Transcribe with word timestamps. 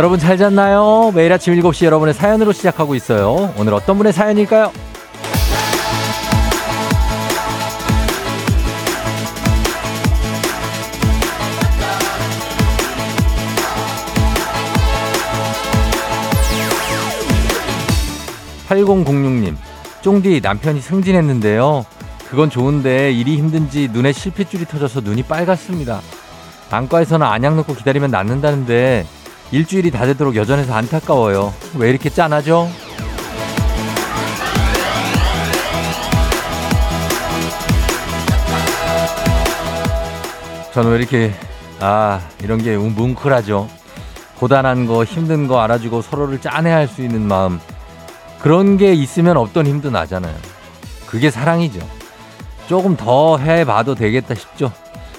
여러분 0.00 0.18
잘 0.18 0.38
잤나요? 0.38 1.12
매일 1.14 1.30
아침 1.30 1.54
7시 1.60 1.84
여러분의 1.84 2.14
사연으로 2.14 2.52
시작하고 2.52 2.94
있어요. 2.94 3.52
오늘 3.58 3.74
어떤 3.74 3.98
분의 3.98 4.14
사연일까요? 4.14 4.72
8006님, 18.70 19.54
쫑디 20.00 20.40
남편이 20.42 20.80
승진했는데요. 20.80 21.84
그건 22.30 22.48
좋은데 22.48 23.12
일이 23.12 23.36
힘든지 23.36 23.90
눈에 23.92 24.12
실핏줄이 24.12 24.64
터져서 24.64 25.02
눈이 25.02 25.24
빨갛습니다. 25.24 26.00
안과에서는 26.70 27.26
안약 27.26 27.56
넣고 27.56 27.74
기다리면 27.74 28.10
낫는다는데 28.10 29.04
일주일이 29.52 29.90
다 29.90 30.06
되도록 30.06 30.36
여전해서 30.36 30.72
안타까워요. 30.74 31.52
왜 31.76 31.90
이렇게 31.90 32.08
짠하죠? 32.08 32.68
저는 40.72 40.92
왜 40.92 40.98
이렇게 40.98 41.32
아 41.80 42.20
이런 42.42 42.62
게 42.62 42.76
뭉클하죠. 42.76 43.68
고단한 44.38 44.86
거 44.86 45.04
힘든 45.04 45.48
거 45.48 45.60
알아주고 45.60 46.00
서로를 46.00 46.40
짠해할 46.40 46.86
수 46.86 47.02
있는 47.02 47.22
마음 47.22 47.60
그런 48.38 48.76
게 48.76 48.94
있으면 48.94 49.36
없던 49.36 49.66
힘도 49.66 49.90
나잖아요. 49.90 50.34
그게 51.06 51.30
사랑이죠. 51.30 51.80
조금 52.68 52.96
더 52.96 53.36
해봐도 53.36 53.96
되겠다 53.96 54.34
싶죠. 54.36 54.72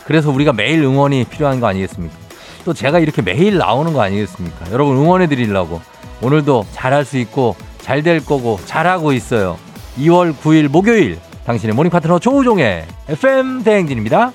그래서 0.05 0.31
우리가 0.31 0.53
매일 0.53 0.81
응원이 0.81 1.25
필요한 1.25 1.59
거 1.59 1.67
아니겠습니까? 1.67 2.15
또 2.63 2.73
제가 2.73 2.99
이렇게 2.99 3.21
매일 3.21 3.57
나오는 3.57 3.93
거 3.93 4.01
아니겠습니까? 4.01 4.71
여러분 4.71 4.97
응원해 4.97 5.27
드리려고 5.27 5.81
오늘도 6.21 6.65
잘할 6.71 7.05
수 7.05 7.17
있고 7.17 7.55
잘 7.79 8.03
될 8.03 8.23
거고 8.23 8.59
잘하고 8.65 9.11
있어요. 9.13 9.57
2월 9.97 10.33
9일 10.33 10.69
목요일 10.69 11.19
당신의 11.45 11.75
모닝 11.75 11.89
파트너 11.89 12.19
조우종의 12.19 12.85
FM 13.09 13.63
대행진입니다. 13.63 14.31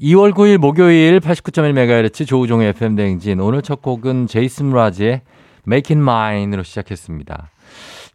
2월 0.00 0.32
9일 0.32 0.58
목요일 0.58 1.20
89.1MHz 1.20 2.26
조우종의 2.26 2.68
FM 2.70 2.94
대행진 2.96 3.40
오늘 3.40 3.62
첫 3.62 3.82
곡은 3.82 4.28
제이슨 4.28 4.70
므라즈의 4.70 5.22
Make 5.66 5.96
It 5.96 6.00
Mine으로 6.00 6.62
시작했습니다. 6.62 7.50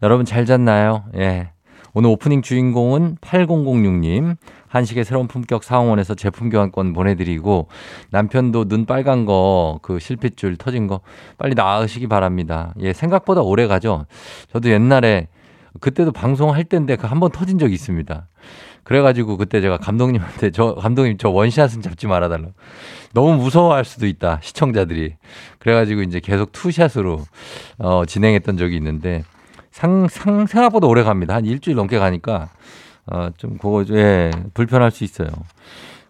여러분 0.02 0.24
잘 0.24 0.46
잤나요? 0.46 1.04
예. 1.16 1.53
오늘 1.96 2.10
오프닝 2.10 2.42
주인공은 2.42 3.18
8006님. 3.20 4.36
한식의 4.66 5.04
새로운 5.04 5.28
품격 5.28 5.62
사홍원에서 5.62 6.16
제품 6.16 6.50
교환권 6.50 6.92
보내드리고 6.92 7.68
남편도 8.10 8.64
눈 8.64 8.86
빨간 8.86 9.24
거 9.26 9.78
그 9.82 10.00
실핏줄 10.00 10.56
터진 10.56 10.88
거 10.88 11.00
빨리 11.38 11.54
나으시기 11.54 12.08
바랍니다. 12.08 12.74
예, 12.80 12.92
생각보다 12.92 13.42
오래 13.42 13.68
가죠. 13.68 14.06
저도 14.52 14.70
옛날에 14.70 15.28
그때도 15.80 16.10
방송할 16.12 16.64
때인데 16.64 16.96
그 16.96 17.06
한 17.06 17.20
번 17.20 17.30
터진 17.30 17.58
적이 17.60 17.74
있습니다. 17.74 18.26
그래가지고 18.82 19.36
그때 19.36 19.60
제가 19.60 19.78
감독님한테 19.78 20.50
저 20.50 20.74
감독님 20.74 21.16
저 21.18 21.30
원샷은 21.30 21.80
잡지 21.80 22.08
말아달라. 22.08 22.48
너무 23.12 23.36
무서워할 23.36 23.84
수도 23.84 24.06
있다 24.08 24.40
시청자들이. 24.42 25.14
그래가지고 25.60 26.02
이제 26.02 26.18
계속 26.18 26.50
투샷으로 26.50 27.20
어, 27.78 28.04
진행했던 28.04 28.56
적이 28.56 28.76
있는데 28.78 29.22
상, 29.74 30.06
상 30.06 30.46
생각보다 30.46 30.86
오래 30.86 31.02
갑니다. 31.02 31.34
한 31.34 31.44
일주일 31.44 31.74
넘게 31.74 31.98
가니까 31.98 32.48
어, 33.06 33.30
좀 33.36 33.58
그거 33.58 33.84
예 33.90 34.30
불편할 34.54 34.92
수 34.92 35.02
있어요. 35.02 35.26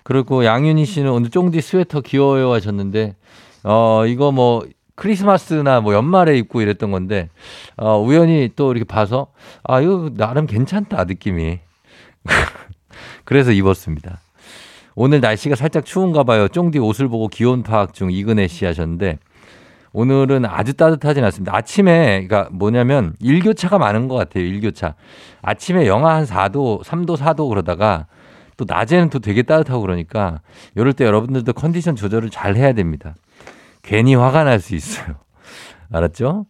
그리고 0.02 0.44
양윤희 0.44 0.84
씨는 0.84 1.10
오늘 1.10 1.30
쫑디 1.30 1.62
스웨터 1.62 2.02
귀여워요 2.02 2.52
하셨는데 2.52 3.16
어 3.62 4.04
이거 4.06 4.32
뭐 4.32 4.66
크리스마스나 4.96 5.80
뭐 5.80 5.94
연말에 5.94 6.36
입고 6.36 6.60
이랬던 6.60 6.90
건데 6.90 7.30
어 7.78 7.98
우연히 7.98 8.50
또 8.54 8.70
이렇게 8.70 8.84
봐서 8.84 9.28
아 9.62 9.80
이거 9.80 10.10
나름 10.14 10.46
괜찮다 10.46 11.04
느낌이 11.04 11.58
그래서 13.24 13.50
입었습니다. 13.50 14.20
오늘 14.94 15.22
날씨가 15.22 15.56
살짝 15.56 15.86
추운가 15.86 16.22
봐요. 16.22 16.48
쫑디 16.48 16.78
옷을 16.80 17.08
보고 17.08 17.28
기온 17.28 17.62
파악 17.62 17.94
중 17.94 18.12
이근혜 18.12 18.46
씨 18.46 18.66
하셨는데 18.66 19.18
오늘은 19.94 20.44
아주 20.44 20.74
따뜻하진 20.74 21.24
않습니다. 21.24 21.56
아침에 21.56 22.26
그러니까 22.26 22.48
뭐냐면 22.52 23.14
일교차가 23.20 23.78
많은 23.78 24.08
것 24.08 24.16
같아요. 24.16 24.44
일교차. 24.44 24.96
아침에 25.40 25.86
영하 25.86 26.16
한 26.16 26.24
4도, 26.24 26.82
3도, 26.84 27.16
4도 27.16 27.48
그러다가 27.48 28.08
또 28.56 28.64
낮에는 28.68 29.08
또 29.10 29.20
되게 29.20 29.42
따뜻하고 29.42 29.80
그러니까 29.80 30.40
이럴 30.74 30.92
때 30.92 31.04
여러분들도 31.04 31.52
컨디션 31.52 31.94
조절을 31.94 32.30
잘 32.30 32.56
해야 32.56 32.72
됩니다. 32.72 33.14
괜히 33.82 34.16
화가 34.16 34.42
날 34.42 34.58
수 34.60 34.74
있어요. 34.74 35.14
알았죠? 35.92 36.46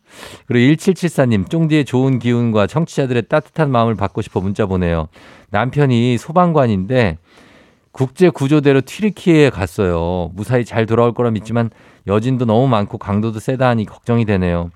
그리고 0.46 0.74
1774님, 0.74 1.50
쫑디의 1.50 1.84
좋은 1.84 2.18
기운과 2.18 2.66
청취자들의 2.66 3.24
따뜻한 3.28 3.70
마음을 3.70 3.94
받고 3.94 4.22
싶어 4.22 4.40
문자 4.40 4.64
보내요. 4.64 5.08
남편이 5.50 6.16
소방관인데 6.16 7.18
국제 7.94 8.28
구조대로 8.28 8.80
튀르키예에 8.80 9.50
갔어요. 9.50 10.28
무사히 10.34 10.64
잘 10.64 10.84
돌아올 10.84 11.14
거라 11.14 11.30
믿지만 11.30 11.70
여진도 12.08 12.44
너무 12.44 12.66
많고 12.66 12.98
강도도 12.98 13.38
세다 13.38 13.68
하니 13.68 13.84
걱정이 13.84 14.24
되네요. 14.24 14.72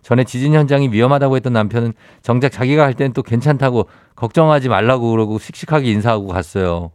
전에 0.00 0.24
지진 0.24 0.54
현장이 0.54 0.88
위험하다고 0.88 1.36
했던 1.36 1.52
남편은 1.52 1.92
정작 2.22 2.52
자기가 2.52 2.82
할땐또 2.84 3.22
괜찮다고 3.22 3.90
걱정하지 4.16 4.70
말라고 4.70 5.10
그러고 5.10 5.38
씩씩하게 5.38 5.90
인사하고 5.90 6.26
갔어요. 6.28 6.90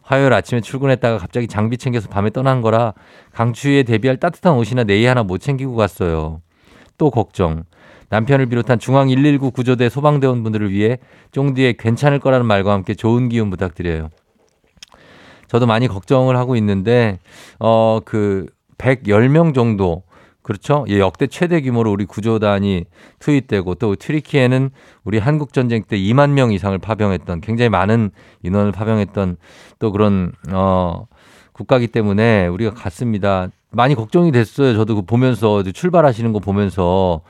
화요일 0.00 0.32
아침에 0.32 0.62
출근했다가 0.62 1.18
갑자기 1.18 1.48
장비 1.48 1.76
챙겨서 1.76 2.08
밤에 2.08 2.30
떠난 2.30 2.62
거라 2.62 2.94
강추위에 3.32 3.82
대비할 3.82 4.16
따뜻한 4.16 4.54
옷이나 4.54 4.84
네이 4.84 5.04
하나 5.04 5.22
못 5.22 5.36
챙기고 5.36 5.76
갔어요. 5.76 6.40
또 6.96 7.10
걱정. 7.10 7.64
남편을 8.08 8.46
비롯한 8.46 8.78
중앙 8.78 9.08
119 9.08 9.50
구조대 9.50 9.90
소방대원분들을 9.90 10.70
위해 10.70 10.96
쫑디에 11.32 11.74
괜찮을 11.78 12.20
거라는 12.20 12.46
말과 12.46 12.72
함께 12.72 12.94
좋은 12.94 13.28
기운 13.28 13.50
부탁드려요. 13.50 14.08
저도 15.50 15.66
많이 15.66 15.88
걱정을 15.88 16.36
하고 16.36 16.54
있는데 16.56 17.18
어 17.58 18.00
그 18.04 18.46
110명 18.78 19.54
정도 19.54 20.04
그렇죠? 20.42 20.86
예, 20.88 20.98
역대 20.98 21.26
최대 21.26 21.60
규모로 21.60 21.92
우리 21.92 22.06
구조단이 22.06 22.86
투입되고 23.18 23.74
또 23.74 23.94
트리키에는 23.94 24.70
우리 25.04 25.18
한국 25.18 25.52
전쟁 25.52 25.82
때 25.84 25.98
2만 25.98 26.30
명 26.30 26.50
이상을 26.50 26.76
파병했던 26.78 27.42
굉장히 27.42 27.68
많은 27.68 28.10
인원을 28.42 28.72
파병했던 28.72 29.36
또 29.78 29.92
그런 29.92 30.32
어 30.50 31.06
국가기 31.52 31.88
때문에 31.88 32.46
우리가 32.46 32.72
갔습니다. 32.72 33.48
많이 33.70 33.94
걱정이 33.94 34.32
됐어요. 34.32 34.74
저도 34.74 34.94
그 34.96 35.02
보면서 35.02 35.62
출발하시는 35.62 36.32
거 36.32 36.38
보면서 36.40 37.20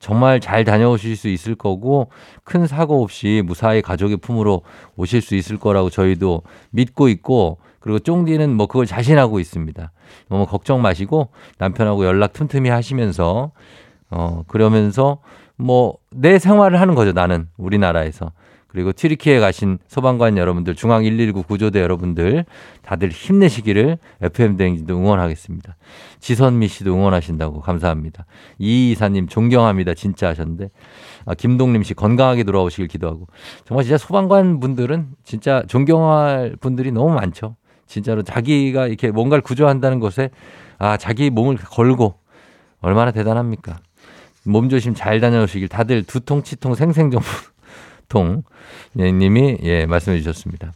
정말 0.00 0.40
잘 0.40 0.64
다녀오실 0.64 1.14
수 1.14 1.28
있을 1.28 1.54
거고 1.54 2.10
큰 2.42 2.66
사고 2.66 3.02
없이 3.02 3.42
무사히 3.46 3.82
가족의 3.82 4.16
품으로 4.16 4.62
오실 4.96 5.20
수 5.20 5.36
있을 5.36 5.58
거라고 5.58 5.90
저희도 5.90 6.42
믿고 6.70 7.08
있고 7.08 7.58
그리고 7.78 8.00
쫑디는 8.00 8.56
뭐 8.56 8.66
그걸 8.66 8.86
자신하고 8.86 9.38
있습니다. 9.38 9.92
너무 10.28 10.46
걱정 10.46 10.82
마시고 10.82 11.28
남편하고 11.58 12.04
연락 12.04 12.32
틈틈이 12.32 12.68
하시면서 12.68 13.52
어 14.10 14.42
그러면서 14.48 15.18
뭐 15.56 16.00
내 16.10 16.38
생활을 16.38 16.80
하는 16.80 16.94
거죠. 16.94 17.12
나는 17.12 17.48
우리나라에서. 17.56 18.32
그리고 18.72 18.92
튀르키에 18.92 19.40
가신 19.40 19.78
소방관 19.88 20.38
여러분들, 20.38 20.74
중앙 20.74 21.02
119 21.02 21.42
구조대 21.42 21.80
여러분들 21.80 22.44
다들 22.82 23.10
힘내시기를 23.10 23.98
FM 24.22 24.56
대행진도 24.56 24.96
응원하겠습니다. 24.96 25.76
지선미 26.20 26.68
씨도 26.68 26.94
응원하신다고 26.94 27.60
감사합니다. 27.60 28.26
이 28.58 28.92
이사님 28.92 29.26
존경합니다. 29.26 29.94
진짜 29.94 30.28
하셨는데 30.28 30.70
아, 31.26 31.34
김동림 31.34 31.82
씨 31.82 31.94
건강하게 31.94 32.44
돌아오시길 32.44 32.86
기도하고 32.86 33.26
정말 33.64 33.84
진짜 33.84 33.98
소방관 33.98 34.60
분들은 34.60 35.08
진짜 35.24 35.64
존경할 35.66 36.56
분들이 36.60 36.92
너무 36.92 37.14
많죠. 37.14 37.56
진짜로 37.86 38.22
자기가 38.22 38.86
이렇게 38.86 39.10
뭔가를 39.10 39.42
구조한다는 39.42 39.98
것에 39.98 40.30
아 40.78 40.96
자기 40.96 41.28
몸을 41.28 41.56
걸고 41.56 42.14
얼마나 42.80 43.10
대단합니까? 43.10 43.80
몸조심 44.44 44.94
잘 44.94 45.20
다녀오시길 45.20 45.68
다들 45.68 46.04
두통 46.04 46.42
치통 46.42 46.74
생생정보 46.74 47.26
통 48.10 48.42
예, 48.98 49.10
님이 49.10 49.56
예, 49.62 49.86
말씀해 49.86 50.18
주셨습니다. 50.18 50.74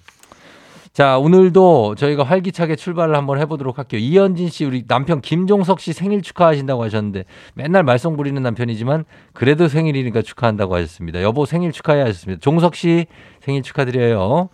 자, 0.94 1.18
오늘도 1.18 1.96
저희가 1.96 2.22
활기차게 2.22 2.76
출발을 2.76 3.16
한번 3.16 3.40
해보도록 3.40 3.78
할게요. 3.78 4.00
이현진 4.00 4.48
씨, 4.48 4.64
우리 4.64 4.86
남편 4.86 5.20
김종석 5.20 5.80
씨 5.80 5.92
생일 5.92 6.22
축하하신다고 6.22 6.84
하셨는데 6.84 7.24
맨날 7.54 7.82
말썽 7.82 8.16
부리는 8.16 8.40
남편이지만 8.40 9.04
그래도 9.32 9.66
생일이니까 9.66 10.22
축하한다고 10.22 10.76
하셨습니다. 10.76 11.20
여보 11.22 11.46
생일 11.46 11.72
축하해 11.72 12.00
하셨습니다. 12.02 12.40
종석 12.40 12.76
씨 12.76 13.06
생일 13.40 13.62
축하드려요. 13.62 14.50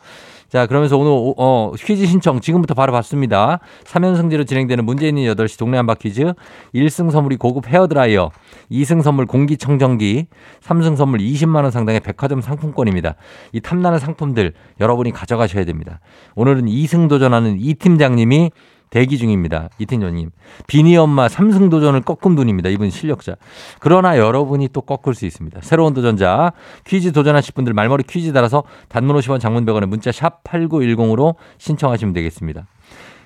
자, 0.50 0.66
그러면서 0.66 0.98
오늘 0.98 1.32
어, 1.36 1.72
퀴즈 1.76 2.06
신청 2.06 2.40
지금부터 2.40 2.74
바로 2.74 2.92
받습니다. 2.92 3.60
3연승제로 3.84 4.44
진행되는 4.44 4.84
문제 4.84 5.06
있는 5.06 5.22
8시 5.22 5.56
동네 5.56 5.76
한바 5.76 5.94
퀴즈. 5.94 6.34
1승 6.74 7.12
선물이 7.12 7.36
고급 7.36 7.68
헤어드라이어, 7.68 8.32
2승 8.72 9.00
선물 9.02 9.26
공기청정기, 9.26 10.26
3승 10.60 10.96
선물 10.96 11.20
20만 11.20 11.62
원 11.62 11.70
상당의 11.70 12.00
백화점 12.00 12.40
상품권입니다. 12.40 13.14
이 13.52 13.60
탐나는 13.60 14.00
상품들 14.00 14.52
여러분이 14.80 15.12
가져가셔야 15.12 15.64
됩니다. 15.64 16.00
오늘은 16.34 16.66
2승 16.66 17.08
도전하는 17.08 17.56
이 17.60 17.74
팀장님이 17.74 18.50
대기 18.90 19.18
중입니다. 19.18 19.70
이태녀님. 19.78 20.30
비니 20.66 20.96
엄마 20.96 21.28
삼승 21.28 21.70
도전을 21.70 22.02
꺾은 22.02 22.34
분입니다. 22.34 22.68
이분 22.68 22.90
실력자. 22.90 23.36
그러나 23.78 24.18
여러분이 24.18 24.68
또 24.72 24.80
꺾을 24.80 25.14
수 25.14 25.26
있습니다. 25.26 25.60
새로운 25.62 25.94
도전자 25.94 26.52
퀴즈 26.84 27.12
도전하실 27.12 27.54
분들 27.54 27.72
말머리 27.72 28.02
퀴즈 28.04 28.32
달아서 28.32 28.64
단문 28.88 29.16
50원 29.16 29.40
장문 29.40 29.64
100원에 29.64 29.86
문자 29.86 30.10
샵 30.12 30.42
8910으로 30.44 31.36
신청하시면 31.58 32.12
되겠습니다. 32.14 32.66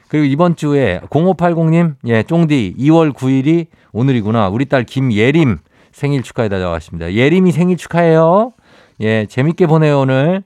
그리고 0.09 0.27
이번 0.27 0.55
주에 0.55 1.01
0580님, 1.11 1.97
예, 2.07 2.23
쫑디 2.23 2.77
2월 2.79 3.13
9일이 3.13 3.67
오늘이구나. 3.93 4.49
우리 4.49 4.67
딸 4.67 4.85
김예림 4.85 5.59
생일 5.93 6.23
축하해 6.23 6.49
달라고 6.49 6.75
하십니다. 6.75 7.13
예림이 7.13 7.53
생일 7.53 7.77
축하해요. 7.77 8.53
예, 9.01 9.27
재밌게 9.27 9.67
보내요, 9.67 10.01
오늘. 10.01 10.43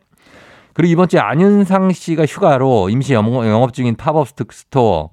그리고 0.79 0.93
이번 0.93 1.09
주에 1.09 1.19
안윤상 1.19 1.91
씨가 1.91 2.25
휴가로 2.25 2.89
임시 2.89 3.13
영업 3.13 3.73
중인 3.75 3.97
팝업 3.97 4.29
스토어 4.29 5.11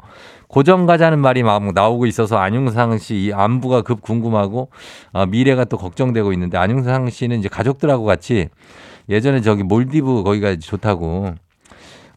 고정 0.48 0.86
가자는 0.86 1.18
말이 1.18 1.42
막 1.42 1.74
나오고 1.74 2.06
있어서 2.06 2.38
안윤상 2.38 3.00
씨 3.00 3.32
안부가 3.34 3.82
급 3.82 4.04
궁금하고 4.04 4.70
어, 5.12 5.26
미래가 5.26 5.66
또 5.66 5.78
걱정되고 5.78 6.34
있는데 6.34 6.60
안윤상 6.60 7.10
씨는 7.10 7.40
이제 7.40 7.50
가족들하고 7.50 8.06
같이 8.06 8.50
예전에 9.10 9.42
저기 9.42 9.64
몰디브 9.64 10.22
거기가 10.22 10.56
좋다고 10.56 11.34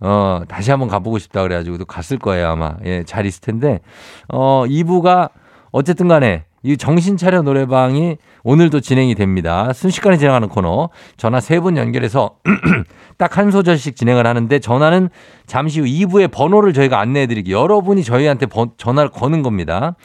어, 0.03 0.43
다시 0.47 0.71
한번 0.71 0.91
가보고 0.91 1.19
싶다 1.19 1.41
그래가지고 1.41 1.79
또 1.79 1.85
갔을 1.87 2.19
거예요, 2.19 2.49
아마. 2.49 2.77
예, 2.85 3.03
잘 3.03 3.27
있을 3.27 3.41
텐데, 3.41 3.81
어, 4.29 4.63
2부가 4.67 5.31
어쨌든 5.73 6.07
간에 6.07 6.45
이 6.63 6.77
정신 6.77 7.17
차려 7.17 7.43
노래방이 7.43 8.19
오늘도 8.49 8.81
진행이 8.81 9.15
됩니다. 9.15 9.75
순식간에 9.75 10.17
진행하는 10.17 10.49
코너. 10.49 10.89
전화 11.19 11.39
세 11.39 11.61
분 11.61 11.77
연결해서 11.77 12.37
딱 13.19 13.37
한 13.37 13.51
소절씩 13.51 13.95
진행을 13.95 14.27
하는데 14.27 14.59
전화는 14.59 15.11
잠시 15.47 15.81
후 15.81 15.87
2부의 15.87 16.31
번호를 16.33 16.73
저희가 16.73 16.99
안내해 16.99 17.27
드리기. 17.27 17.53
여러분이 17.53 18.05
저희한테 18.05 18.47
번, 18.47 18.71
전화를 18.79 19.11
거는 19.11 19.43
겁니다. 19.43 19.97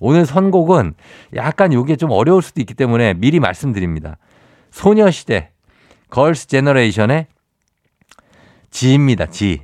오늘 0.00 0.26
선곡은 0.26 0.94
약간 1.36 1.70
이게 1.72 1.94
좀 1.94 2.10
어려울 2.10 2.42
수도 2.42 2.60
있기 2.60 2.74
때문에 2.74 3.14
미리 3.14 3.38
말씀드립니다. 3.38 4.16
소녀시대, 4.72 5.50
Girls' 6.10 6.48
Generation의 6.48 7.28
Gee입니다. 8.70 9.26
Gee. 9.26 9.60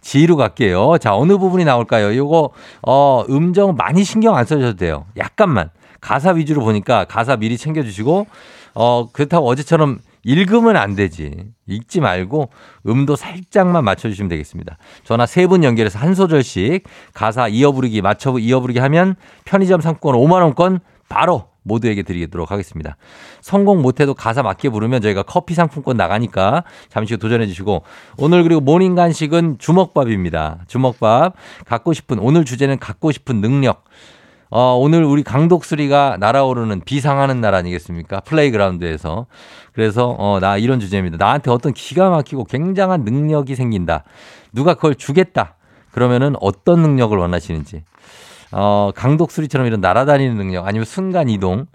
지로 0.00 0.36
갈게요. 0.36 0.96
자, 0.98 1.14
어느 1.14 1.36
부분이 1.36 1.66
나올까요? 1.66 2.16
요거, 2.16 2.50
어, 2.86 3.24
음정 3.28 3.74
많이 3.76 4.02
신경 4.02 4.34
안 4.34 4.46
써주셔도 4.46 4.76
돼요. 4.78 5.04
약간만. 5.18 5.68
가사 6.00 6.30
위주로 6.32 6.62
보니까 6.62 7.04
가사 7.04 7.36
미리 7.36 7.56
챙겨주시고, 7.58 8.26
어, 8.74 9.08
그렇다고 9.12 9.46
어제처럼 9.48 9.98
읽으면 10.24 10.76
안 10.76 10.96
되지. 10.96 11.32
읽지 11.68 12.00
말고 12.00 12.50
음도 12.88 13.14
살짝만 13.14 13.84
맞춰주시면 13.84 14.28
되겠습니다. 14.28 14.76
전화 15.04 15.24
세 15.24 15.46
분 15.46 15.62
연결해서 15.62 16.00
한 16.00 16.14
소절씩 16.16 16.82
가사 17.14 17.46
이어 17.46 17.70
부르기 17.70 18.02
맞춰 18.02 18.36
이어 18.38 18.58
부르기 18.60 18.80
하면 18.80 19.14
편의점 19.44 19.80
상품권 19.80 20.20
5만 20.20 20.42
원권 20.42 20.80
바로 21.08 21.48
모두에게 21.62 22.02
드리도록 22.02 22.50
하겠습니다. 22.50 22.96
성공 23.40 23.82
못해도 23.82 24.14
가사 24.14 24.42
맞게 24.42 24.70
부르면 24.70 25.00
저희가 25.02 25.22
커피 25.22 25.54
상품권 25.54 25.96
나가니까 25.96 26.64
잠시 26.88 27.14
후 27.14 27.18
도전해 27.18 27.46
주시고 27.46 27.82
오늘 28.18 28.42
그리고 28.42 28.60
모닝 28.60 28.96
간식은 28.96 29.58
주먹밥입니다. 29.58 30.64
주먹밥 30.66 31.34
갖고 31.66 31.92
싶은 31.92 32.18
오늘 32.18 32.44
주제는 32.44 32.78
갖고 32.80 33.12
싶은 33.12 33.40
능력. 33.40 33.84
어, 34.50 34.76
오늘 34.76 35.02
우리 35.02 35.22
강독수리가 35.22 36.18
날아오르는 36.20 36.82
비상하는 36.84 37.40
날 37.40 37.54
아니겠습니까? 37.54 38.20
플레이그라운드에서. 38.20 39.26
그래서, 39.72 40.14
어, 40.18 40.38
나 40.40 40.56
이런 40.56 40.78
주제입니다. 40.78 41.16
나한테 41.18 41.50
어떤 41.50 41.72
기가 41.72 42.10
막히고 42.10 42.44
굉장한 42.44 43.02
능력이 43.02 43.56
생긴다. 43.56 44.04
누가 44.52 44.74
그걸 44.74 44.94
주겠다. 44.94 45.56
그러면은 45.90 46.34
어떤 46.40 46.80
능력을 46.80 47.16
원하시는지. 47.16 47.82
어, 48.52 48.92
강독수리처럼 48.94 49.66
이런 49.66 49.80
날아다니는 49.80 50.36
능력 50.36 50.66
아니면 50.66 50.84
순간 50.84 51.28
이동 51.28 51.66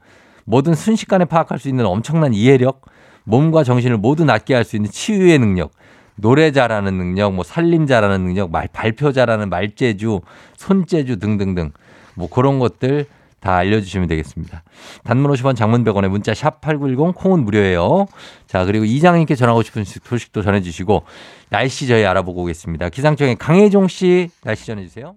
뭐든 0.46 0.74
순식간에 0.74 1.26
파악할 1.26 1.60
수 1.60 1.68
있는 1.68 1.86
엄청난 1.86 2.34
이해력 2.34 2.82
몸과 3.26 3.64
정신을 3.64 3.98
모두 3.98 4.24
낫게 4.26 4.54
할 4.54 4.64
수 4.64 4.78
있는 4.78 4.90
치유의 4.90 5.38
능력 5.38 5.72
노래 6.16 6.52
잘하는 6.52 6.98
능력 6.98 7.34
뭐 7.34 7.44
살림 7.44 7.86
잘하는 7.86 8.26
능력 8.26 8.52
말 8.52 8.68
발표 8.72 9.12
잘하는 9.12 9.50
말재주 9.50 10.22
손재주 10.56 11.20
등등등 11.20 11.72
뭐 12.16 12.30
그런 12.30 12.60
것들 12.60 13.06
다 13.40 13.56
알려주시면 13.56 14.08
되겠습니다. 14.08 14.64
단문 15.04 15.32
50원 15.32 15.56
장문 15.56 15.84
100원에 15.84 16.08
문자 16.10 16.34
샵 16.34 16.62
8910 16.62 17.16
콩은 17.16 17.44
무료예요. 17.44 18.06
자 18.48 18.66
그리고 18.66 18.86
이장님께 18.86 19.34
전하고 19.36 19.64
싶은 19.64 19.84
소식도 19.84 20.44
전해주시고 20.44 21.04
날씨 21.50 21.88
저희 21.88 22.06
알아보고 22.06 22.44
오겠습니다. 22.44 22.90
기상청의 22.90 23.38
강혜종 23.38 23.88
씨 23.88 24.30
날씨 24.44 24.68
전해주세요. 24.68 25.16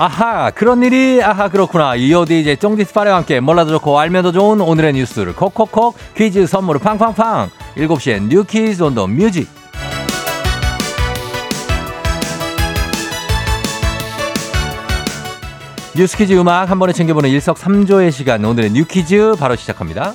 아하 0.00 0.50
그런 0.52 0.82
일이 0.84 1.20
아하 1.22 1.48
그렇구나 1.48 1.96
이어디 1.96 2.40
이제 2.40 2.54
쫑디스 2.54 2.94
파레와 2.94 3.16
함께 3.16 3.40
몰라도 3.40 3.70
좋고 3.72 3.98
알면 3.98 4.22
더 4.22 4.32
좋은 4.32 4.60
오늘의 4.60 4.92
뉴스를 4.92 5.34
콕콕콕 5.34 5.96
퀴즈 6.16 6.46
선물을 6.46 6.80
팡팡팡 6.80 7.50
7시엔 7.76 8.28
뉴퀴즈 8.28 8.82
on 8.82 8.94
the 8.94 9.06
music 9.08 9.48
뉴스 15.98 16.16
퀴즈 16.16 16.32
음악 16.34 16.70
한 16.70 16.78
번에 16.78 16.92
챙겨보는 16.92 17.28
일석삼조의 17.28 18.12
시간 18.12 18.44
오늘의 18.44 18.70
뉴퀴즈 18.70 19.34
바로 19.36 19.56
시작합니다. 19.56 20.14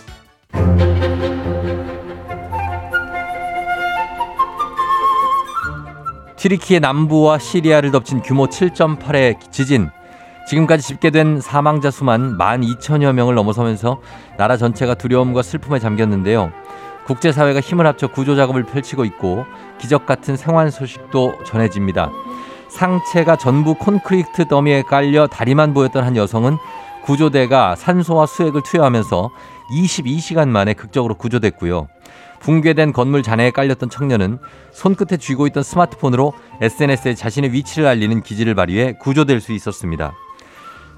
튀르키의 6.37 6.79
남부와 6.79 7.37
시리아를 7.37 7.91
덮친 7.91 8.21
규모 8.21 8.47
7.8의 8.47 9.51
지진. 9.51 9.89
지금까지 10.47 10.87
집계된 10.87 11.41
사망자 11.41 11.91
수만 11.91 12.37
12,000여 12.37 13.11
명을 13.11 13.35
넘어서면서 13.35 13.99
나라 14.37 14.55
전체가 14.55 14.93
두려움과 14.93 15.41
슬픔에 15.41 15.79
잠겼는데요. 15.79 16.53
국제사회가 17.07 17.59
힘을 17.59 17.85
합쳐 17.85 18.07
구조 18.07 18.37
작업을 18.37 18.63
펼치고 18.63 19.03
있고 19.03 19.43
기적 19.79 20.05
같은 20.05 20.37
생환 20.37 20.71
소식도 20.71 21.39
전해집니다. 21.43 22.09
상체가 22.73 23.35
전부 23.35 23.75
콘크리트 23.75 24.47
더미에 24.47 24.81
깔려 24.81 25.27
다리만 25.27 25.73
보였던 25.73 26.03
한 26.03 26.15
여성은 26.15 26.57
구조대가 27.03 27.75
산소와 27.75 28.25
수액을 28.25 28.61
투여하면서 28.63 29.29
22시간 29.71 30.49
만에 30.49 30.73
극적으로 30.73 31.15
구조됐고요. 31.15 31.87
붕괴된 32.39 32.91
건물 32.91 33.23
잔해에 33.23 33.51
깔렸던 33.51 33.89
청년은 33.89 34.39
손끝에 34.71 35.17
쥐고 35.17 35.47
있던 35.47 35.63
스마트폰으로 35.63 36.33
SNS에 36.61 37.15
자신의 37.15 37.53
위치를 37.53 37.87
알리는 37.87 38.21
기지를 38.21 38.55
발휘해 38.55 38.93
구조될 38.99 39.39
수 39.39 39.53
있었습니다. 39.53 40.13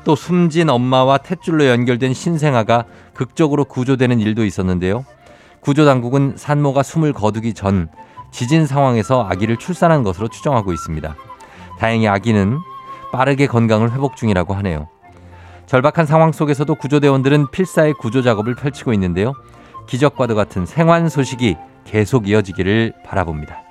또 0.05 0.15
숨진 0.15 0.70
엄마와 0.70 1.17
탯줄로 1.20 1.67
연결된 1.67 2.13
신생아가 2.13 2.86
극적으로 3.13 3.65
구조되는 3.65 4.20
일도 4.20 4.46
있었는데요. 4.46 5.05
구조당국은 5.60 6.34
산모가 6.38 6.84
숨을 6.84 7.13
거두기 7.13 7.53
전 7.53 7.89
지진 8.32 8.65
상황에서 8.65 9.27
아기를 9.29 9.58
출산한 9.58 10.03
것으로 10.03 10.27
추정하고 10.27 10.74
있습니다. 10.74 11.15
다행히 11.79 12.08
아기는 12.08 12.60
빠르게 13.12 13.48
건강을 13.48 13.91
회복 13.94 14.15
중이라고 14.15 14.53
하네요. 14.55 14.88
절박한 15.65 16.05
상황 16.05 16.32
속에서도 16.32 16.74
구조대원들은 16.75 17.51
필사의 17.51 17.94
구조 17.94 18.22
작업을 18.22 18.55
펼치고 18.55 18.94
있는데요. 18.94 19.34
기적과도 19.88 20.36
같은 20.36 20.65
생환 20.65 21.10
소식이 21.10 21.55
계속 21.86 22.27
이어지기를 22.27 22.94
바라봅니다. 23.05 23.62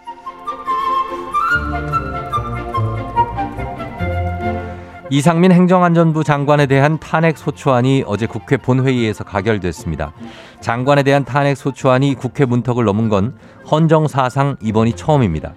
이상민 5.10 5.52
행정안전부 5.52 6.24
장관에 6.24 6.66
대한 6.66 6.98
탄핵 6.98 7.38
소추안이 7.38 8.04
어제 8.06 8.26
국회 8.26 8.56
본회의에서 8.56 9.22
가결됐습니다. 9.22 10.12
장관에 10.60 11.02
대한 11.02 11.24
탄핵 11.24 11.56
소추안이 11.56 12.14
국회 12.14 12.44
문턱을 12.44 12.84
넘은 12.84 13.08
건 13.10 13.36
헌정사상 13.70 14.56
이번이 14.60 14.94
처음입니다. 14.94 15.52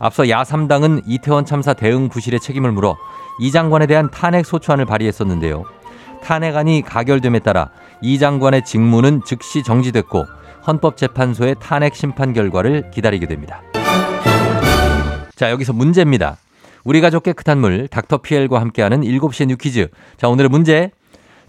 앞서 0.00 0.22
야3당은 0.24 1.02
이태원 1.06 1.44
참사 1.44 1.74
대응 1.74 2.08
부실의 2.08 2.40
책임을 2.40 2.72
물어 2.72 2.96
이 3.38 3.52
장관에 3.52 3.86
대한 3.86 4.10
탄핵 4.10 4.46
소추안을 4.46 4.86
발의했었는데요. 4.86 5.64
탄핵안이 6.22 6.82
가결됨에 6.82 7.40
따라 7.40 7.70
이 8.00 8.18
장관의 8.18 8.64
직무는 8.64 9.20
즉시 9.26 9.62
정지됐고 9.62 10.24
헌법재판소의 10.66 11.56
탄핵 11.60 11.94
심판 11.94 12.32
결과를 12.32 12.90
기다리게 12.90 13.26
됩니다. 13.26 13.62
자, 15.36 15.50
여기서 15.50 15.74
문제입니다. 15.74 16.38
우리 16.84 17.02
가족 17.02 17.22
깨끗한 17.22 17.58
물 17.58 17.86
닥터 17.86 18.18
피엘과 18.18 18.58
함께하는 18.58 19.02
7시의 19.02 19.48
뉴퀴즈. 19.48 19.88
자, 20.16 20.28
오늘의 20.28 20.48
문제. 20.48 20.90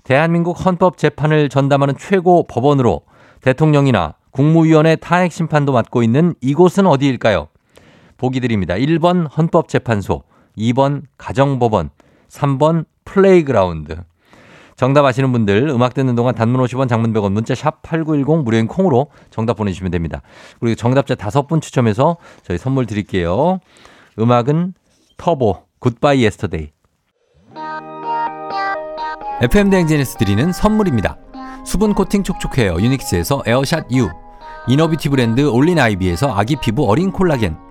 대한민국 0.03 0.65
헌법 0.65 0.97
재판을 0.97 1.47
전담하는 1.47 1.95
최고 1.97 2.45
법원으로 2.47 3.01
대통령이나 3.41 4.15
국무위원회 4.31 4.97
탄핵 4.97 5.31
심판도 5.31 5.71
맡고 5.71 6.03
있는 6.03 6.35
이곳은 6.41 6.85
어디일까요? 6.87 7.47
보기 8.21 8.39
드립니다. 8.39 8.75
1번 8.75 9.27
헌법재판소, 9.35 10.21
2번 10.55 11.01
가정법원, 11.17 11.89
3번 12.29 12.85
플레이그라운드. 13.03 13.97
정답 14.75 15.05
아시는 15.05 15.31
분들 15.31 15.69
음악 15.69 15.95
듣는 15.95 16.13
동안 16.13 16.35
단문 16.35 16.63
50원 16.63 16.87
장문 16.87 17.13
100원 17.13 17.31
문자 17.31 17.55
샵 17.55 17.81
8910 17.81 18.43
무료인 18.43 18.67
콩으로 18.67 19.07
정답 19.31 19.57
보내주시면 19.57 19.91
됩니다. 19.91 20.21
그리고 20.59 20.75
정답자 20.75 21.15
다섯 21.15 21.47
분 21.47 21.61
추첨해서 21.61 22.17
저희 22.43 22.59
선물 22.59 22.85
드릴게요. 22.85 23.59
음악은 24.19 24.75
터보 25.17 25.63
Goodbye 25.79 26.23
Yesterday 26.23 26.69
FM 29.41 29.71
대행진에서 29.71 30.19
드리는 30.19 30.51
선물입니다. 30.51 31.17
수분 31.65 31.95
코팅 31.95 32.21
촉촉해요 32.21 32.75
유닉스에서 32.79 33.43
에어샷 33.47 33.91
U 33.91 34.09
inner 34.67 34.86
beauty 34.86 35.09
브랜드 35.09 35.41
올린 35.47 35.79
아이비에서 35.79 36.33
아기 36.33 36.55
피부 36.55 36.87
어린 36.87 37.11
콜라겐 37.11 37.70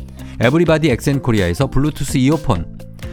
에브리바디 0.43 0.89
엑센코리아에서 0.89 1.67
블루투스 1.67 2.17
이어폰 2.17 2.65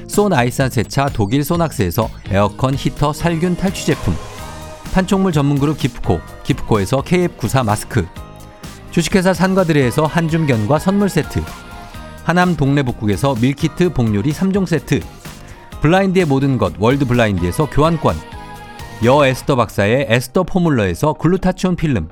쏜 0.07 0.33
아이산 0.33 0.71
세차 0.71 1.11
독일 1.11 1.45
소낙스에서 1.45 2.09
에어컨 2.31 2.75
히터 2.75 3.13
살균 3.13 3.55
탈취 3.55 3.85
제품 3.85 4.15
판촉물 4.95 5.33
전문 5.33 5.59
그룹 5.59 5.77
기프코 5.77 6.21
기프코에서 6.43 7.03
KF94 7.03 7.67
마스크 7.67 8.07
주식회사 8.93 9.35
산과드레에서 9.35 10.07
한줌견과 10.07 10.79
선물 10.79 11.11
세트 11.11 11.43
하남 12.25 12.57
동네북국에서 12.57 13.35
밀키트 13.35 13.93
복요리 13.93 14.33
3종 14.33 14.65
세트 14.65 15.01
블라인드의 15.83 16.25
모든 16.25 16.57
것 16.57 16.73
월드 16.79 17.05
블라인드에서 17.05 17.69
교환권 17.69 18.17
여 19.05 19.27
에스더 19.27 19.55
박사의 19.55 20.07
에스더 20.09 20.45
포뮬러에서 20.45 21.13
글루타치온 21.13 21.77
필름 21.77 22.09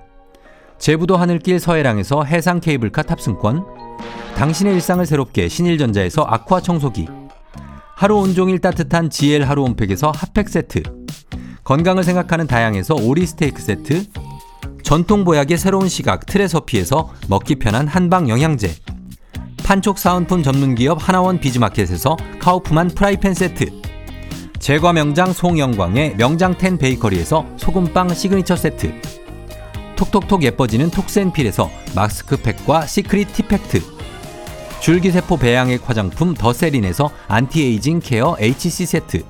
제부도 0.78 1.16
하늘길 1.16 1.58
서해랑에서 1.58 2.24
해상 2.24 2.60
케이블카 2.60 3.02
탑승권 3.02 3.64
당신의 4.36 4.74
일상을 4.74 5.04
새롭게 5.04 5.48
신일전자에서 5.48 6.22
아쿠아 6.22 6.60
청소기 6.60 7.08
하루 7.94 8.18
온종일 8.18 8.58
따뜻한 8.60 9.08
GL 9.08 9.42
하루 9.44 9.62
온팩에서 9.62 10.12
핫팩 10.14 10.48
세트 10.48 10.82
건강을 11.64 12.04
생각하는 12.04 12.46
다양에서 12.46 12.94
오리 12.94 13.26
스테이크 13.26 13.60
세트 13.60 14.04
전통 14.82 15.24
보약의 15.24 15.56
새로운 15.56 15.88
시각 15.88 16.26
트레서피에서 16.26 17.12
먹기 17.28 17.56
편한 17.56 17.88
한방 17.88 18.28
영양제 18.28 18.70
판촉 19.64 19.98
사은품 19.98 20.42
전문 20.42 20.74
기업 20.74 21.08
하나원 21.08 21.40
비즈마켓에서 21.40 22.16
카우프만 22.38 22.88
프라이팬 22.88 23.34
세트 23.34 23.82
제과 24.60 24.92
명장 24.92 25.32
송영광의 25.32 26.16
명장텐 26.16 26.78
베이커리에서 26.78 27.46
소금빵 27.56 28.14
시그니처 28.14 28.54
세트 28.56 29.25
톡톡톡 29.96 30.42
예뻐지는 30.42 30.90
톡센필에서 30.90 31.70
마스크팩과 31.94 32.86
시크릿 32.86 33.32
티팩트. 33.32 33.82
줄기세포 34.80 35.38
배양액 35.38 35.88
화장품 35.88 36.34
더세린에서 36.34 37.10
안티에이징 37.28 38.00
케어 38.00 38.36
HC 38.38 38.86
세트. 38.86 39.24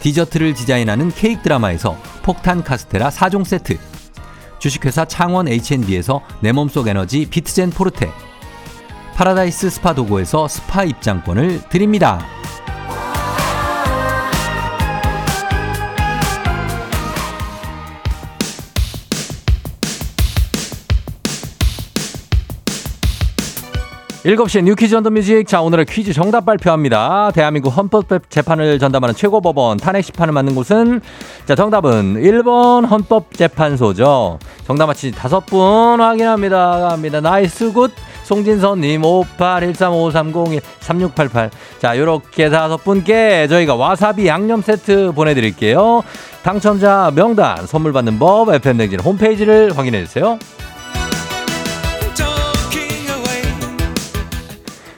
디저트를 0.00 0.54
디자인하는 0.54 1.10
케이크 1.10 1.42
드라마에서 1.42 1.96
폭탄 2.22 2.62
카스테라 2.62 3.10
4종 3.10 3.44
세트. 3.44 3.78
주식회사 4.58 5.04
창원 5.04 5.48
H&B에서 5.48 6.22
내 6.40 6.52
몸속 6.52 6.88
에너지 6.88 7.26
비트젠 7.26 7.70
포르테. 7.70 8.10
파라다이스 9.14 9.70
스파 9.70 9.94
도고에서 9.94 10.48
스파 10.48 10.84
입장권을 10.84 11.68
드립니다. 11.68 12.26
일곱 24.26 24.50
시에 24.50 24.62
You 24.62 24.76
Quiz 24.76 24.94
on 24.94 25.00
the 25.00 25.10
Music. 25.10 25.46
자, 25.46 25.60
오늘의 25.60 25.84
퀴즈 25.84 26.14
정답 26.14 26.46
발표합니다. 26.46 27.30
대한민국 27.34 27.68
헌법 27.68 28.06
재판을 28.30 28.78
전담하는 28.78 29.14
최고법원 29.14 29.76
탄핵 29.76 30.02
심판을 30.02 30.32
맡는 30.32 30.54
곳은 30.54 31.02
자, 31.44 31.54
정답은 31.54 32.22
1번 32.22 32.88
헌법재판소죠. 32.88 34.38
정답 34.66 34.86
맞히 34.86 35.12
다섯 35.12 35.44
분 35.44 36.00
확인합니다. 36.00 36.88
갑니다. 36.88 37.20
nice 37.20 37.74
good. 37.74 37.92
송진선님 38.22 39.02
581353013688. 39.02 41.50
자, 41.78 41.98
요렇게 41.98 42.48
다섯 42.48 42.82
분께 42.82 43.46
저희가 43.46 43.74
와사비 43.74 44.26
양념 44.26 44.62
세트 44.62 45.12
보내드릴게요. 45.12 46.02
당첨자 46.42 47.12
명단 47.14 47.66
선물 47.66 47.92
받는 47.92 48.18
법 48.18 48.48
FM댕진 48.48 49.00
홈페이지를 49.00 49.76
확인해주세요. 49.76 50.38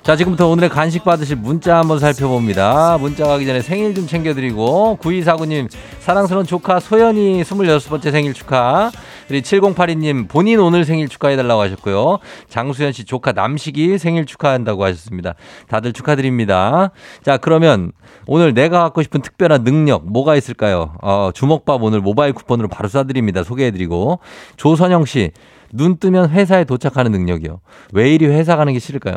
자, 0.07 0.15
지금부터 0.15 0.47
오늘의 0.47 0.71
간식 0.71 1.03
받으실 1.03 1.35
문자 1.35 1.79
한번 1.79 1.99
살펴봅니다. 1.99 2.97
문자 2.99 3.27
가기 3.27 3.45
전에 3.45 3.61
생일 3.61 3.93
좀 3.93 4.07
챙겨드리고, 4.07 4.99
9249님, 5.03 5.69
사랑스러운 5.99 6.47
조카 6.47 6.79
소연이 6.79 7.43
26번째 7.43 8.13
생일 8.13 8.33
축하. 8.33 8.93
그리고 9.27 9.45
7082님, 9.45 10.29
본인 10.29 10.61
오늘 10.61 10.85
생일 10.85 11.09
축하해달라고 11.09 11.61
하셨고요. 11.61 12.21
장수현 12.49 12.93
씨 12.93 13.05
조카 13.05 13.33
남식이 13.33 13.99
생일 13.99 14.27
축하한다고 14.27 14.85
하셨습니다. 14.85 15.35
다들 15.67 15.93
축하드립니다. 15.93 16.93
자, 17.25 17.37
그러면 17.37 17.91
오늘 18.29 18.55
내가 18.55 18.83
갖고 18.83 19.03
싶은 19.03 19.23
특별한 19.23 19.65
능력, 19.65 20.07
뭐가 20.09 20.37
있을까요? 20.37 20.93
어, 21.03 21.31
주먹밥 21.35 21.83
오늘 21.83 22.01
모바일 22.01 22.33
쿠폰으로 22.33 22.69
바로 22.69 22.89
쏴드립니다. 22.89 23.43
소개해드리고. 23.43 24.21
조선영 24.57 25.05
씨, 25.05 25.33
눈 25.77 25.97
뜨면 25.99 26.31
회사에 26.31 26.65
도착하는 26.65 27.13
능력이요. 27.13 27.61
왜 27.93 28.15
이리 28.15 28.27
회사 28.27 28.57
가는 28.57 28.73
게 28.73 28.79
싫을까요? 28.79 29.17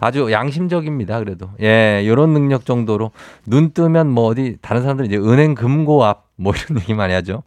아주 0.00 0.30
양심적입니다. 0.30 1.18
그래도. 1.18 1.48
예, 1.60 2.04
요런 2.06 2.32
능력 2.32 2.64
정도로 2.66 3.10
눈 3.46 3.72
뜨면 3.72 4.08
뭐 4.10 4.26
어디 4.26 4.56
다른 4.60 4.82
사람들은 4.82 5.08
이제 5.10 5.16
은행 5.18 5.54
금고 5.54 6.04
앞 6.04 6.24
뭐 6.36 6.52
이런 6.52 6.78
얘기 6.82 6.94
많이 6.94 7.14
하죠. 7.14 7.42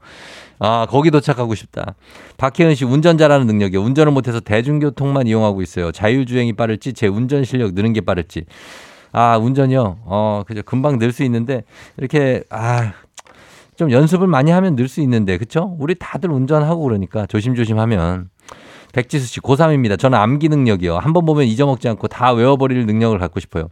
아, 0.59 0.87
거기 0.89 1.11
도착하고 1.11 1.55
싶다. 1.55 1.95
박혜은 2.37 2.73
씨 2.75 2.85
운전 2.85 3.17
잘하는 3.17 3.45
능력이요. 3.47 3.81
운전을 3.81 4.11
못해서 4.11 4.39
대중교통만 4.39 5.27
이용하고 5.27 5.61
있어요. 5.61 5.91
자율주행이 5.91 6.53
빠를지 6.53 6.93
제 6.93 7.07
운전 7.07 7.43
실력 7.43 7.73
느는 7.73 7.93
게 7.93 8.01
빠를지. 8.01 8.45
아, 9.11 9.37
운전이요. 9.37 9.99
어, 10.05 10.43
그죠. 10.47 10.63
금방 10.63 10.99
늘 10.99 11.11
수 11.11 11.23
있는데 11.23 11.63
이렇게 11.97 12.43
아, 12.49 12.93
좀 13.77 13.91
연습을 13.91 14.27
많이 14.27 14.51
하면 14.51 14.75
늘 14.75 14.87
수 14.87 15.01
있는데, 15.01 15.37
그쵸? 15.37 15.75
우리 15.79 15.95
다들 15.95 16.31
운전하고 16.31 16.81
그러니까 16.81 17.25
조심조심하면. 17.27 18.29
백지수 18.97 19.27
씨, 19.27 19.39
고3입니다. 19.41 19.99
저는 19.99 20.17
암기 20.17 20.49
능력이요. 20.49 20.97
한 20.97 21.13
번 21.13 21.23
보면 21.25 21.45
잊어먹지 21.45 21.87
않고 21.87 22.07
다 22.07 22.31
외워버릴 22.31 22.87
능력을 22.87 23.15
갖고 23.19 23.39
싶어요. 23.39 23.67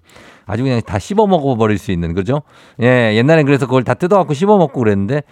아주 0.45 0.61
그냥 0.61 0.79
다 0.85 0.99
씹어먹어버릴 0.99 1.79
수 1.79 1.91
있는, 1.91 2.13
그죠? 2.13 2.43
예, 2.79 3.15
옛날엔 3.15 3.47
그래서 3.47 3.65
그걸 3.65 3.83
다 3.83 3.95
뜯어갖고 3.95 4.35
씹어먹고 4.35 4.79
그랬는데, 4.79 5.23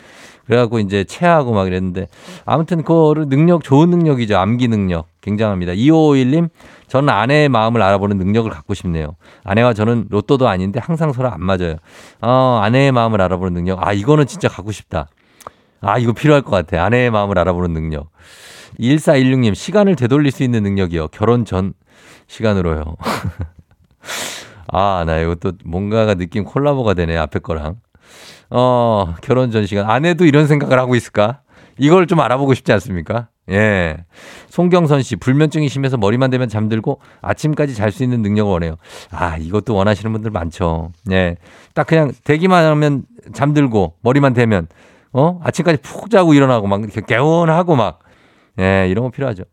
그래갖고 0.47 0.79
이제 0.79 1.03
체하고 1.03 1.53
막 1.53 1.67
이랬는데, 1.67 2.07
아무튼 2.43 2.81
그거를 2.81 3.29
능력, 3.29 3.63
좋은 3.63 3.91
능력이죠. 3.91 4.35
암기 4.35 4.67
능력. 4.67 5.09
굉장합니다. 5.21 5.73
2551님, 5.73 6.50
저는 6.88 7.09
아내의 7.09 7.50
마음을 7.50 7.79
알아보는 7.83 8.17
능력을 8.17 8.50
갖고 8.50 8.73
싶네요. 8.73 9.15
아내와 9.43 9.75
저는 9.75 10.07
로또도 10.09 10.47
아닌데 10.47 10.79
항상 10.83 11.13
서로 11.13 11.29
안 11.31 11.39
맞아요. 11.43 11.75
어, 12.19 12.59
아내의 12.63 12.91
마음을 12.91 13.21
알아보는 13.21 13.53
능력. 13.53 13.88
아, 13.88 13.93
이거는 13.93 14.25
진짜 14.25 14.47
갖고 14.47 14.71
싶다. 14.71 15.07
아, 15.84 15.98
이거 15.98 16.13
필요할 16.13 16.42
것 16.42 16.52
같아. 16.52 16.84
아내의 16.84 17.12
마음을 17.12 17.38
알아보는 17.38 17.74
능력. 17.74 18.10
1416님, 18.80 19.54
시간을 19.54 19.96
되돌릴 19.96 20.32
수 20.32 20.44
있는 20.44 20.63
능력이요. 20.63 21.10
결혼 21.10 21.46
전 21.46 21.74
시간으로요. 22.28 22.96
아, 24.72 25.04
나 25.06 25.20
이거 25.20 25.36
또 25.36 25.52
뭔가가 25.66 26.16
느낌 26.16 26.44
콜라보가 26.44 26.94
되네, 26.96 27.18
앞에 27.18 27.40
거랑. 27.40 27.75
어, 28.50 29.13
결혼 29.22 29.52
전 29.52 29.66
시간. 29.66 29.90
아내도 29.90 30.25
이런 30.25 30.48
생각을 30.48 30.80
하고 30.80 30.96
있을까? 30.96 31.42
이걸 31.78 32.08
좀 32.08 32.20
알아보고 32.20 32.54
싶지 32.54 32.72
않습니까? 32.74 33.28
예. 33.50 33.98
송경선 34.48 35.02
씨, 35.02 35.16
불면증이 35.18 35.68
심해서 35.68 35.98
머리만 35.98 36.30
대면 36.30 36.48
잠들고 36.48 37.02
아침까지 37.22 37.75
잘 37.75 37.92
수 37.92 38.04
있는 38.04 38.22
능력을 38.22 38.50
원해요. 38.52 38.75
아, 39.12 39.38
이것도 39.38 39.75
원하시는 39.75 40.12
분들 40.13 40.32
많죠. 40.32 40.92
예. 41.12 41.36
딱 41.74 41.88
그냥 41.88 42.12
대기만 42.24 42.66
하면 42.66 43.04
잠들고 43.34 43.96
머리만 44.02 44.34
대면, 44.34 44.68
어? 45.13 45.39
아침까지 45.43 45.77
푹 45.82 46.10
자고 46.10 46.34
일어나고 46.34 46.67
막 46.67 46.82
이렇게 46.82 47.01
개운하고 47.01 47.75
막, 47.75 48.00
예, 48.60 48.88
이런 48.89 49.05
거 49.05 49.12
필요하죠. 49.12 49.43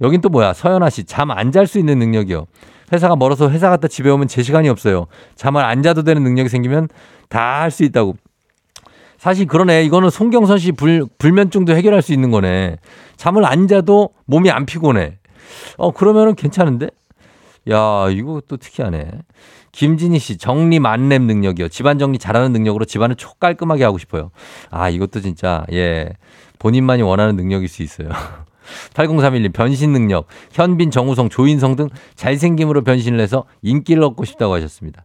여긴 0.00 0.20
또 0.20 0.28
뭐야? 0.28 0.52
서연아 0.54 0.90
씨, 0.90 1.04
잠 1.04 1.30
안 1.30 1.50
잘 1.52 1.66
수 1.66 1.78
있는 1.78 1.98
능력이요. 1.98 2.46
회사가 2.92 3.16
멀어서 3.16 3.50
회사 3.50 3.70
갔다 3.70 3.88
집에 3.88 4.10
오면 4.10 4.28
제 4.28 4.42
시간이 4.42 4.68
없어요. 4.68 5.06
잠을 5.36 5.64
안 5.64 5.82
자도 5.82 6.02
되는 6.02 6.22
능력이 6.22 6.48
생기면 6.48 6.88
다 7.28 7.62
할 7.62 7.70
수 7.70 7.82
있다고. 7.84 8.16
사실 9.18 9.46
그러네. 9.46 9.84
이거는 9.84 10.10
송경선 10.10 10.58
씨 10.58 10.72
불, 10.72 11.06
불면증도 11.18 11.74
해결할 11.74 12.02
수 12.02 12.12
있는 12.12 12.30
거네. 12.30 12.76
잠을 13.16 13.44
안 13.46 13.68
자도 13.68 14.10
몸이 14.26 14.50
안 14.50 14.66
피곤해. 14.66 15.18
어, 15.78 15.92
그러면은 15.92 16.34
괜찮은데? 16.34 16.88
야, 17.70 18.08
이거 18.10 18.42
또 18.46 18.56
특이하네. 18.58 19.10
김진희 19.74 20.20
씨, 20.20 20.38
정리 20.38 20.78
만렙 20.78 21.22
능력이요. 21.22 21.68
집안 21.68 21.98
정리 21.98 22.18
잘하는 22.18 22.52
능력으로 22.52 22.84
집안을 22.84 23.16
촉 23.16 23.40
깔끔하게 23.40 23.82
하고 23.82 23.98
싶어요. 23.98 24.30
아, 24.70 24.88
이것도 24.88 25.20
진짜, 25.20 25.64
예. 25.72 26.10
본인만이 26.60 27.02
원하는 27.02 27.34
능력일 27.34 27.68
수 27.68 27.82
있어요. 27.82 28.08
8031님, 28.94 29.52
변신 29.52 29.92
능력. 29.92 30.26
현빈, 30.52 30.92
정우성, 30.92 31.28
조인성 31.28 31.74
등 31.74 31.88
잘생김으로 32.14 32.84
변신을 32.84 33.18
해서 33.18 33.46
인기를 33.62 34.02
얻고 34.04 34.24
싶다고 34.24 34.54
하셨습니다. 34.54 35.04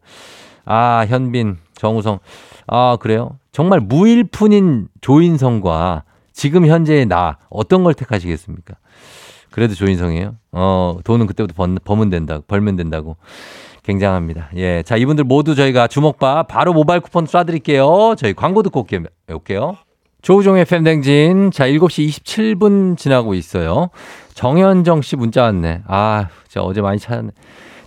아, 0.65 1.03
현빈, 1.07 1.57
정우성. 1.73 2.19
아, 2.67 2.97
그래요? 3.01 3.39
정말 3.51 3.79
무일푼인 3.79 4.87
조인성과 5.01 6.03
지금 6.31 6.67
현재의 6.67 7.07
나, 7.07 7.37
어떤 7.49 7.83
걸 7.83 7.95
택하시겠습니까? 7.95 8.75
그래도 9.49 9.73
조인성이에요. 9.73 10.35
어, 10.51 10.99
돈은 11.03 11.25
그때부터 11.25 11.55
번, 11.55 11.79
범은 11.83 12.11
된다, 12.11 12.39
벌면 12.47 12.75
된다고. 12.75 13.17
굉장합니다. 13.93 14.49
예. 14.55 14.83
자, 14.83 14.95
이분들 14.97 15.23
모두 15.23 15.55
저희가 15.55 15.87
주먹밥 15.87 16.47
바로 16.47 16.73
모바일 16.73 17.01
쿠폰 17.01 17.25
쏴드릴게요. 17.25 18.15
저희 18.17 18.33
광고 18.33 18.61
듣고 18.61 18.85
올게요. 19.31 19.77
조우종의 20.21 20.65
팬댕진. 20.65 21.49
자, 21.51 21.65
7시 21.67 22.07
27분 22.09 22.97
지나고 22.97 23.33
있어요. 23.33 23.89
정현정 24.35 25.01
씨 25.01 25.15
문자 25.15 25.43
왔네. 25.43 25.81
아, 25.87 26.27
진짜 26.47 26.61
어제 26.63 26.81
많이 26.81 26.99
찾았네. 26.99 27.31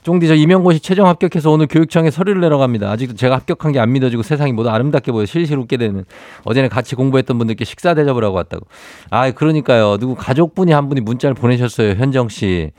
쫑디 0.02 0.26
저 0.26 0.34
임용고시 0.34 0.80
최종 0.80 1.06
합격해서 1.06 1.48
오늘 1.52 1.68
교육청에 1.68 2.10
서류를 2.10 2.40
내러 2.40 2.58
갑니다. 2.58 2.90
아직도 2.90 3.14
제가 3.14 3.36
합격한 3.36 3.70
게 3.70 3.78
안 3.78 3.92
믿어지고 3.92 4.24
세상이 4.24 4.52
모두 4.52 4.68
아름답게 4.70 5.12
보여 5.12 5.24
실실 5.26 5.56
웃게 5.58 5.76
되는 5.76 6.04
어제는 6.44 6.68
같이 6.68 6.96
공부했던 6.96 7.38
분들께 7.38 7.64
식사 7.64 7.94
대접을 7.94 8.24
하고 8.24 8.34
왔다고. 8.34 8.66
아, 9.10 9.30
그러니까요. 9.30 9.98
누구 9.98 10.16
가족분이 10.16 10.72
한 10.72 10.88
분이 10.88 11.02
문자를 11.02 11.34
보내셨어요. 11.34 11.92
현정 11.92 12.28
씨. 12.28 12.72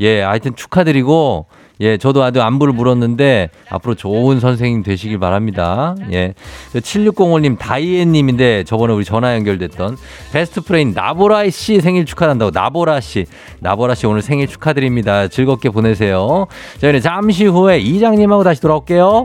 예, 0.00 0.22
하여튼 0.22 0.54
축하드리고 0.56 1.46
예, 1.80 1.96
저도 1.96 2.22
아주 2.22 2.42
안부를 2.42 2.74
물었는데 2.74 3.50
앞으로 3.70 3.94
좋은 3.94 4.38
선생님 4.38 4.82
되시길 4.82 5.18
바랍니다. 5.18 5.94
예. 6.12 6.34
7605님 6.74 7.58
다이앤님인데 7.58 8.64
저번에 8.64 8.92
우리 8.92 9.04
전화 9.04 9.34
연결됐던 9.34 9.96
best 10.32 10.60
friend 10.60 10.92
나보라 10.92 11.48
씨 11.50 11.80
생일 11.80 12.04
축하한다고 12.04 12.50
나보라 12.52 13.00
씨. 13.00 13.26
나보라 13.60 13.94
씨 13.94 14.06
오늘 14.06 14.22
생일 14.22 14.46
축하드립니다. 14.46 15.28
즐겁게 15.28 15.70
보내세요. 15.70 16.46
저희는 16.80 17.00
잠시 17.00 17.46
후에 17.46 17.78
이장님하고 17.78 18.44
다시 18.44 18.60
돌아올게요. 18.60 19.24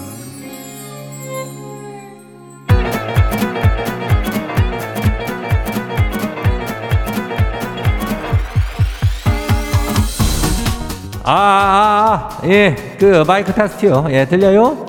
아, 11.23 11.31
아, 11.33 12.39
아, 12.41 12.47
예, 12.47 12.95
그 12.99 13.23
마이크 13.27 13.53
테스트요. 13.53 14.07
예, 14.09 14.25
들려요? 14.25 14.85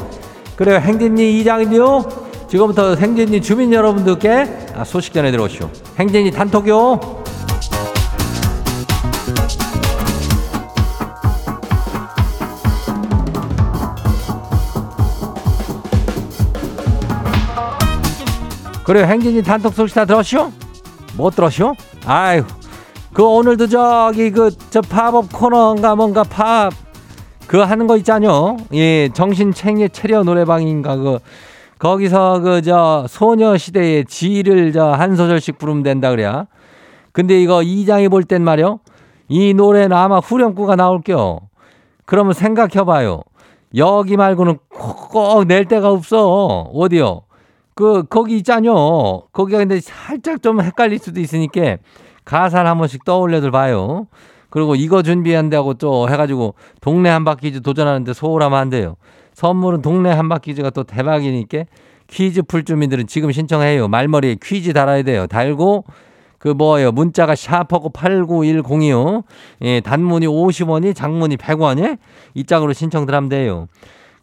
그래요, 0.57 0.79
행진이 0.79 1.41
이장인데요. 1.41 2.05
지금부터 2.49 2.95
행진이 2.95 3.43
주민 3.43 3.73
여러분들께 3.73 4.69
아, 4.77 4.85
소식 4.85 5.13
전해 5.13 5.31
들어오시오. 5.31 5.69
행진이 5.99 6.31
단톡요. 6.31 7.23
그래요, 18.85 19.07
행진이 19.07 19.43
단톡 19.43 19.75
소식 19.75 19.95
다 19.95 20.05
들었시오? 20.05 20.51
못 21.17 21.37
들었시오? 21.37 21.75
아유, 22.07 22.45
그 23.13 23.23
오늘도 23.25 23.67
저기 23.67 24.31
그 24.31 24.51
저 24.71 24.81
팝업 24.81 25.33
코너인가 25.33 25.95
뭔가 25.97 26.23
팝 26.25 26.71
그 27.47 27.59
하는 27.59 27.87
거 27.87 27.99
있잖요. 27.99 28.57
예, 28.73 29.11
정신 29.13 29.53
챙겨 29.53 29.87
체려 29.89 30.23
노래방인가 30.23 30.97
그 30.97 31.19
거기서 31.79 32.41
그 32.41 32.63
저 32.63 33.05
소녀 33.09 33.57
시대의 33.59 34.07
지를 34.07 34.73
저 34.73 34.93
한 34.95 35.17
소절씩 35.17 35.59
부르면 35.59 35.83
된다 35.83 36.11
그래야. 36.11 36.47
근데 37.13 37.41
이거 37.43 37.63
이장이 37.63 38.09
볼 38.09 38.25
땐 38.25 38.43
말이요. 38.43 38.81
이 39.29 39.53
노래는 39.53 39.95
아마 39.95 40.19
후렴구가 40.19 40.77
나올게요. 40.77 41.41
그러면 42.07 42.33
생각해봐요. 42.33 43.23
여기 43.77 44.17
말고는 44.17 44.59
꼭 44.71 45.45
낼 45.47 45.67
데가 45.67 45.91
없어. 45.91 46.71
어디요? 46.73 47.23
그 47.75 48.05
거기 48.09 48.37
있잖요. 48.39 49.23
거기가 49.33 49.59
근데 49.59 49.81
살짝 49.81 50.41
좀 50.43 50.63
헷갈릴 50.63 50.99
수도 50.99 51.21
있으니까 51.21 51.77
가사를 52.25 52.69
한 52.69 52.79
번씩 52.79 53.05
떠올려들 53.05 53.51
봐요. 53.51 54.07
그리고 54.51 54.75
이거 54.75 55.03
준비한다고 55.03 55.75
또 55.75 56.09
해가지고 56.11 56.55
동네 56.81 57.09
한바퀴즈 57.09 57.63
도전하는데 57.63 58.13
소홀하면 58.13 58.59
안 58.59 58.71
돼요. 58.71 58.97
선물은 59.35 59.81
동네 59.83 60.11
한바퀴즈가 60.11 60.71
또 60.71 60.85
대박이니까 60.85 61.65
퀴즈 62.07 62.43
풀 62.43 62.65
주민들은 62.65 63.07
지금 63.07 63.33
신청해요. 63.33 63.89
말머리에 63.89 64.37
퀴즈 64.43 64.75
달아야 64.75 65.03
돼요. 65.03 65.27
달고 65.27 65.85
그 66.39 66.49
뭐예요. 66.49 66.93
문자가 66.93 67.35
샵하고 67.35 67.91
8910이요. 67.91 69.23
예, 69.63 69.81
단문이 69.81 70.27
50원이 70.27 70.95
장문이 70.95 71.37
100원이 71.37 71.99
이 72.35 72.45
짝으로 72.45 72.73
신청들 72.73 73.15
하면 73.15 73.29
돼요. 73.31 73.69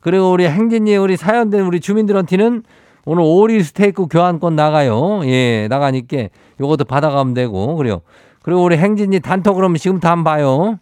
그리고 0.02 0.32
우리 0.32 0.46
행진이 0.46 0.96
우리 0.98 1.18
사연된 1.18 1.62
우리 1.62 1.80
주민들한테는 1.80 2.64
오늘 3.06 3.24
오리 3.26 3.64
스테이크 3.64 4.08
교환권 4.08 4.56
나가요. 4.56 5.22
예, 5.26 5.68
나가니까 5.70 6.28
요것도 6.60 6.86
받아가면 6.86 7.34
되고 7.34 7.76
그래요. 7.76 8.02
그리고 8.42 8.64
우리 8.64 8.78
행진이 8.78 9.20
단톡 9.20 9.56
그러면 9.56 9.78
지금부터 9.78 10.10
한번 10.10 10.24
봐요. 10.34 10.80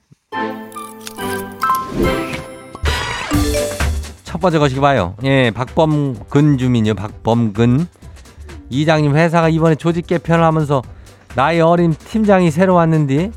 첫 4.23 4.41
번째 4.41 4.59
것이 4.59 4.79
봐요. 4.79 5.15
예, 5.23 5.51
박범근 5.51 6.57
주민이요. 6.57 6.95
박범근. 6.95 7.87
이장님 8.69 9.15
회사가 9.15 9.49
이번에 9.49 9.75
조직 9.75 10.05
개편을 10.07 10.43
하면서 10.43 10.81
나이 11.35 11.59
어린 11.59 11.93
팀장이 11.93 12.51
새로 12.51 12.75
왔는데 12.75 13.31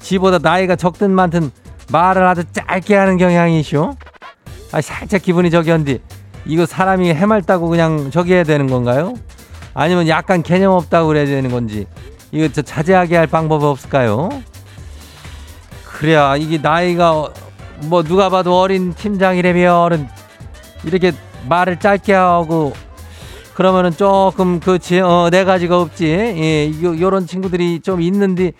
지보다 0.00 0.38
나이가 0.38 0.76
적든 0.76 1.10
많든 1.10 1.50
말을 1.92 2.22
아주 2.26 2.44
짧게 2.52 2.94
하는 2.94 3.16
경향이시오. 3.18 3.94
아, 4.72 4.80
살짝 4.80 5.22
기분이 5.22 5.50
저기한데 5.50 5.98
이거 6.46 6.64
사람이 6.64 7.12
해맑다고 7.12 7.68
그냥 7.68 8.10
저기 8.10 8.32
해야 8.32 8.44
되는 8.44 8.66
건가요? 8.66 9.14
아니면 9.74 10.08
약간 10.08 10.42
개념 10.42 10.72
없다고 10.72 11.08
그래야 11.08 11.26
되는 11.26 11.50
건지. 11.50 11.86
이거 12.32 12.48
저 12.52 12.62
자제하게 12.62 13.16
할 13.16 13.26
방법 13.26 13.62
없을까요? 13.64 14.28
그래야 15.84 16.36
이게 16.36 16.58
나이가 16.58 17.28
뭐 17.84 18.02
누가 18.02 18.28
봐도 18.28 18.58
어린 18.58 18.94
팀장이라면 18.94 20.08
이렇게 20.84 21.12
말을 21.48 21.78
짧게 21.78 22.12
하고 22.12 22.72
그러면은 23.54 23.90
조금 23.90 24.60
그네 24.60 25.00
어, 25.00 25.28
가지가 25.30 25.80
없지. 25.80 26.06
예 26.06 26.70
요, 26.82 26.98
요런 26.98 27.26
친구들이 27.26 27.80
좀 27.80 28.00
있는데 28.00 28.52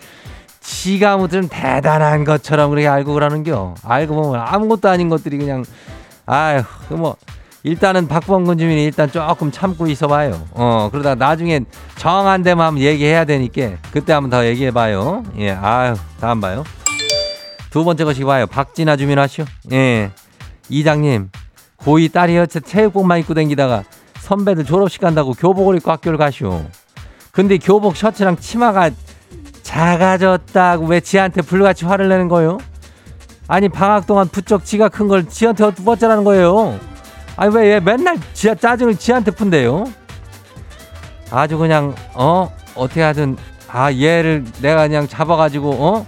지가 0.59 1.17
무슨 1.17 1.47
대단한 1.47 2.23
것처럼 2.23 2.69
그렇게 2.69 2.87
알고 2.87 3.13
그러는겨. 3.13 3.73
알고 3.83 4.15
보면 4.15 4.41
아무것도 4.45 4.89
아닌 4.89 5.09
것들이 5.09 5.37
그냥 5.37 5.65
아휴 6.27 6.63
그뭐 6.87 7.15
일단은 7.63 8.07
박범근 8.07 8.57
주민이 8.57 8.85
일단 8.85 9.11
조금 9.11 9.51
참고 9.51 9.85
있어봐요. 9.87 10.47
어, 10.51 10.89
그러다 10.91 11.13
나중에 11.15 11.61
정한 11.95 12.41
데만 12.41 12.67
한번 12.67 12.83
얘기해야 12.83 13.23
되니까 13.25 13.77
그때 13.91 14.13
한번 14.13 14.31
더 14.31 14.45
얘기해봐요. 14.47 15.23
예, 15.37 15.51
아유, 15.51 15.93
다음 16.19 16.41
봐요. 16.41 16.63
두 17.69 17.83
번째 17.83 18.03
것이 18.03 18.23
봐요. 18.23 18.47
박진아 18.47 18.95
주민 18.97 19.19
하시오. 19.19 19.45
예. 19.71 20.11
이장님, 20.69 21.29
고2 21.77 22.11
딸이 22.11 22.35
여체 22.35 22.59
체육복만 22.59 23.19
입고 23.19 23.33
댕기다가 23.35 23.83
선배들 24.19 24.65
졸업식 24.65 25.01
간다고 25.01 25.33
교복을 25.33 25.75
입고 25.77 25.91
학교를 25.91 26.17
가시오. 26.17 26.65
근데 27.31 27.57
교복 27.57 27.95
셔츠랑 27.95 28.37
치마가 28.37 28.89
작아졌다고 29.61 30.85
왜 30.87 30.99
지한테 30.99 31.41
불같이 31.41 31.85
화를 31.85 32.09
내는 32.09 32.27
거예요? 32.27 32.57
아니 33.47 33.69
방학 33.69 34.07
동안 34.07 34.27
부쩍 34.27 34.65
지가 34.65 34.89
큰 34.89 35.07
걸 35.07 35.27
지한테 35.29 35.63
어떻게 35.63 35.89
어쩌라는 35.89 36.23
거예요? 36.23 36.77
아니 37.41 37.55
왜, 37.55 37.69
왜 37.69 37.79
맨날 37.79 38.19
지하 38.33 38.53
짜증을 38.53 38.97
지한테 38.97 39.31
푼대요? 39.31 39.85
아주 41.31 41.57
그냥 41.57 41.95
어 42.13 42.55
어떻게 42.75 43.01
하든 43.01 43.35
아, 43.73 43.91
얘를 43.91 44.43
내가 44.61 44.87
그냥 44.87 45.07
잡아가지고, 45.07 45.71
어? 45.71 46.05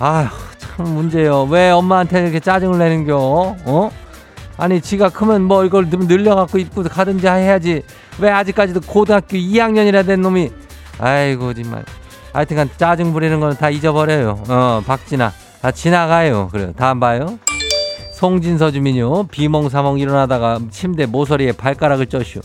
아휴, 0.00 0.28
참 0.58 0.88
문제요. 0.88 1.44
왜 1.44 1.70
엄마한테 1.70 2.20
이렇게 2.22 2.40
짜증을 2.40 2.78
내는겨? 2.78 3.16
어? 3.16 3.90
아니, 4.56 4.80
지가 4.80 5.10
크면 5.10 5.42
뭐 5.42 5.64
이걸 5.64 5.88
좀 5.88 6.08
늘려갖고 6.08 6.58
입고 6.58 6.82
가든지 6.82 7.26
해야지. 7.28 7.82
왜 8.18 8.30
아직까지도 8.30 8.80
고등학교 8.80 9.36
2학년이라 9.36 10.04
된 10.04 10.20
놈이. 10.20 10.50
아이고, 10.98 11.54
정말. 11.54 11.84
하여튼간 12.32 12.70
짜증 12.76 13.12
부리는 13.12 13.38
거는 13.38 13.56
다 13.56 13.70
잊어버려요. 13.70 14.42
어, 14.48 14.82
박진아. 14.84 15.32
다 15.62 15.70
지나가요. 15.70 16.48
그래. 16.50 16.72
다음 16.76 16.98
봐요. 16.98 17.38
송진서 18.24 18.70
주민요. 18.70 19.24
비몽사몽 19.24 19.98
일어나다가 19.98 20.58
침대 20.70 21.04
모서리에 21.04 21.52
발가락을 21.52 22.06
쪄슈. 22.06 22.40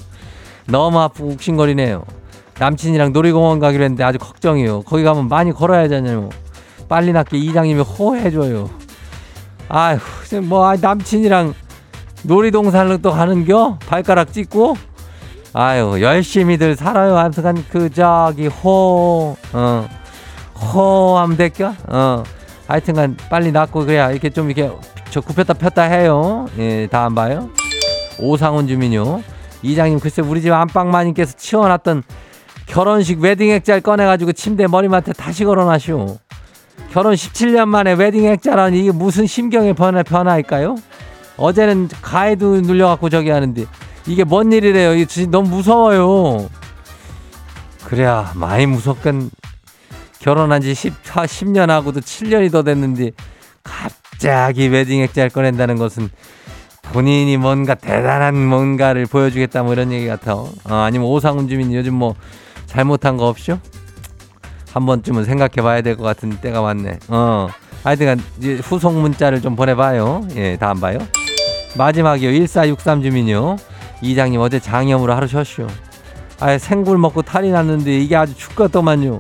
너무 0.68 1.00
아프고 1.00 1.30
욱신거리네요. 1.30 2.04
남친이랑 2.60 3.14
놀이공원 3.14 3.60
가기로 3.60 3.86
했는데 3.86 4.04
아주 4.04 4.20
걱정이요. 4.20 4.82
거기 4.82 5.04
가면 5.04 5.30
많이 5.30 5.54
걸어야 5.54 5.84
하잖아요. 5.84 6.32
빨리 6.90 7.14
낫게 7.14 7.38
이장님이 7.38 7.80
호해줘요. 7.80 8.70
아휴, 9.70 10.00
뭐 10.44 10.76
남친이랑 10.76 11.54
놀이동산을 12.24 13.02
또 13.02 13.12
가는겨? 13.12 13.80
발가락 13.88 14.34
찢고? 14.34 14.76
아유, 15.54 16.02
열심히들 16.02 16.76
살아요. 16.76 17.18
하여튼간 17.18 17.64
그 17.72 17.90
저기 17.90 18.48
호, 18.48 19.38
어, 19.54 19.90
호하면 20.74 21.38
될겨? 21.38 21.74
어, 21.88 22.24
하여튼간 22.68 23.16
빨리 23.30 23.54
낫고 23.54 23.86
그래야 23.86 24.12
이렇게 24.12 24.30
좀 24.30 24.52
이렇게 24.52 24.70
저 25.10 25.22
굽혔다 25.22 25.54
폈다 25.54 25.84
해요. 25.84 26.48
예, 26.58 26.88
다음 26.88 27.16
봐요. 27.16 27.50
오상훈 28.20 28.68
주민요. 28.68 29.24
이장님 29.62 30.00
글쎄 30.00 30.22
우리 30.22 30.42
집 30.42 30.52
안방마님께서 30.52 31.36
치워놨던 31.36 32.04
결혼식 32.66 33.20
웨딩 33.20 33.50
액자를 33.50 33.82
꺼내가지고 33.82 34.34
침대 34.34 34.68
머리맡에 34.68 35.14
다시 35.14 35.44
걸어놔시오. 35.44 36.18
결혼 36.92 37.14
17년 37.14 37.68
만에 37.68 37.94
웨딩 37.94 38.26
액자라니 38.26 38.80
이게 38.80 38.92
무슨 38.92 39.26
심경의 39.28 39.74
변화, 39.74 40.04
변화일까요? 40.04 40.76
어제는 41.38 41.90
가해도 42.02 42.62
눌려갖고 42.62 43.10
저기 43.10 43.30
하는데 43.30 43.66
이게 44.08 44.24
뭔 44.24 44.52
일이래요? 44.52 44.94
이게 44.94 45.06
진짜 45.06 45.30
너무 45.32 45.50
무서워요. 45.50 46.50
그래야 47.86 48.32
많이 48.36 48.66
무섭건 48.66 49.30
결혼한 50.20 50.62
지 50.62 50.74
10, 50.74 51.02
10년 51.04 51.68
하고도 51.68 52.02
7년이 52.02 52.52
더 52.52 52.64
됐는데 52.64 53.12
갑 53.64 53.92
자기 54.20 54.68
웨딩 54.68 55.02
액자를 55.02 55.30
꺼낸다는 55.32 55.78
것은 55.78 56.10
본인이 56.92 57.38
뭔가 57.38 57.74
대단한 57.76 58.36
뭔가를 58.46 59.06
보여주겠다 59.06 59.64
뭐 59.64 59.74
이런 59.74 59.92
얘기 59.92 60.08
같아. 60.08 60.36
어, 60.36 60.50
아니면 60.66 61.08
오상훈 61.08 61.48
주민 61.48 61.74
요즘 61.74 61.94
뭐 61.96 62.16
잘못한 62.68 63.18
거 63.18 63.28
없죠? 63.28 63.60
한 64.74 64.86
번쯤은 64.86 65.24
생각해 65.26 65.62
봐야 65.64 65.82
될 65.82 65.96
것 65.96 66.04
같은 66.04 66.30
때가 66.42 66.62
왔네. 66.62 67.00
어. 67.08 67.48
하여튼간 67.84 68.22
후속 68.62 68.94
문자를 68.94 69.42
좀 69.42 69.56
보내봐요. 69.56 70.28
예, 70.36 70.58
다음 70.58 70.80
봐요. 70.82 70.98
마지막이요. 71.78 72.30
1463 72.32 73.02
주민요. 73.02 73.56
이장님 74.02 74.40
어제 74.42 74.60
장염으로 74.60 75.14
하루 75.14 75.28
쉬었슈. 75.28 75.66
아예 76.42 76.58
생굴 76.58 76.98
먹고 76.98 77.22
탈이 77.22 77.52
났는데 77.52 77.98
이게 78.00 78.16
아주 78.16 78.36
죽겠더만요. 78.36 79.18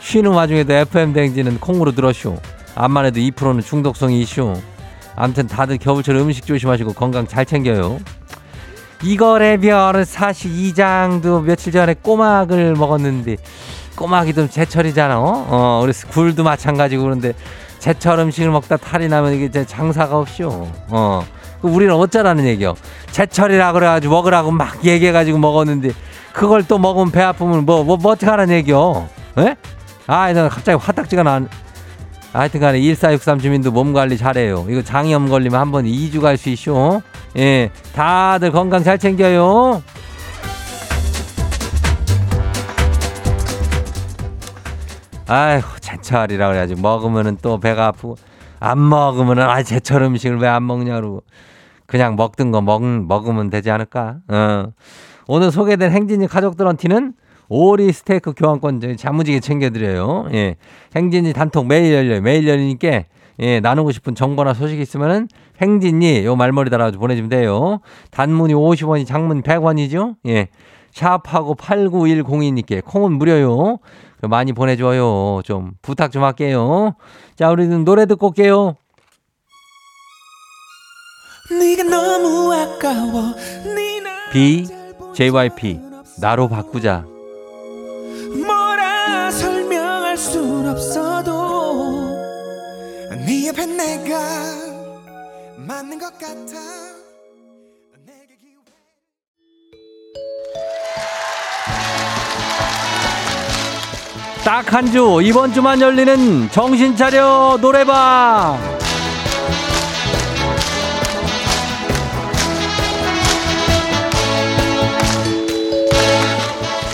쉬는 0.00 0.30
와중에도 0.32 0.72
FM 0.74 1.12
댕지는 1.12 1.58
콩으로 1.58 1.92
들었슈. 1.92 2.36
암만 2.78 3.06
해도 3.06 3.18
2%는 3.18 3.60
중독성이 3.60 4.20
이슈. 4.20 4.54
암튼 5.16 5.48
다들 5.48 5.78
겨울철 5.78 6.14
음식 6.14 6.46
조심하시고 6.46 6.92
건강 6.92 7.26
잘 7.26 7.44
챙겨요. 7.44 7.98
이거래 9.02 9.56
별 9.56 10.04
사실 10.04 10.56
이장도 10.56 11.40
며칠 11.40 11.72
전에 11.72 11.94
꼬막을 11.94 12.76
먹었는데 12.76 13.36
꼬막이 13.96 14.32
좀 14.32 14.48
제철이잖아. 14.48 15.18
어? 15.18 15.46
어, 15.48 15.80
우리 15.82 15.92
굴도 15.92 16.44
마찬가지고 16.44 17.02
그런데 17.02 17.32
제철 17.80 18.20
음식을 18.20 18.50
먹다 18.52 18.76
탈이 18.76 19.08
나면 19.08 19.34
이게 19.34 19.50
장사가 19.64 20.16
없쇼. 20.16 20.68
어. 20.88 21.26
우리는 21.62 21.92
어쩌라는 21.92 22.44
얘기요. 22.46 22.76
제철이라 23.10 23.72
그래가지고 23.72 24.14
먹으라고 24.14 24.52
막 24.52 24.84
얘기해가지고 24.84 25.38
먹었는데 25.38 25.90
그걸 26.32 26.62
또 26.62 26.78
먹으면 26.78 27.10
배 27.10 27.22
아프면 27.22 27.66
뭐, 27.66 27.82
뭐, 27.82 27.96
뭐 27.96 28.12
어떡하라는 28.12 28.54
얘기요. 28.54 29.08
예? 29.38 29.56
아, 30.06 30.32
나 30.32 30.48
갑자기 30.48 30.78
화딱지가 30.80 31.24
나. 31.24 31.40
하여튼 32.32 32.60
간에 32.60 32.78
1463 32.80 33.38
주민도 33.38 33.72
몸 33.72 33.92
관리 33.92 34.16
잘해요. 34.18 34.66
이거 34.68 34.82
장염 34.82 35.28
걸리면 35.28 35.58
한 35.58 35.72
번 35.72 35.84
2주 35.84 36.20
갈 36.20 36.36
수 36.36 36.50
있쇼. 36.50 37.02
예. 37.36 37.70
다들 37.94 38.52
건강 38.52 38.82
잘 38.84 38.98
챙겨요. 38.98 39.82
아이고, 45.26 45.66
제철이라 45.80 46.48
그래야지. 46.48 46.74
먹으면은 46.76 47.36
또 47.42 47.58
배가 47.60 47.86
아프고. 47.88 48.16
안 48.60 48.88
먹으면은, 48.88 49.42
아, 49.48 49.62
제철 49.62 50.02
음식을 50.02 50.38
왜 50.38 50.48
안 50.48 50.66
먹냐고. 50.66 51.22
그냥 51.86 52.16
먹든 52.16 52.50
거 52.50 52.60
먹, 52.60 52.82
먹으면 52.82 53.50
되지 53.50 53.70
않을까? 53.70 54.16
어. 54.28 54.66
오늘 55.26 55.50
소개된 55.50 55.90
행진이 55.92 56.26
가족들한테는 56.28 57.12
오리 57.48 57.92
스테이크 57.92 58.34
교환권 58.34 58.96
자무지게 58.96 59.40
챙겨드려요. 59.40 60.28
예. 60.32 60.56
행진이 60.94 61.32
단톡 61.32 61.66
매일 61.66 61.94
열려요. 61.94 62.20
매일 62.20 62.46
열리니까 62.46 63.04
예, 63.40 63.60
나누고 63.60 63.92
싶은 63.92 64.14
정보나 64.14 64.52
소식이 64.52 64.82
있으면은 64.82 65.28
행진이 65.60 66.24
요 66.24 66.36
말머리 66.36 66.70
달아서 66.70 66.98
보내주면 66.98 67.30
돼요. 67.30 67.80
단문이 68.10 68.54
50원이 68.54 69.06
장문 69.06 69.42
100원이죠. 69.42 70.16
예. 70.26 70.48
샵하고 70.92 71.54
89102님께 71.54 72.84
콩은 72.84 73.12
무료요. 73.12 73.78
많이 74.22 74.52
보내줘요. 74.52 75.42
좀 75.44 75.72
부탁 75.80 76.10
좀 76.10 76.24
할게요. 76.24 76.94
자, 77.36 77.50
우리는 77.50 77.84
노래 77.84 78.06
듣고 78.06 78.28
올게요. 78.28 78.74
B, 84.32 84.66
JYP, 85.14 85.80
나로 86.20 86.48
바꾸자. 86.48 87.17
없어도 90.68 92.16
네 93.26 93.48
옆에 93.48 93.66
내가 93.66 94.18
맞는 95.56 95.98
것 95.98 96.12
같아. 96.18 96.58
딱 104.44 104.72
한 104.72 104.90
주 104.90 105.20
이번 105.22 105.52
주만 105.52 105.80
열리는 105.80 106.48
정신 106.50 106.96
차려 106.96 107.58
노래방 107.60 108.58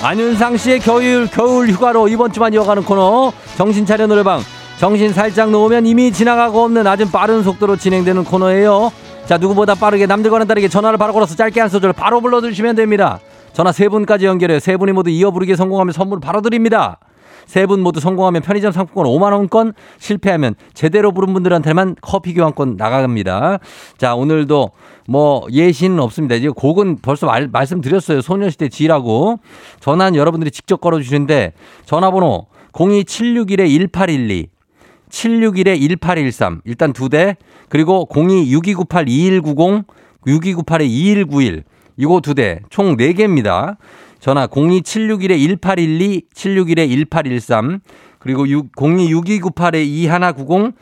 안윤상 0.05 0.59
씨의 0.59 0.81
겨울 0.81 1.27
겨울 1.29 1.69
휴가로 1.69 2.09
이번 2.09 2.31
주만 2.31 2.53
이어가는 2.53 2.85
코너 2.85 3.33
정신 3.57 3.87
차려 3.87 4.07
노래방 4.07 4.43
정신 4.79 5.14
살짝 5.14 5.49
놓으면 5.49 5.87
이미 5.87 6.12
지나가고 6.12 6.62
없는 6.62 6.87
아주 6.87 7.11
빠른 7.11 7.43
속도로 7.43 7.77
진행되는 7.77 8.25
코너예요. 8.25 8.93
자 9.25 9.38
누구보다 9.38 9.75
빠르게 9.75 10.05
남들과는 10.05 10.47
다르게 10.47 10.69
전화를 10.69 10.99
바로 10.99 11.14
걸어서 11.14 11.35
짧게 11.35 11.59
한 11.59 11.71
소절 11.71 11.95
바로 11.95 12.21
불러주시면 12.21 12.77
됩니다. 12.77 13.19
전화 13.55 13.73
세 13.73 13.88
분까지 13.88 14.27
연결해 14.27 14.61
세 14.61 14.77
분이 14.77 14.93
모두 14.93 15.09
이어 15.09 15.31
부르기 15.31 15.57
성공하면 15.57 15.95
선물 15.95 16.21
바로 16.21 16.43
드립니다. 16.43 16.99
세 17.46 17.66
분 17.66 17.80
모두 17.83 18.00
성공하면 18.00 18.42
편의점 18.42 18.72
상품권 18.72 19.07
5만 19.07 19.33
원권, 19.33 19.72
실패하면 19.98 20.54
제대로 20.74 21.12
부른 21.12 21.33
분들한테만 21.35 21.96
커피 22.00 22.35
교환권 22.35 22.76
나갑니다. 22.76 23.59
자 23.98 24.14
오늘도 24.14 24.70
뭐 25.09 25.46
예시는 25.50 26.00
없습니다. 26.00 26.35
이제 26.35 26.48
곡은 26.48 26.98
벌써 27.02 27.26
말, 27.26 27.48
말씀드렸어요. 27.48 28.20
소녀시대 28.22 28.68
G라고 28.68 29.38
전화는 29.80 30.16
여러분들이 30.18 30.50
직접 30.50 30.80
걸어주시는데 30.80 31.52
전화번호 31.85 32.46
02761-1812 32.72 34.48
761-1813 35.11 36.61
일단 36.64 36.92
두 36.92 37.09
대 37.09 37.37
그리고 37.68 38.09
026298-2190 38.11 39.85
6298-2191 40.26 41.62
이거 41.96 42.20
두 42.20 42.35
대 42.35 42.61
총 42.70 42.96
네 42.96 43.12
개입니다. 43.12 43.76
전화 44.25 44.47
02761-1812 44.47 46.23
761-1813 46.33 47.81
그리고 48.19 48.47
026298-2190 48.47 50.73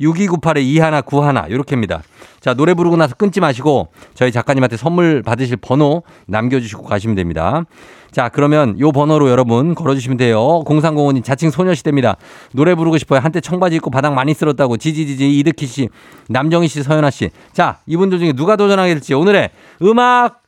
6298-2191 0.00 1.50
이렇게입니다. 1.50 2.04
자 2.38 2.54
노래 2.54 2.74
부르고 2.74 2.96
나서 2.96 3.16
끊지 3.16 3.40
마시고 3.40 3.88
저희 4.14 4.30
작가님한테 4.30 4.76
선물 4.76 5.24
받으실 5.24 5.56
번호 5.56 6.04
남겨주시고 6.28 6.84
가시면 6.84 7.16
됩니다. 7.16 7.64
자 8.12 8.28
그러면 8.28 8.78
요 8.78 8.92
번호로 8.92 9.28
여러분 9.28 9.74
걸어주시면 9.74 10.16
돼요. 10.16 10.62
0305님 10.66 11.24
자칭 11.24 11.50
소녀시대입니다. 11.50 12.16
노래 12.52 12.76
부르고 12.76 12.96
싶어요. 12.98 13.18
한때 13.18 13.40
청바지 13.40 13.74
입고 13.74 13.90
바닥 13.90 14.14
많이 14.14 14.34
쓸었다고 14.34 14.76
지지지지 14.76 15.36
이득희 15.40 15.66
씨, 15.66 15.88
남정희 16.28 16.68
씨, 16.68 16.84
서연아 16.84 17.10
씨. 17.10 17.30
자 17.52 17.80
이분들 17.86 18.20
중에 18.20 18.34
누가 18.34 18.54
도전하게 18.54 18.94
될지 18.94 19.14
오늘의 19.14 19.50
음악 19.82 20.44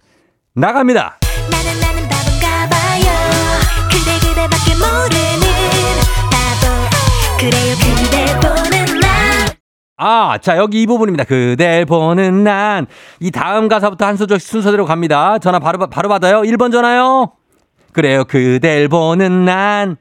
나갑니다. 0.54 1.18
그래요 7.42 7.74
그대 7.82 8.40
보는 8.40 9.00
날 9.00 9.10
아, 9.96 10.38
자, 10.38 10.56
여기 10.56 10.82
이 10.82 10.86
부분입니다. 10.86 11.24
그댈 11.24 11.84
보는 11.84 12.44
난. 12.44 12.86
이 13.20 13.30
다음 13.30 13.68
가사부터 13.68 14.06
한 14.06 14.16
소절씩 14.16 14.48
순서대로 14.48 14.84
갑니다. 14.84 15.38
전화 15.38 15.58
바로, 15.58 15.86
바로 15.86 16.08
받아요. 16.08 16.42
1번 16.42 16.72
전화요. 16.72 17.32
그래요, 17.92 18.24
그댈 18.24 18.88
보는 18.88 19.44
난. 19.44 19.96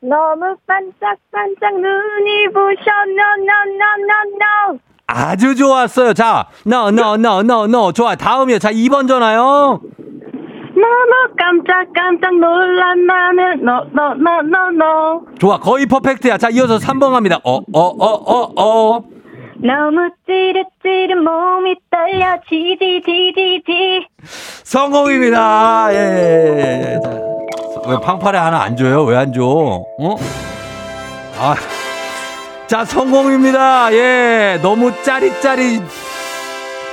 너무 0.00 0.56
반짝반짝 0.66 1.74
눈이 1.74 2.48
부셔 2.52 2.90
노노노노노 3.06 4.80
아주 5.06 5.54
좋았어요. 5.54 6.12
자, 6.14 6.48
no, 6.66 6.88
no, 6.88 7.14
no, 7.14 7.40
no, 7.40 7.64
no. 7.64 7.92
좋아. 7.92 8.14
다음이요. 8.14 8.58
자, 8.58 8.70
2번 8.70 9.08
전화요. 9.08 9.80
너무 10.74 11.34
깜짝깜짝 11.38 12.34
놀란 12.38 13.06
나는 13.06 13.60
no 13.60 13.86
no 13.92 14.12
no 14.12 14.38
no 14.40 14.68
no 14.74 15.20
좋아. 15.38 15.58
거의 15.58 15.86
perfect야. 15.86 16.38
자, 16.38 16.48
이어서 16.50 16.78
3번 16.78 17.12
갑니다. 17.12 17.38
어, 17.44 17.56
어, 17.56 17.62
어, 17.72 18.06
어, 18.06 18.52
어. 18.60 19.02
너무 19.56 20.10
찌릿찌릿 20.26 21.16
몸이 21.16 21.76
떨려 21.90 22.36
지지지지지 22.48 24.06
성공입니다. 24.64 25.88
예, 25.94 26.98
왜 27.86 27.96
팡파레 28.02 28.36
하나 28.38 28.62
안 28.62 28.76
줘요? 28.76 29.04
왜 29.04 29.16
안 29.16 29.32
줘? 29.32 29.42
어? 29.44 30.16
아. 31.38 31.54
자, 32.66 32.84
성공입니다. 32.84 33.92
예. 33.92 34.58
너무 34.62 34.90
짜릿짜릿. 35.02 35.82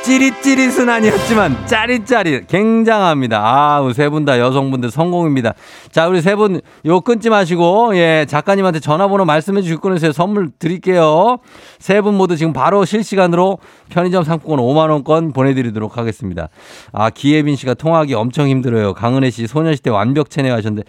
찌릿찌릿은 0.03 0.89
아니었지만 0.89 1.67
짜릿짜릿 1.67 2.47
굉장합니다. 2.47 3.39
아, 3.39 3.91
세 3.93 4.09
분 4.09 4.25
다 4.25 4.39
여성분들 4.39 4.89
성공입니다. 4.91 5.53
자, 5.91 6.07
우리 6.07 6.21
세 6.21 6.35
분 6.35 6.59
요 6.85 7.01
끊지 7.01 7.29
마시고 7.29 7.95
예, 7.95 8.25
작가님한테 8.27 8.79
전화번호 8.79 9.25
말씀해 9.25 9.61
주실 9.61 9.77
거면서 9.77 10.11
선물 10.11 10.49
드릴게요. 10.57 11.37
세 11.79 12.01
분 12.01 12.15
모두 12.15 12.35
지금 12.35 12.51
바로 12.51 12.83
실시간으로 12.83 13.59
편의점 13.89 14.23
상품권 14.23 14.59
5만 14.59 14.89
원권 14.89 15.33
보내 15.33 15.53
드리도록 15.53 15.97
하겠습니다. 15.97 16.49
아, 16.91 17.09
기예빈 17.11 17.55
씨가 17.55 17.75
통화하기 17.75 18.15
엄청 18.15 18.47
힘들어요. 18.47 18.93
강은혜 18.95 19.29
씨 19.29 19.45
소녀시대 19.45 19.91
완벽 19.91 20.29
체내 20.31 20.49
하셨는데 20.49 20.83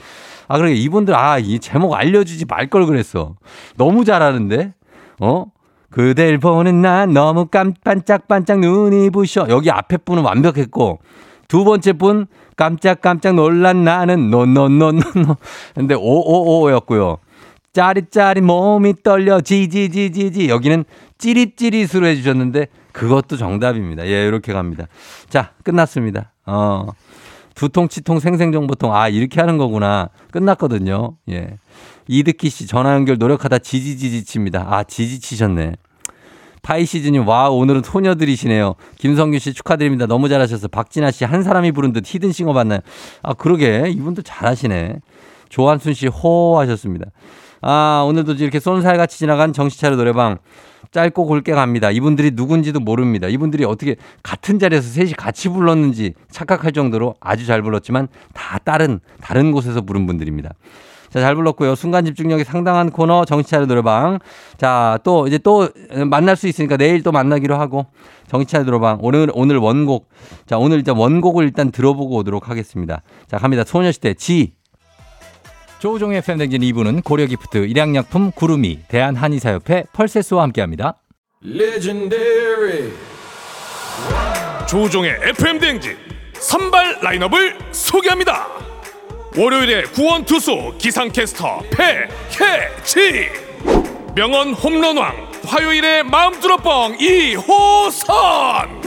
아, 0.48 0.56
그러게 0.56 0.74
이분들 0.74 1.14
아, 1.14 1.38
이 1.38 1.58
제목 1.58 1.94
알려 1.94 2.24
주지 2.24 2.46
말 2.46 2.68
걸 2.70 2.86
그랬어. 2.86 3.34
너무 3.76 4.04
잘하는데. 4.06 4.72
어? 5.20 5.44
그댈 5.92 6.38
보는 6.38 6.80
난 6.82 7.12
너무 7.12 7.46
깜 7.46 7.74
반짝반짝 7.84 8.60
눈이 8.60 9.10
부셔. 9.10 9.46
여기 9.50 9.70
앞에 9.70 9.98
분은 9.98 10.22
완벽했고 10.24 10.98
두 11.48 11.64
번째 11.64 11.92
분 11.92 12.26
깜짝깜짝 12.56 13.34
놀란 13.34 13.84
나는 13.84 14.30
노노노노노. 14.30 15.02
근데 15.74 15.94
오오오였고요. 15.94 17.18
짜릿짜릿 17.74 18.42
몸이 18.42 18.94
떨려 19.02 19.40
지지지지지 19.40 20.48
여기는 20.48 20.84
찌릿찌릿으로 21.18 22.06
해주셨는데 22.06 22.66
그것도 22.92 23.36
정답입니다. 23.36 24.06
예 24.06 24.26
이렇게 24.26 24.52
갑니다. 24.52 24.86
자 25.28 25.52
끝났습니다. 25.62 26.32
어 26.46 26.86
두통 27.54 27.88
치통 27.88 28.18
생생정보통 28.18 28.94
아 28.94 29.08
이렇게 29.08 29.40
하는 29.40 29.58
거구나 29.58 30.08
끝났거든요. 30.30 31.16
예 31.30 31.58
이득기 32.08 32.50
씨 32.50 32.66
전화 32.66 32.94
연결 32.94 33.18
노력하다 33.18 33.58
지지지지 33.58 34.24
칩니다. 34.24 34.66
아 34.68 34.84
지지치셨네. 34.84 35.74
파이 36.62 36.86
시즈님 36.86 37.26
와 37.26 37.48
오늘은 37.50 37.82
소녀들이시네요. 37.82 38.74
김성규 38.98 39.38
씨 39.38 39.52
축하드립니다. 39.52 40.06
너무 40.06 40.28
잘하셨어. 40.28 40.68
박진아 40.68 41.10
씨 41.10 41.24
한 41.24 41.42
사람이 41.42 41.72
부른 41.72 41.92
듯 41.92 42.04
히든싱어 42.06 42.52
봤나요? 42.52 42.80
아 43.22 43.34
그러게 43.34 43.84
이분들 43.88 44.22
잘하시네. 44.22 45.00
조한순 45.48 45.94
씨 45.94 46.06
호 46.06 46.58
하셨습니다. 46.60 47.06
아 47.62 48.04
오늘도 48.06 48.34
이렇게 48.34 48.60
쏜살같이 48.60 49.18
지나간 49.18 49.52
정시차려 49.52 49.96
노래방 49.96 50.38
짧고 50.92 51.26
굵게 51.26 51.52
갑니다. 51.52 51.90
이분들이 51.90 52.32
누군지도 52.34 52.78
모릅니다. 52.80 53.26
이분들이 53.26 53.64
어떻게 53.64 53.96
같은 54.22 54.58
자리에서 54.58 54.88
셋이 54.88 55.12
같이 55.14 55.48
불렀는지 55.48 56.14
착각할 56.30 56.72
정도로 56.72 57.14
아주 57.20 57.46
잘 57.46 57.62
불렀지만 57.62 58.08
다 58.34 58.58
다른 58.58 59.00
다른 59.20 59.52
곳에서 59.52 59.80
부른 59.80 60.06
분들입니다. 60.06 60.50
자, 61.12 61.20
잘 61.20 61.34
불렀고요. 61.34 61.74
순간 61.74 62.06
집중력이 62.06 62.44
상당한 62.44 62.90
코너 62.90 63.26
정치차려 63.26 63.66
노래방. 63.66 64.18
자, 64.56 64.98
또 65.04 65.26
이제 65.26 65.36
또 65.36 65.68
만날 66.10 66.36
수 66.36 66.48
있으니까 66.48 66.78
내일 66.78 67.02
또 67.02 67.12
만나기로 67.12 67.54
하고 67.56 67.86
정치차려 68.28 68.64
노래방. 68.64 68.98
오늘 69.02 69.30
오늘 69.34 69.58
원곡. 69.58 70.08
자, 70.46 70.56
오늘 70.56 70.78
일단 70.78 70.96
원곡을 70.96 71.44
일단 71.44 71.70
들어보고 71.70 72.16
오도록 72.16 72.48
하겠습니다. 72.48 73.02
자, 73.28 73.36
갑니다. 73.36 73.64
소녀시대 73.64 74.14
지. 74.14 74.54
조우종의 75.80 76.18
FM댕진 76.18 76.60
2부는 76.60 77.04
고려기프트, 77.04 77.58
일양약품, 77.66 78.30
구름이, 78.30 78.84
대한한의사협회, 78.88 79.84
펄세스와 79.92 80.44
함께합니다. 80.44 80.94
Legendary. 81.44 82.92
조종의 84.68 85.10
FM 85.24 85.58
댕진 85.58 85.96
선발 86.34 87.00
라인업을 87.02 87.58
소개합니다. 87.72 88.71
월요일에 89.34 89.84
구원 89.84 90.24
투수 90.24 90.74
기상캐스터 90.76 91.62
패해지. 91.70 93.30
명언 94.14 94.52
홈런왕 94.52 95.30
화요일에 95.46 96.02
마음들어 96.02 96.58
뻥 96.58 96.94
이호선. 97.00 98.82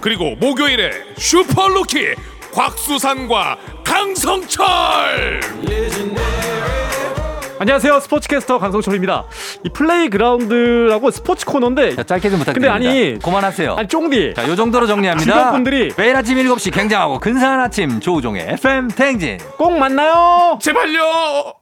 그리고 0.00 0.36
목요일에 0.36 0.92
슈퍼루키 1.18 2.14
곽수산과 2.52 3.58
강성철 3.84 5.40
안녕하세요 7.60 8.00
스포츠캐스터 8.00 8.58
강성철입니다 8.58 9.26
이 9.66 9.68
playground라고 9.68 11.10
스포츠 11.10 11.44
코너인데 11.44 11.94
자, 11.94 12.02
짧게 12.04 12.30
좀 12.30 12.38
근데 12.38 12.52
부탁드립니다. 12.52 12.72
아니 12.74 13.18
그만하세요. 13.18 13.74
아니 13.74 13.86
쫑디 13.86 14.32
자, 14.34 14.48
요 14.48 14.56
정도로 14.56 14.86
정리합니다. 14.86 15.30
주변 15.30 15.52
분들이 15.52 15.92
매일 15.94 16.16
아침 16.16 16.38
7시 16.38 16.72
굉장하고 16.72 17.18
근사한 17.20 17.60
아침 17.60 18.00
조우종의 18.00 18.46
FM 18.54 18.88
댕진. 18.88 19.36
꼭 19.58 19.78
만나요 19.78 20.58
제발요 20.62 21.52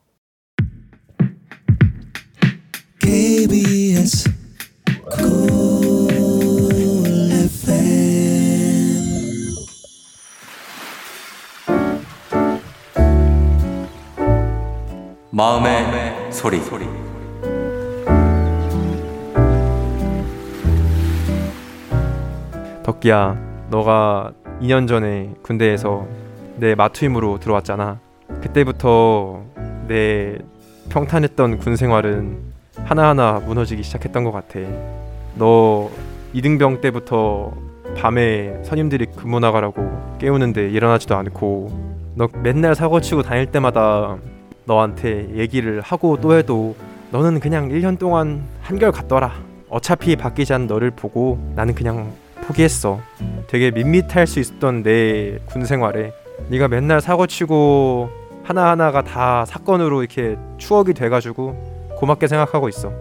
KBS 3.00 4.30
마음의, 15.38 16.32
소리. 16.32 16.60
덕기야, 22.82 23.38
너가 23.70 24.32
2년 24.60 24.88
전에 24.88 25.30
군대에서 25.44 26.08
내 26.56 26.74
마투임으로 26.74 27.38
들어왔잖아. 27.38 28.00
그때부터 28.42 29.44
내 29.86 30.38
평탄했던 30.88 31.58
군 31.58 31.76
생활은 31.76 32.40
하나하나 32.84 33.38
무너지기 33.38 33.84
시작했던 33.84 34.24
것 34.24 34.32
같아. 34.32 34.58
너 35.36 35.88
이등병 36.32 36.80
때부터 36.80 37.52
밤에 37.96 38.60
선임들이 38.64 39.06
근무 39.14 39.38
나가라고 39.38 40.18
깨우는데 40.18 40.68
일어나지도 40.68 41.14
않고 41.14 42.10
너 42.16 42.26
맨날 42.42 42.74
사고 42.74 43.00
치고 43.00 43.22
다닐 43.22 43.46
때마다 43.46 44.18
너한테 44.68 45.30
얘기를 45.34 45.80
하고 45.80 46.18
또 46.20 46.36
해도 46.36 46.76
너는 47.10 47.40
그냥 47.40 47.70
1년 47.70 47.98
동안 47.98 48.42
한결 48.60 48.92
같더라. 48.92 49.32
어차피 49.70 50.14
바뀌지 50.14 50.52
않은 50.52 50.66
너를 50.66 50.90
보고 50.90 51.38
나는 51.56 51.74
그냥 51.74 52.12
포기했어. 52.42 53.00
되게 53.48 53.70
밋밋할 53.70 54.26
수 54.26 54.38
있었던 54.38 54.82
내 54.82 55.38
군 55.46 55.64
생활에 55.64 56.12
네가 56.48 56.68
맨날 56.68 57.00
사고 57.00 57.26
치고 57.26 58.10
하나하나가 58.44 59.02
다 59.02 59.44
사건으로 59.46 60.02
이렇게 60.02 60.36
추억이 60.58 60.92
돼가지고 60.94 61.96
고맙게 61.96 62.26
생각하고 62.28 62.68
있어. 62.68 62.92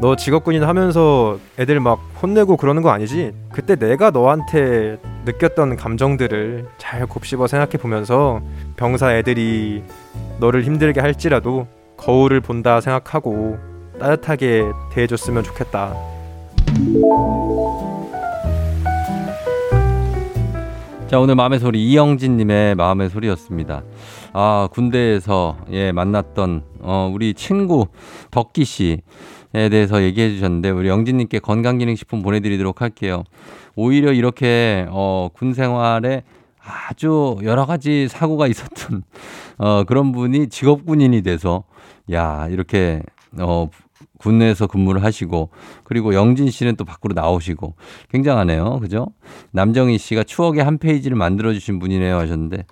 너 0.00 0.16
직업군인 0.16 0.64
하면서 0.64 1.38
애들 1.58 1.78
막 1.78 2.00
혼내고 2.22 2.56
그러는 2.56 2.80
거 2.80 2.88
아니지? 2.88 3.32
그때 3.52 3.76
내가 3.76 4.10
너한테 4.10 4.98
느꼈던 5.26 5.76
감정들을 5.76 6.66
잘 6.78 7.06
곱씹어 7.06 7.46
생각해 7.46 7.72
보면서 7.72 8.40
병사 8.76 9.14
애들이 9.14 9.82
너를 10.38 10.64
힘들게 10.64 11.00
할지라도 11.00 11.66
거울을 11.98 12.40
본다 12.40 12.80
생각하고 12.80 13.58
따뜻하게 13.98 14.64
대해줬으면 14.94 15.42
좋겠다. 15.44 15.94
자, 21.08 21.18
오늘 21.18 21.34
마음의 21.34 21.58
소리 21.58 21.90
이영진님의 21.90 22.76
마음의 22.76 23.10
소리였습니다. 23.10 23.82
아, 24.32 24.68
군대에서 24.72 25.58
예 25.72 25.92
만났던 25.92 26.62
어 26.80 27.10
우리 27.12 27.34
친구 27.34 27.88
덕기 28.30 28.64
씨에 28.64 28.98
대해서 29.52 30.02
얘기해 30.02 30.30
주셨는데 30.30 30.70
우리 30.70 30.88
영진님께 30.88 31.40
건강기능식품 31.40 32.22
보내드리도록 32.22 32.80
할게요. 32.80 33.24
오히려 33.76 34.12
이렇게 34.12 34.86
어 34.90 35.28
군 35.34 35.54
생활에 35.54 36.22
아주 36.62 37.36
여러 37.42 37.66
가지 37.66 38.06
사고가 38.08 38.46
있었던 38.46 39.02
어 39.58 39.84
그런 39.84 40.12
분이 40.12 40.48
직업군인이 40.48 41.22
돼서 41.22 41.64
야 42.12 42.46
이렇게 42.50 43.02
어 43.38 43.68
군내에서 44.18 44.66
근무를 44.66 45.02
하시고 45.02 45.48
그리고 45.82 46.14
영진 46.14 46.50
씨는 46.50 46.76
또 46.76 46.84
밖으로 46.84 47.14
나오시고 47.14 47.74
굉장하네요. 48.10 48.78
그죠? 48.80 49.06
남정희 49.52 49.96
씨가 49.98 50.24
추억의 50.24 50.62
한 50.62 50.76
페이지를 50.78 51.16
만들어 51.16 51.52
주신 51.54 51.78
분이네요 51.78 52.16
하셨는데 52.18 52.64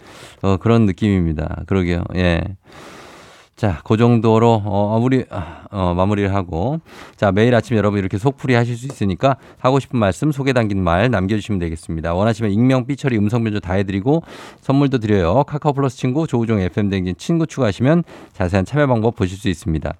어 0.42 0.56
그런 0.58 0.84
느낌입니다. 0.84 1.62
그러게요. 1.66 2.04
예. 2.16 2.42
자, 3.58 3.80
그 3.82 3.96
정도로 3.96 4.62
어 4.64 5.00
우리 5.02 5.24
어 5.72 5.92
마무리를 5.92 6.32
하고 6.32 6.78
자, 7.16 7.32
매일 7.32 7.56
아침 7.56 7.76
여러분 7.76 7.98
이렇게 7.98 8.16
속풀이 8.16 8.54
하실 8.54 8.76
수 8.76 8.86
있으니까 8.86 9.34
하고 9.58 9.80
싶은 9.80 9.98
말씀 9.98 10.30
소개 10.30 10.52
담긴 10.52 10.80
말 10.80 11.10
남겨 11.10 11.34
주시면 11.34 11.58
되겠습니다. 11.58 12.14
원하시면 12.14 12.52
익명, 12.52 12.86
삐처리, 12.86 13.18
음성 13.18 13.42
변조 13.42 13.58
다 13.58 13.74
해 13.74 13.82
드리고 13.82 14.22
선물도 14.60 14.98
드려요. 14.98 15.42
카카오 15.42 15.72
플러스 15.72 15.96
친구 15.96 16.28
조우종 16.28 16.60
FM 16.60 16.88
댕진 16.88 17.16
친구 17.18 17.48
추가하시면 17.48 18.04
자세한 18.32 18.64
참여 18.64 18.86
방법 18.86 19.16
보실 19.16 19.36
수 19.36 19.48
있습니다. 19.48 19.92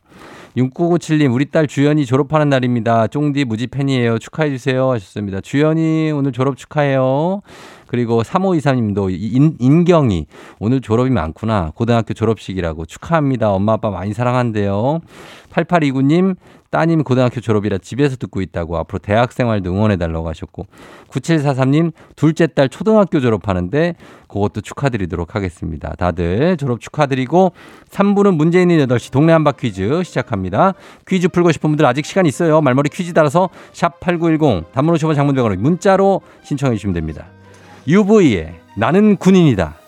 6997님, 0.57 1.33
우리 1.33 1.47
딸 1.47 1.67
주연이 1.67 2.07
졸업하는 2.07 2.49
날입니다. 2.49 3.07
쫑디 3.07 3.45
무지 3.45 3.67
팬이에요. 3.67 4.19
축하해주세요. 4.19 4.91
하셨습니다. 4.91 5.41
주연이 5.41 6.11
오늘 6.11 6.33
졸업 6.33 6.57
축하해요. 6.57 7.43
그리고 7.87 8.23
3523님도 8.23 9.11
인, 9.11 9.57
인경이 9.59 10.27
오늘 10.59 10.81
졸업이 10.81 11.11
많구나. 11.11 11.73
고등학교 11.75 12.15
졸업식이라고 12.15 12.87
축하합니다. 12.87 13.51
엄마 13.51 13.75
아빠 13.75 13.91
많이 13.91 14.13
사랑한대요. 14.13 15.01
8829님 15.53 16.37
따님 16.71 17.03
고등학교 17.03 17.41
졸업이라 17.41 17.79
집에서 17.79 18.17
듣고 18.17 18.41
있다고 18.41 18.77
앞으로 18.79 18.99
대학 18.99 19.33
생활도 19.33 19.71
응원해달라고 19.71 20.29
하셨고 20.29 20.67
9743님 21.09 21.93
둘째 22.15 22.47
딸 22.47 22.69
초등학교 22.69 23.21
졸업하는데 23.21 23.95
그것도 24.29 24.61
축하드리도록 24.61 25.35
하겠습니다. 25.35 25.95
다들 25.97 26.57
졸업 26.59 26.81
축하드리고 26.81 27.53
3부는 27.91 28.37
문제 28.37 28.61
있는 28.61 28.87
8시 28.87 29.13
동네 29.13 29.33
한바 29.33 29.53
퀴즈 29.53 30.03
시작합니다. 30.05 30.75
퀴즈 31.07 31.29
풀고 31.29 31.53
싶은 31.53 31.71
분들 31.71 31.87
아직 31.87 32.05
시간 32.05 32.27
있어요. 32.27 32.61
말머리 32.61 32.91
퀴즈 32.91 33.15
따라서 33.15 33.49
샵 33.73 33.99
8910 34.01 34.73
단문 34.73 34.95
50원 34.95 35.15
장문병원로 35.15 35.57
문자로 35.59 36.21
신청해 36.43 36.77
주시면 36.77 36.93
됩니다. 36.93 37.27
UV의 37.87 38.55
나는 38.77 39.17
군인이다. 39.17 39.88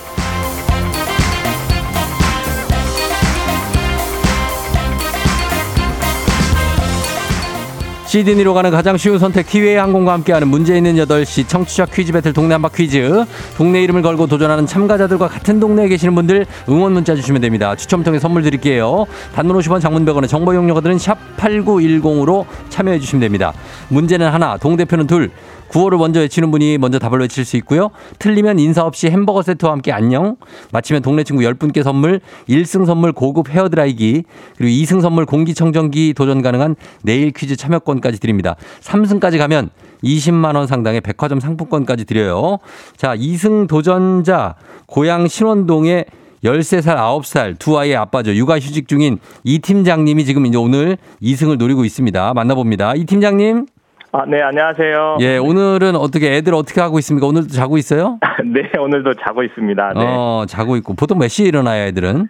시드니로 8.11 8.53
가는 8.53 8.71
가장 8.71 8.97
쉬운 8.97 9.17
선택 9.19 9.47
티웨이 9.47 9.75
항공과 9.75 10.11
함께하는 10.11 10.49
문제 10.49 10.75
있는 10.75 10.95
8시 10.95 11.47
청취자 11.47 11.85
퀴즈 11.85 12.11
배틀 12.11 12.33
동네 12.33 12.55
한바 12.55 12.67
퀴즈 12.75 13.23
동네 13.55 13.81
이름을 13.83 14.01
걸고 14.01 14.27
도전하는 14.27 14.65
참가자들과 14.65 15.29
같은 15.29 15.61
동네에 15.61 15.87
계시는 15.87 16.13
분들 16.15 16.45
응원 16.67 16.91
문자 16.91 17.15
주시면 17.15 17.39
됩니다. 17.39 17.73
추첨 17.73 18.03
통해 18.03 18.19
선물 18.19 18.41
드릴게요. 18.41 19.05
단문 19.33 19.57
50원 19.57 19.79
장문 19.79 20.03
100원의 20.03 20.27
정보 20.27 20.51
이용료가들은 20.51 20.97
샵 20.97 21.17
8910으로 21.37 22.45
참여해 22.67 22.99
주시면 22.99 23.21
됩니다. 23.21 23.53
문제는 23.87 24.27
하나 24.27 24.57
동대표는 24.57 25.07
둘 25.07 25.31
구호를 25.71 25.97
먼저 25.97 26.19
외치는 26.19 26.51
분이 26.51 26.77
먼저 26.77 26.99
답을 26.99 27.21
외칠 27.21 27.45
수 27.45 27.55
있고요. 27.57 27.91
틀리면 28.19 28.59
인사 28.59 28.83
없이 28.83 29.07
햄버거 29.07 29.41
세트와 29.41 29.71
함께 29.71 29.93
안녕. 29.93 30.35
마치면 30.73 31.01
동네 31.01 31.23
친구 31.23 31.43
10분께 31.43 31.81
선물, 31.81 32.19
1승 32.49 32.85
선물 32.85 33.13
고급 33.13 33.49
헤어드라이기, 33.49 34.23
그리고 34.57 34.69
2승 34.69 35.01
선물 35.01 35.25
공기청정기 35.25 36.13
도전 36.13 36.41
가능한 36.41 36.75
내일 37.03 37.31
퀴즈 37.31 37.55
참여권까지 37.55 38.19
드립니다. 38.19 38.57
3승까지 38.81 39.37
가면 39.37 39.69
20만 40.03 40.55
원 40.55 40.67
상당의 40.67 40.99
백화점 40.99 41.39
상품권까지 41.39 42.03
드려요. 42.03 42.57
자, 42.97 43.15
2승 43.15 43.67
도전자 43.67 44.55
고향 44.87 45.27
신원동의 45.27 46.05
13살, 46.43 46.97
9살 46.97 47.59
두 47.59 47.77
아이의 47.79 47.95
아빠죠. 47.95 48.33
육아휴직 48.33 48.87
중인 48.89 49.19
이 49.45 49.59
팀장님이 49.59 50.25
지금 50.25 50.45
이제 50.45 50.57
오늘 50.57 50.97
2승을 51.21 51.57
노리고 51.57 51.85
있습니다. 51.85 52.33
만나봅니다. 52.33 52.95
이 52.95 53.05
팀장님. 53.05 53.67
아, 54.13 54.25
네, 54.27 54.41
안녕하세요. 54.41 55.17
예, 55.21 55.37
오늘은 55.37 55.95
어떻게 55.95 56.35
애들 56.35 56.53
어떻게 56.53 56.81
하고 56.81 56.99
있습니까? 56.99 57.27
오늘도 57.27 57.47
자고 57.47 57.77
있어요? 57.77 58.19
네, 58.43 58.69
오늘도 58.77 59.13
자고 59.25 59.41
있습니다. 59.41 59.93
네. 59.95 60.03
어, 60.05 60.41
어, 60.41 60.45
자고 60.47 60.75
있고. 60.77 60.95
보통 60.95 61.17
몇 61.19 61.29
시에 61.29 61.47
일어나요, 61.47 61.85
애들은? 61.87 62.27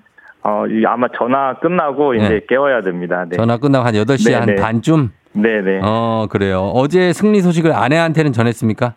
이 0.70 0.86
아마 0.86 1.08
전화 1.18 1.56
끝나고 1.60 2.14
이제 2.16 2.30
네. 2.30 2.42
깨워야 2.48 2.82
됩니다. 2.82 3.26
네. 3.28 3.36
전화 3.36 3.58
끝나고 3.58 3.86
한 3.86 3.94
8시 3.96 4.30
네, 4.30 4.36
한 4.36 4.46
네. 4.46 4.56
반쯤? 4.56 5.10
네, 5.34 5.62
네. 5.62 5.80
어, 5.84 6.28
그래요. 6.30 6.72
어제 6.76 7.14
승리 7.14 7.42
소식을 7.42 7.74
아내한테는 7.74 8.32
전했습니까? 8.32 8.94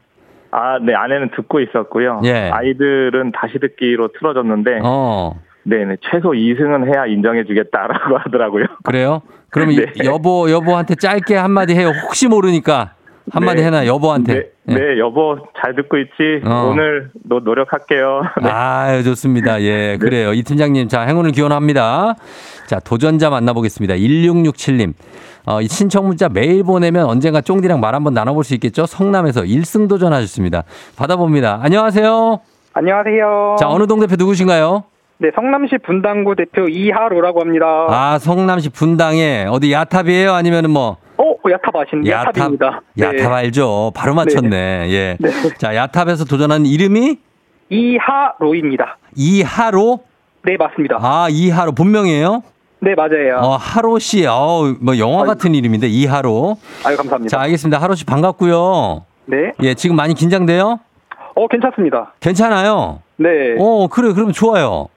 아, 0.50 0.78
네, 0.78 0.94
아내는 0.94 1.30
듣고 1.36 1.60
있었고요. 1.60 2.20
예. 2.24 2.50
아이들은 2.52 3.32
다시 3.32 3.58
듣기로 3.60 4.08
틀어줬는데, 4.18 4.80
어, 4.84 5.34
네, 5.64 5.84
네. 5.86 5.96
최소 6.10 6.30
2승은 6.32 6.94
해야 6.94 7.06
인정해주겠다라고 7.06 8.18
하더라고요. 8.18 8.66
그래요? 8.84 9.22
그러면 9.54 9.76
네. 9.76 9.84
이- 10.02 10.06
여보, 10.06 10.50
여보한테 10.50 10.96
짧게 10.96 11.36
한마디 11.36 11.74
해요. 11.74 11.92
혹시 12.04 12.26
모르니까. 12.26 12.94
한마디 13.30 13.60
네. 13.62 13.66
해놔, 13.68 13.86
여보한테. 13.86 14.34
네, 14.64 14.74
네, 14.74 14.98
여보, 14.98 15.38
잘 15.62 15.74
듣고 15.74 15.96
있지? 15.96 16.42
어. 16.44 16.68
오늘 16.70 17.10
노, 17.24 17.38
노력할게요. 17.40 18.20
네. 18.42 18.50
아, 18.50 19.00
좋습니다. 19.02 19.62
예, 19.62 19.96
그래요. 19.98 20.34
이 20.34 20.42
팀장님, 20.42 20.88
자, 20.88 21.02
행운을 21.02 21.30
기원합니다. 21.32 22.16
자, 22.66 22.80
도전자 22.80 23.30
만나보겠습니다. 23.30 23.94
1667님. 23.94 24.92
어, 25.46 25.60
이 25.62 25.68
신청 25.68 26.06
문자 26.06 26.28
매일 26.28 26.64
보내면 26.64 27.06
언젠가 27.06 27.40
쫑디랑 27.40 27.80
말 27.80 27.94
한번 27.94 28.12
나눠볼 28.12 28.44
수 28.44 28.52
있겠죠? 28.54 28.84
성남에서 28.86 29.42
1승 29.42 29.88
도전하셨습니다. 29.88 30.64
받아봅니다. 30.96 31.60
안녕하세요. 31.62 32.40
안녕하세요. 32.74 33.56
자, 33.58 33.68
어느 33.68 33.86
동 33.86 34.00
대표 34.00 34.16
누구신가요? 34.18 34.84
네, 35.18 35.30
성남시 35.34 35.78
분당구 35.78 36.34
대표 36.36 36.68
이하로라고 36.68 37.40
합니다. 37.40 37.86
아, 37.88 38.18
성남시 38.18 38.68
분당에 38.70 39.46
어디 39.48 39.72
야탑이에요? 39.72 40.32
아니면은 40.32 40.70
뭐 40.70 40.96
어, 41.16 41.34
야탑 41.48 41.76
아신 41.76 42.06
야탑 42.06 42.36
야탑입니다. 42.36 42.80
네. 42.94 43.06
야탑 43.06 43.32
알죠? 43.32 43.92
바로 43.94 44.14
맞췄네. 44.14 44.56
예. 44.90 45.16
자, 45.58 45.74
야탑에서 45.76 46.24
도전한 46.24 46.66
이름이 46.66 47.18
이하로입니다. 47.70 48.98
이하로? 49.16 50.00
네, 50.42 50.56
맞습니다. 50.58 50.98
아, 51.00 51.28
이하로 51.30 51.72
본명이에요? 51.72 52.42
네, 52.80 52.94
맞아요. 52.94 53.38
어, 53.40 53.56
하로 53.56 53.98
씨. 54.00 54.26
어, 54.26 54.74
뭐 54.80 54.98
영화 54.98 55.24
같은 55.24 55.54
이름인데 55.54 55.86
이하로. 55.86 56.56
아유, 56.84 56.96
감사합니다. 56.96 57.34
자, 57.34 57.40
알겠습니다. 57.42 57.80
하로 57.80 57.94
씨 57.94 58.04
반갑고요. 58.04 59.04
네. 59.26 59.52
예, 59.62 59.74
지금 59.74 59.96
많이 59.96 60.12
긴장돼요? 60.12 60.80
어, 61.36 61.46
괜찮습니다. 61.48 62.12
괜찮아요. 62.20 63.00
네. 63.16 63.28
어, 63.58 63.86
그래. 63.88 64.12
그럼 64.12 64.32
좋아요. 64.32 64.88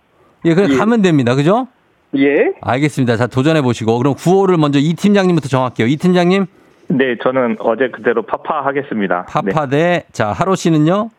예, 0.45 0.53
그냥 0.53 0.71
예. 0.73 0.77
가면 0.77 1.01
됩니다. 1.01 1.35
그죠? 1.35 1.67
예. 2.15 2.53
알겠습니다. 2.61 3.17
자, 3.17 3.27
도전해 3.27 3.61
보시고. 3.61 3.97
그럼 3.97 4.15
구호를 4.15 4.57
먼저 4.57 4.79
이 4.79 4.93
팀장님부터 4.93 5.47
정할게요. 5.49 5.87
이 5.87 5.97
팀장님, 5.97 6.45
네, 6.89 7.17
저는 7.21 7.57
어제 7.59 7.89
그대로 7.89 8.21
파파 8.21 8.65
하겠습니다. 8.65 9.25
네. 9.43 9.51
파파 9.51 9.67
대, 9.67 10.03
자, 10.11 10.31
하로 10.31 10.55
씨는요? 10.55 11.09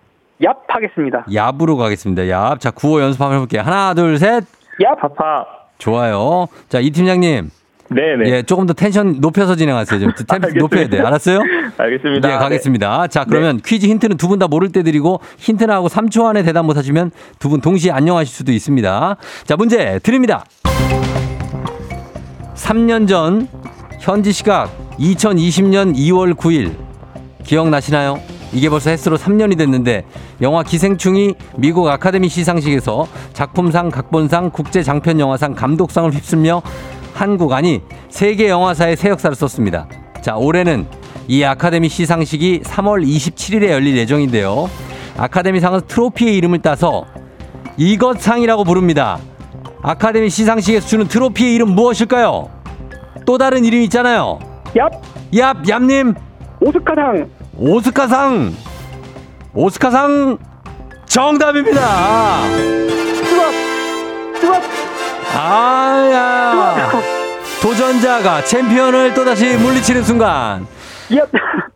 얍 0.40 0.56
하겠습니다. 0.68 1.24
얍으로 1.28 1.76
가겠습니다. 1.76 2.22
얍. 2.22 2.60
자, 2.60 2.70
구호 2.70 3.00
연습 3.02 3.20
한번 3.20 3.36
해 3.36 3.38
볼게요. 3.40 3.62
하나, 3.62 3.92
둘, 3.92 4.16
셋. 4.18 4.44
얍. 4.80 4.98
파파. 4.98 5.46
좋아요. 5.78 6.46
자, 6.68 6.80
이 6.80 6.90
팀장님. 6.90 7.50
네, 7.91 8.03
네. 8.22 8.30
예, 8.30 8.43
조금 8.43 8.66
더 8.66 8.74
텐션 8.74 9.16
높여서 9.20 9.57
진행하세요. 9.57 9.99
좀 10.01 10.11
알겠습니다. 10.28 10.59
높여야 10.61 10.89
돼. 10.89 11.01
알았어요? 11.01 11.41
알겠습니다. 11.78 12.32
예, 12.32 12.36
가겠습니다. 12.36 13.07
자, 13.09 13.24
그러면 13.24 13.61
퀴즈 13.64 13.86
힌트는 13.86 14.16
두 14.16 14.28
분 14.28 14.39
다 14.39 14.47
모를 14.47 14.70
때 14.70 14.82
드리고 14.82 15.20
힌트 15.39 15.64
나 15.64 15.74
하고 15.76 15.89
3초 15.89 16.26
안에 16.26 16.43
대답 16.43 16.66
못 16.66 16.76
하시면 16.76 17.11
두 17.39 17.49
분 17.49 17.61
동시에 17.62 17.91
안녕하실 17.93 18.34
수도 18.34 18.53
있습니다. 18.53 19.16
자, 19.47 19.57
문제 19.57 19.99
드립니다. 20.03 20.45
3년 22.55 23.09
전 23.09 23.49
현지 24.01 24.32
시각 24.32 24.70
2020년 24.99 25.95
2월 25.97 26.34
9일 26.34 26.74
기억나시나요? 27.45 28.20
이게 28.53 28.68
벌써 28.70 28.91
햇수로 28.91 29.18
3년이 29.18 29.59
됐는데 29.59 30.05
영화 30.41 30.62
기생충이 30.62 31.34
미국 31.57 31.86
아카데미 31.89 32.28
시상식에서 32.30 33.07
작품상, 33.34 33.91
각본상, 33.91 34.51
국제 34.51 34.82
장편 34.82 35.20
영화상, 35.20 35.55
감독상을 35.55 36.11
휩쓸며 36.12 36.62
한국 37.12 37.52
아니 37.52 37.82
세계 38.09 38.48
영화사의 38.48 38.96
새 38.96 39.09
역사를 39.09 39.34
썼습니다. 39.34 39.88
자, 40.22 40.36
올해는 40.36 40.86
이 41.26 41.42
아카데미 41.44 41.88
시상식이 41.88 42.61
3월 42.64 43.06
27일에 43.06 43.70
열릴 43.70 43.96
예정인데요. 43.96 44.68
아카데미상은 45.16 45.82
트로피의 45.86 46.36
이름을 46.36 46.61
따서 46.61 47.04
이것상이라고 47.76 48.64
부릅니다. 48.64 49.18
아카데미 49.82 50.30
시상식에서 50.30 50.86
주는 50.86 51.06
트로피의 51.06 51.54
이름 51.54 51.70
무엇일까요? 51.70 52.50
또 53.26 53.38
다른 53.38 53.64
이름 53.64 53.80
있잖아요. 53.82 54.38
얍! 54.74 54.90
얍, 55.32 55.64
얍님. 55.64 56.14
오스카상! 56.61 57.28
오스카상 57.56 58.54
오스카상 59.54 60.38
정답입니다. 61.06 61.80
아야 65.39 66.91
도전자가 67.62 68.43
챔피언을 68.43 69.14
또다시 69.14 69.57
물리치는 69.57 70.03
순간 70.03 70.66
얍! 71.11 71.26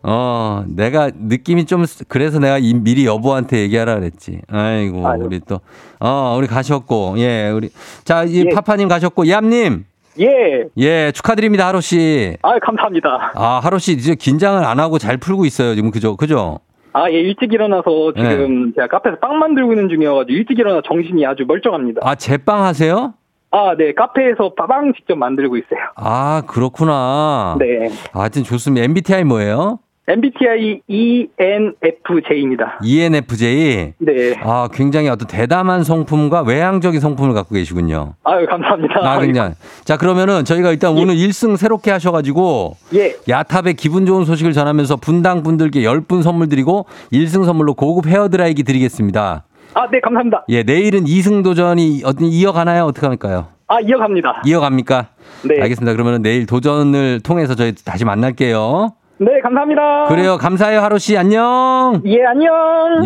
어 0.02 0.64
내가 0.66 1.10
느낌이 1.14 1.64
좀 1.66 1.84
그래서 2.08 2.40
내가 2.40 2.58
이- 2.58 2.74
미리 2.74 3.06
여보한테 3.06 3.60
얘기하라 3.60 3.94
그랬지. 4.00 4.40
아이고 4.50 5.06
아유. 5.08 5.20
우리 5.24 5.38
또 5.40 5.60
어 6.00 6.34
우리 6.36 6.48
가셨고 6.48 7.14
예 7.18 7.50
우리 7.50 7.70
자 8.04 8.24
이 8.24 8.44
예. 8.46 8.54
파파님 8.54 8.88
가셨고 8.88 9.28
얌님 9.28 9.84
예! 10.20 10.64
예 10.76 11.12
축하드립니다 11.12 11.68
하루 11.68 11.80
씨. 11.80 12.36
아, 12.42 12.58
감사합니다. 12.58 13.32
아 13.36 13.60
하루 13.62 13.78
씨 13.78 13.92
이제 13.92 14.16
긴장을 14.16 14.62
안 14.64 14.80
하고 14.80 14.98
잘 14.98 15.16
풀고 15.18 15.44
있어요 15.46 15.76
지금 15.76 15.92
그죠 15.92 16.16
그죠. 16.16 16.58
아, 16.94 17.08
예, 17.10 17.14
일찍 17.14 17.50
일어나서 17.52 18.12
지금 18.14 18.74
제가 18.74 18.86
카페에서 18.88 19.18
빵 19.20 19.38
만들고 19.38 19.72
있는 19.72 19.88
중이어가지고 19.88 20.36
일찍 20.36 20.58
일어나 20.58 20.82
정신이 20.86 21.24
아주 21.24 21.44
멀쩡합니다. 21.46 22.00
아 22.04 22.14
제빵 22.16 22.64
하세요? 22.64 23.14
아, 23.52 23.74
네, 23.76 23.92
카페에서 23.92 24.54
빵 24.56 24.92
직접 24.94 25.16
만들고 25.16 25.56
있어요. 25.58 25.80
아, 25.96 26.42
그렇구나. 26.46 27.56
네. 27.58 27.90
아, 28.12 28.20
하여튼 28.20 28.42
좋습니다. 28.44 28.84
MBTI 28.84 29.24
뭐예요? 29.24 29.78
MBTI 30.08 30.80
ENFJ입니다. 30.88 32.80
ENFJ. 32.82 33.94
네. 33.98 34.34
아, 34.42 34.68
굉장히 34.72 35.08
어떤 35.08 35.28
대담한 35.28 35.84
성품과 35.84 36.42
외향적인 36.42 36.98
성품을 36.98 37.34
갖고 37.34 37.54
계시군요. 37.54 38.14
아유, 38.24 38.46
감사합니다. 38.46 38.94
아, 39.00 39.20
굉장히. 39.20 39.52
자, 39.84 39.96
그러면 39.96 40.44
저희가 40.44 40.72
일단 40.72 40.92
오늘 40.92 41.14
1승 41.14 41.56
새롭게 41.56 41.92
하셔가지고 41.92 42.76
예. 42.94 43.14
야탑에 43.28 43.74
기분 43.74 44.04
좋은 44.06 44.24
소식을 44.24 44.52
전하면서 44.52 44.96
분당 44.96 45.42
분들께 45.44 45.82
10분 45.82 46.22
선물 46.22 46.48
드리고 46.48 46.86
1승 47.12 47.44
선물로 47.44 47.74
고급 47.74 48.06
헤어드라이기 48.06 48.64
드리겠습니다. 48.64 49.44
아, 49.74 49.88
네, 49.90 50.00
감사합니다. 50.00 50.44
예, 50.50 50.62
내일은 50.62 51.04
2승 51.04 51.42
도전이 51.42 52.02
어떤 52.04 52.26
이어가나요? 52.28 52.84
어떻게 52.84 53.06
할까요? 53.06 53.46
아, 53.68 53.80
이어갑니다. 53.80 54.42
이어갑니까? 54.44 55.06
네. 55.44 55.60
알겠습니다. 55.62 55.92
그러면 55.92 56.20
내일 56.22 56.46
도전을 56.46 57.20
통해서 57.20 57.54
저희 57.54 57.74
다시 57.74 58.04
만날게요. 58.04 58.92
네, 59.18 59.40
감사합니다. 59.42 60.06
그래요. 60.08 60.36
감사해요, 60.36 60.80
하루 60.80 60.98
씨. 60.98 61.16
안녕. 61.16 62.02
예, 62.04 62.18
안녕. 62.24 62.52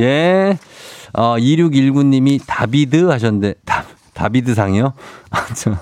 예. 0.00 0.56
어, 1.12 1.36
2619님이 1.36 2.40
다비드 2.46 3.08
하셨는데, 3.10 3.54
다, 3.64 3.84
다비드상이요? 4.16 4.94
아, 5.30 5.54
저, 5.54 5.72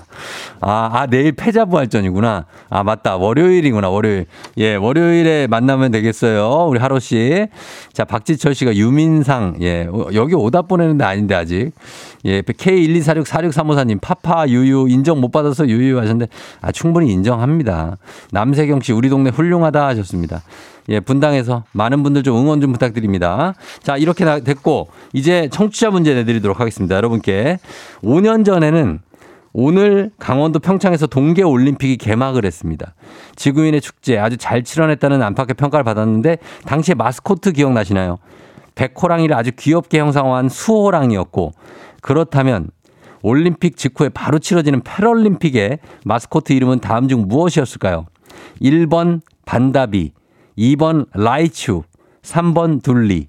아, 0.59 0.89
아, 0.93 1.07
내일 1.07 1.31
패자부활전이구나. 1.31 2.45
아, 2.69 2.83
맞다. 2.83 3.15
월요일이구나, 3.15 3.89
월요일. 3.89 4.25
예, 4.57 4.75
월요일에 4.75 5.47
만나면 5.47 5.91
되겠어요. 5.91 6.67
우리 6.67 6.79
하루 6.79 6.99
씨. 6.99 7.47
자, 7.93 8.03
박지철 8.03 8.53
씨가 8.53 8.75
유민상. 8.75 9.57
예, 9.61 9.87
어, 9.89 10.07
여기 10.13 10.35
오답 10.35 10.67
보내는데 10.67 11.05
아닌데, 11.05 11.33
아직. 11.35 11.71
예, 12.25 12.41
K124646354님, 12.41 13.99
파파, 14.01 14.47
유유, 14.47 14.87
인정 14.89 15.21
못 15.21 15.31
받아서 15.31 15.67
유유 15.67 15.97
하셨는데, 15.97 16.27
아, 16.61 16.71
충분히 16.71 17.11
인정합니다. 17.13 17.97
남세경 18.31 18.81
씨, 18.81 18.91
우리 18.91 19.09
동네 19.09 19.29
훌륭하다 19.29 19.87
하셨습니다. 19.87 20.41
예, 20.89 20.99
분당에서 20.99 21.63
많은 21.71 22.03
분들 22.03 22.23
좀 22.23 22.37
응원 22.37 22.61
좀 22.61 22.71
부탁드립니다. 22.71 23.53
자, 23.81 23.97
이렇게 23.97 24.23
나- 24.23 24.39
됐고, 24.39 24.89
이제 25.13 25.49
청취자 25.51 25.89
문제 25.89 26.13
내드리도록 26.13 26.59
하겠습니다. 26.59 26.95
여러분께. 26.95 27.57
5년 28.03 28.45
전에는 28.45 28.99
오늘 29.53 30.11
강원도 30.19 30.59
평창에서 30.59 31.07
동계 31.07 31.41
올림픽이 31.41 31.97
개막을 31.97 32.45
했습니다. 32.45 32.93
지구인의 33.35 33.81
축제 33.81 34.17
아주 34.19 34.35
잘 34.37 34.63
치러냈다는 34.63 35.23
안팎의 35.23 35.55
평가를 35.55 35.83
받았는데 35.85 36.37
당시에 36.65 36.93
마스코트 36.93 37.53
기억나시나요? 37.53 38.17
백호랑이를 38.75 39.33
아주 39.33 39.51
귀엽게 39.57 39.99
형상화한 39.99 40.49
수호랑이었고 40.49 41.53
그렇다면 42.01 42.69
올림픽 43.21 43.77
직후에 43.77 44.09
바로 44.09 44.39
치러지는 44.39 44.81
패럴림픽의 44.81 45.79
마스코트 46.03 46.51
이름은 46.51 46.79
다음 46.81 47.07
중 47.07 47.25
무엇이었을까요? 47.29 48.05
1번 48.61 49.21
반다비, 49.45 50.11
2번 50.57 51.07
라이츄, 51.13 51.83
3번 52.21 52.81
둘리. 52.83 53.27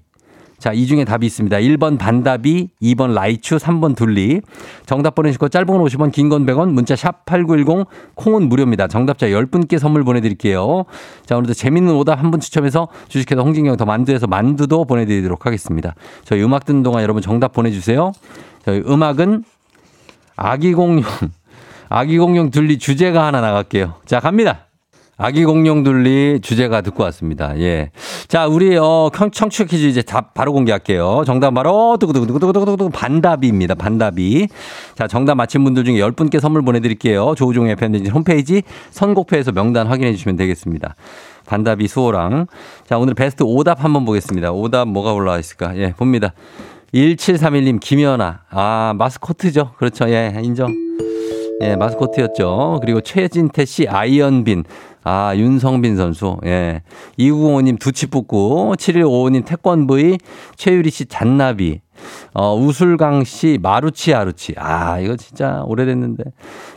자, 0.57 0.73
이 0.73 0.87
중에 0.87 1.05
답이 1.05 1.23
있습니다. 1.27 1.55
1번 1.57 1.99
반다비, 1.99 2.69
2번 2.81 3.13
라이츄, 3.13 3.57
3번 3.57 3.95
둘리. 3.95 4.41
정답 4.87 5.13
보내시고 5.13 5.49
짧은 5.49 5.67
건 5.67 5.83
50원, 5.83 6.11
긴 6.11 6.29
건 6.29 6.47
100원, 6.47 6.71
문자 6.71 6.95
샵 6.95 7.25
8910, 7.25 7.85
콩은 8.15 8.49
무료입니다. 8.49 8.87
정답자 8.87 9.27
10분께 9.27 9.77
선물 9.77 10.03
보내드릴게요. 10.03 10.85
자, 11.27 11.37
오늘도 11.37 11.53
재밌는 11.53 11.93
오답 11.93 12.19
한 12.19 12.31
분 12.31 12.39
추첨해서 12.39 12.87
주식회사 13.07 13.41
홍진경 13.41 13.77
더 13.77 13.85
만두에서 13.85 14.25
만두도 14.25 14.85
보내드리도록 14.85 15.45
하겠습니다. 15.45 15.93
저희 16.23 16.41
음악 16.43 16.65
듣는 16.65 16.81
동안 16.81 17.03
여러분 17.03 17.21
정답 17.21 17.53
보내주세요. 17.53 18.11
저희 18.65 18.79
음악은 18.79 19.43
아기 20.35 20.73
공룡, 20.73 21.03
아기 21.89 22.17
공룡 22.17 22.49
둘리 22.49 22.79
주제가 22.79 23.27
하나 23.27 23.41
나갈게요. 23.41 23.93
자, 24.05 24.19
갑니다. 24.19 24.66
아기 25.19 25.45
공룡 25.45 25.81
둘리 25.81 26.39
주제가 26.41 26.81
듣고 26.81 27.01
왔습니다. 27.05 27.57
예. 27.59 27.89
자, 28.27 28.45
우리, 28.45 28.77
어, 28.77 29.09
청- 29.15 29.31
청취 29.31 29.65
퀴즈 29.65 29.87
이제 29.87 30.03
답 30.03 30.35
바로 30.35 30.53
공개할게요. 30.53 31.23
정답 31.25 31.55
바로, 31.55 31.97
두구두구두구두구두구 31.99 32.91
반답입니다. 32.91 33.73
반답이. 33.73 34.47
자, 34.95 35.07
정답 35.07 35.33
맞힌 35.35 35.63
분들 35.63 35.85
중에 35.85 35.95
10분께 35.95 36.39
선물 36.39 36.61
보내드릴게요. 36.61 37.33
조우종의 37.35 37.77
팬데지 37.77 38.11
홈페이지 38.11 38.61
선곡표에서 38.91 39.51
명단 39.53 39.87
확인해 39.87 40.11
주시면 40.13 40.35
되겠습니다. 40.35 40.95
반다비 41.47 41.87
수호랑. 41.87 42.45
자, 42.85 42.99
오늘 42.99 43.15
베스트 43.15 43.41
오답 43.41 43.83
한번 43.83 44.05
보겠습니다. 44.05 44.51
오답 44.51 44.87
뭐가 44.87 45.13
올라와 45.13 45.39
있을까? 45.39 45.75
예, 45.77 45.93
봅니다. 45.93 46.33
1731님, 46.93 47.79
김연아. 47.79 48.41
아, 48.51 48.93
마스코트죠. 48.95 49.71
그렇죠. 49.77 50.07
예, 50.09 50.31
인정. 50.43 50.71
예, 51.61 51.75
마스코트였죠. 51.75 52.79
그리고 52.81 53.01
최진태 53.01 53.65
씨, 53.65 53.87
아이언빈. 53.87 54.63
아, 55.03 55.33
윤성빈 55.35 55.95
선수. 55.95 56.37
예. 56.45 56.83
2905님 57.17 57.79
두치뿌꾸. 57.79 58.75
7155님 58.77 59.45
태권브이. 59.45 60.17
최유리 60.55 60.91
씨 60.91 61.05
잔나비. 61.05 61.81
어, 62.33 62.55
우술강 62.55 63.23
씨 63.23 63.57
마루치 63.61 64.13
아루치. 64.13 64.53
아, 64.57 64.99
이거 64.99 65.15
진짜 65.15 65.63
오래됐는데. 65.65 66.25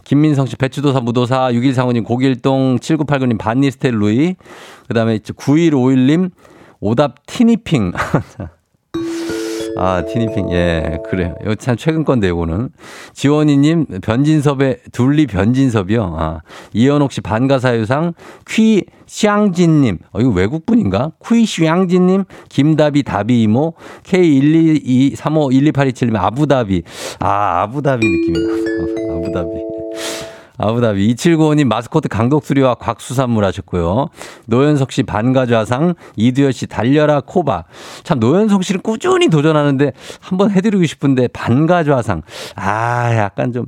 김민성 0.04 0.46
씨 0.46 0.56
배추도사 0.56 1.00
무도사. 1.00 1.50
6135님 1.52 2.04
고길동. 2.04 2.78
7989님 2.78 3.36
반니스텔 3.36 3.92
루이. 3.94 4.36
그 4.88 4.94
다음에 4.94 5.18
9151님 5.18 6.30
오답 6.80 7.26
티니핑. 7.26 7.92
아, 9.76 10.04
티니핑. 10.04 10.50
예, 10.52 10.98
그래요. 11.08 11.34
이거 11.42 11.54
참 11.54 11.76
최근 11.76 12.04
건데, 12.04 12.28
이거는. 12.28 12.70
지원이님, 13.12 13.86
변진섭의, 14.02 14.78
둘리 14.92 15.26
변진섭이요. 15.26 16.16
아, 16.18 16.40
이현옥 16.72 17.12
씨 17.12 17.20
반가사유상, 17.20 18.14
퀴, 18.46 18.84
샹진님. 19.06 19.98
어, 20.12 20.20
이거 20.20 20.30
외국분인가? 20.30 21.12
퀴, 21.26 21.44
샹진님, 21.46 22.24
김다비, 22.48 23.02
다비 23.02 23.42
이모, 23.42 23.74
K122351287님, 24.04 26.16
아부다비. 26.16 26.82
아, 27.20 27.62
아부다비 27.62 28.06
느낌이야. 28.06 28.46
아부다비. 29.16 29.50
아부다비 30.60 31.14
2795님 31.14 31.64
마스코트 31.64 32.08
강독수리와 32.08 32.74
곽수산물 32.74 33.44
하셨고요. 33.44 34.08
노현석 34.46 34.92
씨 34.92 35.02
반가좌상, 35.02 35.94
이두열 36.16 36.52
씨 36.52 36.66
달려라 36.66 37.20
코바. 37.20 37.64
참 38.04 38.20
노현석 38.20 38.62
씨는 38.64 38.82
꾸준히 38.82 39.28
도전하는데 39.28 39.92
한번 40.20 40.50
해드리고 40.50 40.84
싶은데 40.84 41.28
반가좌상. 41.28 42.22
아 42.56 43.16
약간 43.16 43.52
좀 43.52 43.66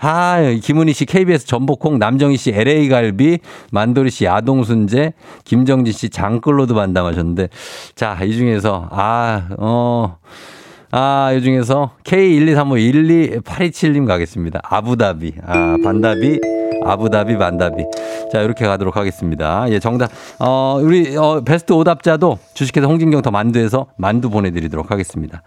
아, 0.00 0.38
김은희 0.60 0.92
씨 0.92 1.04
KBS 1.06 1.46
전복콩, 1.46 1.98
남정희 2.00 2.36
씨 2.36 2.50
LA 2.50 2.88
갈비, 2.88 3.38
만도리 3.70 4.10
씨 4.10 4.24
야동순재, 4.24 5.12
김정진 5.44 5.92
씨 5.92 6.08
장클로드 6.10 6.74
반담하셨는데 6.74 7.48
자 7.94 8.14
이 8.24 8.32
중에서 8.32 8.88
아 8.90 9.48
어. 9.58 10.16
아, 10.96 11.32
이 11.32 11.42
중에서 11.42 11.90
K123512827님 12.04 14.06
가겠습니다. 14.06 14.60
아부다비. 14.62 15.34
아, 15.44 15.76
반다비. 15.82 16.38
아부다비 16.84 17.34
만다비. 17.34 17.82
자, 18.30 18.42
이렇게 18.42 18.64
가도록 18.64 18.96
하겠습니다. 18.96 19.66
예, 19.70 19.80
정답. 19.80 20.12
어, 20.38 20.78
우리 20.80 21.16
어, 21.16 21.42
베스트 21.44 21.72
오답자도 21.72 22.38
주식회사 22.54 22.86
홍진경 22.86 23.22
더 23.22 23.32
만두에서 23.32 23.86
만두 23.96 24.30
보내드리도록 24.30 24.92
하겠습니다. 24.92 25.42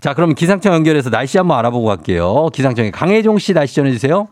자, 0.00 0.14
그럼 0.14 0.32
기상청 0.32 0.74
연결해서 0.74 1.10
날씨 1.10 1.38
한번 1.38 1.58
알아보고 1.58 1.86
갈게요. 1.86 2.50
기상청에 2.52 2.92
강혜종 2.92 3.38
씨 3.38 3.52
날씨 3.52 3.74
전해주세요. 3.74 4.28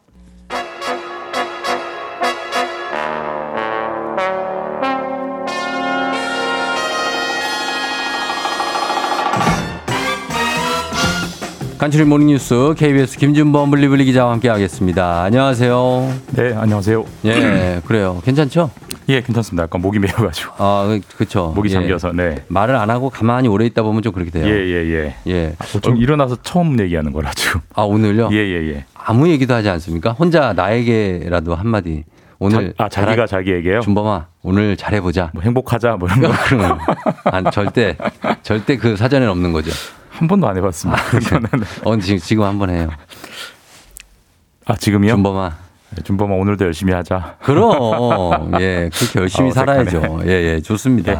간추린 11.82 12.08
모닝뉴스 12.08 12.74
KBS 12.78 13.18
김준범 13.18 13.72
블리블리 13.72 14.04
기자와 14.04 14.30
함께하겠습니다. 14.34 15.24
안녕하세요. 15.24 16.14
네, 16.36 16.54
안녕하세요. 16.54 17.04
예, 17.24 17.80
그래요. 17.84 18.22
괜찮죠? 18.24 18.70
예, 19.08 19.20
괜찮습니다. 19.20 19.64
약간 19.64 19.80
목이 19.82 19.98
메어가지고. 19.98 20.52
아, 20.58 20.86
그- 20.86 21.16
그쵸. 21.16 21.52
목이 21.56 21.70
예. 21.70 21.72
잠겨서, 21.72 22.12
네. 22.12 22.44
말을 22.46 22.76
안 22.76 22.88
하고 22.88 23.10
가만히 23.10 23.48
오래 23.48 23.66
있다 23.66 23.82
보면 23.82 24.00
좀 24.02 24.12
그렇게 24.12 24.30
돼요. 24.30 24.46
예, 24.46 24.50
예, 24.52 24.92
예. 24.94 25.16
예. 25.26 25.56
어, 25.58 25.80
좀 25.80 25.96
일어나서 25.96 26.36
처음 26.44 26.78
얘기하는 26.78 27.10
거라 27.10 27.32
지금. 27.34 27.60
아, 27.74 27.82
오늘요? 27.82 28.28
예, 28.30 28.36
예, 28.36 28.74
예. 28.74 28.84
아무 28.94 29.28
얘기도 29.28 29.52
하지 29.52 29.68
않습니까? 29.68 30.12
혼자 30.12 30.52
나에게라도 30.52 31.56
한 31.56 31.66
마디. 31.66 32.04
오늘 32.38 32.74
자, 32.78 32.84
아, 32.84 32.88
자기가 32.88 33.24
잘하- 33.24 33.26
자기에게요? 33.26 33.80
준범아, 33.80 34.26
오늘 34.42 34.76
잘해보자. 34.76 35.30
뭐 35.34 35.42
행복하자, 35.42 35.96
뭐 35.96 36.08
이런 36.08 36.20
거. 36.30 36.36
그럼 36.46 36.78
안, 37.24 37.50
절대, 37.50 37.96
절대 38.44 38.76
그 38.76 38.96
사전에는 38.96 39.28
없는 39.32 39.52
거죠. 39.52 39.72
한 40.12 40.28
번도 40.28 40.46
안 40.48 40.56
해봤습니다. 40.56 41.02
그거는. 41.04 41.48
어, 41.84 41.96
지금, 41.98 42.18
지금 42.18 42.44
한 42.44 42.58
번 42.58 42.70
해요. 42.70 42.88
아, 44.66 44.76
지금이요? 44.76 45.14
준범아. 45.14 45.56
네, 45.96 46.02
준범아, 46.04 46.34
오늘도 46.34 46.64
열심히 46.64 46.92
하자. 46.92 47.36
그럼, 47.42 48.52
예, 48.60 48.88
그렇게 48.94 49.18
열심히 49.20 49.50
아. 49.50 49.52
살아야죠. 49.52 50.20
예, 50.26 50.30
예, 50.30 50.60
좋습니다. 50.60 51.12
예. 51.12 51.18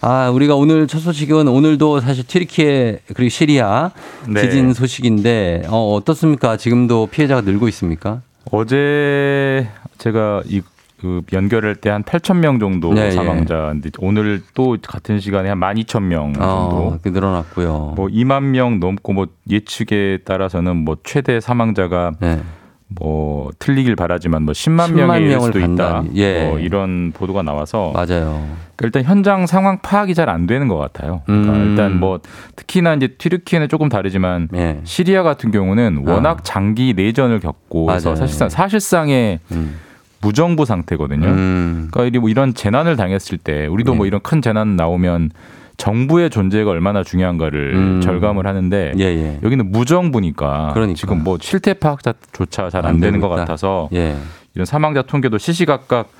아, 0.00 0.28
우리가 0.30 0.54
오늘 0.56 0.86
첫 0.86 0.98
소식은 0.98 1.48
오늘도 1.48 2.00
사실 2.00 2.26
튀르키예 2.26 3.00
그리고 3.14 3.28
시리아 3.30 3.90
네. 4.28 4.42
지진 4.42 4.74
소식인데, 4.74 5.64
어, 5.68 5.94
어떻습니까? 5.94 6.56
지금도 6.58 7.06
피해자가 7.06 7.40
늘고 7.42 7.68
있습니까? 7.68 8.20
어제 8.50 9.66
제가 9.98 10.42
이, 10.46 10.60
그 11.04 11.20
연결할 11.34 11.74
때 11.74 11.90
한 11.90 12.02
8천 12.02 12.38
명 12.38 12.58
정도 12.58 12.94
네, 12.94 13.08
예. 13.08 13.10
사망자인데 13.10 13.90
오늘 13.98 14.40
또 14.54 14.78
같은 14.82 15.20
시간에 15.20 15.50
한 15.50 15.60
12,000명 15.60 16.32
정도. 16.32 16.40
어, 16.40 16.98
그 17.02 17.10
늘어났고요. 17.10 17.92
뭐 17.94 18.06
2만 18.08 18.42
명 18.44 18.80
넘고 18.80 19.12
뭐 19.12 19.26
예측에 19.50 20.20
따라서는 20.24 20.76
뭐 20.78 20.96
최대 21.04 21.40
사망자가 21.40 22.12
네. 22.20 22.40
뭐 22.88 23.50
틀리길 23.58 23.96
바라지만 23.96 24.44
뭐 24.44 24.52
10만, 24.52 24.92
10만 24.92 25.06
명일 25.06 25.40
수도 25.42 25.58
있다. 25.58 25.66
간다니. 25.92 26.10
예. 26.16 26.46
뭐 26.48 26.58
이런 26.58 27.12
보도가 27.14 27.42
나와서 27.42 27.92
맞아요. 27.94 28.42
일단 28.82 29.04
현장 29.04 29.46
상황 29.46 29.80
파악이 29.82 30.14
잘 30.14 30.30
안 30.30 30.46
되는 30.46 30.68
것 30.68 30.78
같아요. 30.78 31.20
그러니까 31.26 31.52
음. 31.52 31.68
일단 31.70 32.00
뭐 32.00 32.20
특히나 32.56 32.94
이제 32.94 33.08
튀르키예는 33.08 33.68
조금 33.68 33.90
다르지만 33.90 34.48
예. 34.54 34.80
시리아 34.84 35.22
같은 35.22 35.50
경우는 35.50 36.04
아. 36.06 36.12
워낙 36.12 36.44
장기 36.44 36.94
내전을 36.94 37.40
겪고 37.40 37.92
해서. 37.92 38.16
사실상 38.16 38.48
사실상의 38.48 39.40
음. 39.52 39.76
무정부 40.24 40.64
상태거든요. 40.64 41.26
음. 41.28 41.88
그러니까 41.90 42.18
뭐 42.20 42.30
이런 42.30 42.54
재난을 42.54 42.96
당했을 42.96 43.36
때 43.38 43.66
우리도 43.66 43.92
네. 43.92 43.96
뭐 43.98 44.06
이런 44.06 44.20
큰 44.22 44.40
재난 44.40 44.74
나오면 44.76 45.30
정부의 45.76 46.30
존재가 46.30 46.70
얼마나 46.70 47.02
중요한가를 47.02 47.74
음. 47.74 48.00
절감을 48.00 48.46
하는데 48.46 48.92
예, 48.98 49.04
예. 49.04 49.40
여기는 49.42 49.70
무정부니까 49.72 50.70
그러니까. 50.72 50.96
지금 50.96 51.22
뭐 51.24 51.36
실태 51.40 51.74
파악조차 51.74 52.70
잘안안 52.70 53.00
되는 53.00 53.20
것. 53.20 53.28
같아서 53.28 53.88
예. 53.92 54.16
이런 54.54 54.64
사망자 54.64 55.02
통계도 55.02 55.38
시시각각 55.38 56.10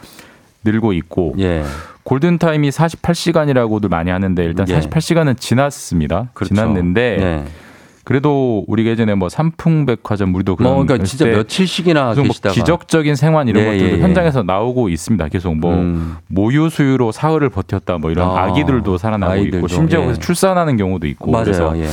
늘고 0.64 0.92
있고 0.94 1.34
예. 1.38 1.62
골든 2.02 2.38
타임이 2.38 2.70
48시간이라고들 2.70 3.88
많이 3.88 4.10
하는데 4.10 4.44
일단 4.44 4.68
예. 4.68 4.80
48시간은 4.80 5.38
지났습니다. 5.38 6.28
그렇죠. 6.34 6.54
지났는데 6.54 7.16
네. 7.18 7.44
그래도 8.04 8.64
우리가 8.68 8.90
예전에 8.90 9.14
뭐 9.14 9.30
삼풍백화점 9.30 10.34
우리도 10.34 10.56
그런 10.56 10.74
뭐, 10.74 10.84
그러니까 10.84 11.06
진짜 11.06 11.24
때 11.24 11.32
며칠씩이나 11.32 12.14
뭐. 12.14 12.52
기적적인 12.52 13.16
생활 13.16 13.48
이런 13.48 13.62
예, 13.62 13.66
것들도 13.66 13.86
예, 13.86 13.98
예. 13.98 14.02
현장에서 14.02 14.42
나오고 14.42 14.90
있습니다. 14.90 15.28
계속 15.28 15.56
뭐 15.56 15.74
음. 15.74 16.16
모유 16.28 16.68
수유로 16.68 17.12
사흘을 17.12 17.48
버텼다 17.48 17.98
뭐 17.98 18.10
이런 18.10 18.28
아, 18.28 18.44
아, 18.44 18.52
기들도 18.52 18.98
살아나고 18.98 19.32
아이들도, 19.32 19.56
있고 19.56 19.68
심지어 19.68 20.00
예. 20.00 20.04
그래서 20.04 20.20
출산하는 20.20 20.76
경우도 20.76 21.06
있고 21.06 21.30
맞아요. 21.30 21.44
그래서 21.44 21.78
예. 21.78 21.88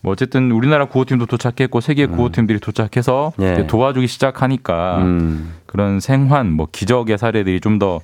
뭐 0.00 0.12
어쨌든 0.12 0.50
우리나라 0.50 0.86
구호팀도 0.86 1.26
도착했고 1.26 1.80
세계 1.80 2.06
구호팀들이 2.06 2.60
도착해서 2.60 3.32
예. 3.40 3.66
도와주기 3.66 4.06
시작하니까 4.06 4.98
음. 4.98 5.54
그런 5.66 6.00
생환 6.00 6.52
뭐 6.52 6.68
기적의 6.70 7.18
사례들이 7.18 7.60
좀더 7.60 8.00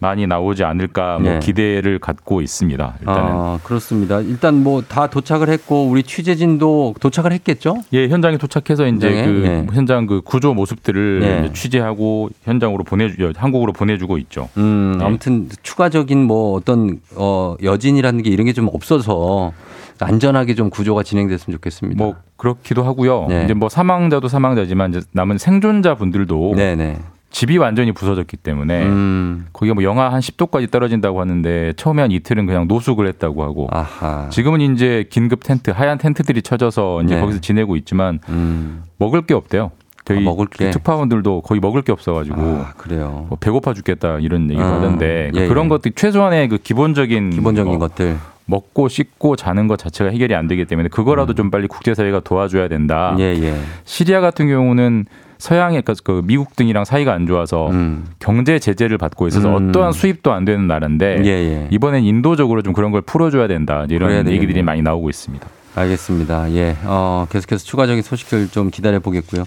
많이 0.00 0.26
나오지 0.26 0.64
않을까 0.64 1.18
뭐 1.18 1.34
예. 1.34 1.38
기대를 1.38 1.98
갖고 1.98 2.40
있습니다. 2.40 2.94
일단은 3.00 3.22
아, 3.32 3.58
그렇습니다. 3.62 4.20
일단 4.20 4.62
뭐 4.62 4.80
다 4.88 5.06
도착을 5.08 5.48
했고 5.50 5.86
우리 5.86 6.02
취재진도 6.02 6.94
도착을 7.00 7.32
했겠죠? 7.32 7.76
예 7.92 8.08
현장에 8.08 8.38
도착해서 8.38 8.86
이제 8.86 9.08
현장에? 9.08 9.24
그 9.26 9.42
예. 9.44 9.66
현장 9.72 10.06
그 10.06 10.20
구조 10.22 10.54
모습들을 10.54 11.20
예. 11.22 11.44
이제 11.44 11.52
취재하고 11.52 12.30
현장으로 12.44 12.82
보내주 12.84 13.32
한국으로 13.36 13.72
보내주고 13.72 14.16
있죠. 14.18 14.48
음, 14.56 14.96
네. 14.98 15.04
아무튼 15.04 15.48
추가적인 15.62 16.24
뭐 16.24 16.54
어떤 16.56 16.98
어 17.14 17.56
여진이라는 17.62 18.22
게 18.22 18.30
이런 18.30 18.46
게 18.46 18.50
좀 18.52 18.68
없어서 18.72 19.52
안전하게 20.00 20.54
좀 20.54 20.70
구조가 20.70 21.02
진행됐으면 21.02 21.56
좋겠습니다. 21.58 22.02
뭐 22.02 22.14
그렇기도 22.36 22.82
하고요. 22.82 23.26
네. 23.28 23.44
이제 23.44 23.54
뭐 23.54 23.68
사망자도 23.68 24.28
사망자지만 24.28 24.90
이제 24.90 25.00
남은 25.12 25.36
생존자 25.38 25.94
분들도 25.94 26.54
네, 26.56 26.74
네. 26.74 26.98
집이 27.30 27.58
완전히 27.58 27.92
부서졌기 27.92 28.36
때문에 28.38 28.82
음. 28.82 29.46
거기가 29.52 29.74
뭐 29.74 29.84
영하 29.84 30.12
한 30.12 30.20
10도까지 30.20 30.70
떨어진다고 30.70 31.20
하는데 31.20 31.72
처음에 31.76 32.02
한 32.02 32.10
이틀은 32.10 32.46
그냥 32.46 32.66
노숙을 32.66 33.06
했다고 33.06 33.44
하고 33.44 33.68
아하. 33.70 34.28
지금은 34.30 34.60
이제 34.60 35.06
긴급 35.10 35.44
텐트 35.44 35.70
하얀 35.70 35.96
텐트들이 35.98 36.42
쳐져서 36.42 37.02
이제 37.02 37.14
네. 37.14 37.20
거기서 37.20 37.40
지내고 37.40 37.76
있지만 37.76 38.18
음. 38.28 38.82
먹을 38.98 39.22
게 39.22 39.34
없대요. 39.34 39.70
저희 40.04 40.18
아, 40.18 40.20
먹을 40.22 40.46
게? 40.46 40.70
특파원들도 40.70 41.42
거의 41.42 41.60
먹을 41.60 41.82
게 41.82 41.92
없어가지고 41.92 42.40
아, 42.40 42.72
그래요. 42.76 43.26
뭐 43.28 43.38
배고파 43.38 43.74
죽겠다 43.74 44.18
이런 44.18 44.44
얘기를 44.50 44.64
아, 44.64 44.76
하던데 44.76 45.30
예, 45.34 45.46
그런 45.46 45.66
예. 45.66 45.68
것들 45.68 45.92
최소한의 45.92 46.48
그 46.48 46.58
기본적인 46.58 47.30
기본적인 47.30 47.70
뭐 47.70 47.78
것들. 47.78 48.16
먹고 48.46 48.88
씻고 48.88 49.36
자는 49.36 49.68
것 49.68 49.78
자체가 49.78 50.10
해결이 50.10 50.34
안 50.34 50.48
되기 50.48 50.64
때문에 50.64 50.88
그거라도 50.88 51.34
좀 51.34 51.52
빨리 51.52 51.68
국제사회가 51.68 52.20
도와줘야 52.20 52.66
된다. 52.66 53.12
음. 53.12 53.20
예, 53.20 53.26
예. 53.40 53.54
시리아 53.84 54.20
같은 54.20 54.48
경우는 54.48 55.06
서양의 55.40 55.82
그- 55.82 55.94
그 56.04 56.22
미국 56.24 56.54
등이랑 56.54 56.84
사이가 56.84 57.12
안 57.12 57.26
좋아서 57.26 57.68
음. 57.70 58.06
경제 58.18 58.58
제재를 58.58 58.98
받고 58.98 59.26
있어서 59.28 59.56
음. 59.56 59.70
어떠한 59.70 59.92
수입도 59.92 60.32
안 60.32 60.44
되는 60.44 60.66
나라인데 60.68 61.22
예, 61.24 61.28
예. 61.28 61.68
이번엔 61.70 62.04
인도적으로 62.04 62.62
좀 62.62 62.72
그런 62.72 62.90
걸 62.92 63.00
풀어줘야 63.00 63.48
된다 63.48 63.86
이런. 63.88 64.28
얘기들이 64.28 64.62
많이 64.62 64.82
나오고 64.82 65.08
있습니다. 65.08 65.46
알겠습니다. 65.74 66.52
예. 66.52 66.76
어, 66.84 67.26
계속해서 67.30 67.64
추가적인 67.64 68.02
소식들 68.02 68.48
좀 68.50 68.70
기다려 68.70 68.98
보겠고요. 69.00 69.44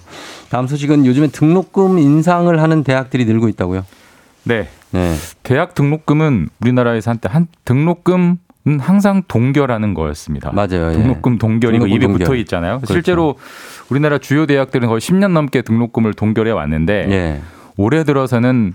다음 0.50 0.68
소식은 0.68 1.06
요즘에 1.06 1.28
등록금 1.28 2.00
인상을 2.00 2.62
하는 2.62 2.84
대학들이 2.84 3.26
늘고 3.26 3.50
있다고요. 3.50 3.86
네, 4.46 4.68
네. 4.92 5.16
대학 5.44 5.74
등록금은 5.76 6.50
우리나라에서 6.62 7.12
한때 7.12 7.30
한 7.32 7.48
등록금은 7.66 8.40
항상 8.80 9.24
동결하는 9.28 9.94
거였습니다. 9.94 10.52
맞아요. 10.54 10.90
예. 10.90 10.94
등록금 10.94 11.38
동결이 11.38 11.80
그 11.80 11.84
등록금 11.86 11.96
입에 11.96 12.06
동결. 12.08 12.20
붙어 12.20 12.36
있잖아요. 12.36 12.78
그렇죠. 12.78 12.94
실제로 12.94 13.36
우리나라 13.90 14.18
주요 14.18 14.46
대학들은 14.46 14.88
거의 14.88 15.02
10년 15.02 15.32
넘게 15.34 15.64
등록금을 15.64 16.14
동결해 16.14 16.52
왔는데 16.52 17.08
예. 17.10 17.42
올해 17.76 18.04
들어서는 18.04 18.74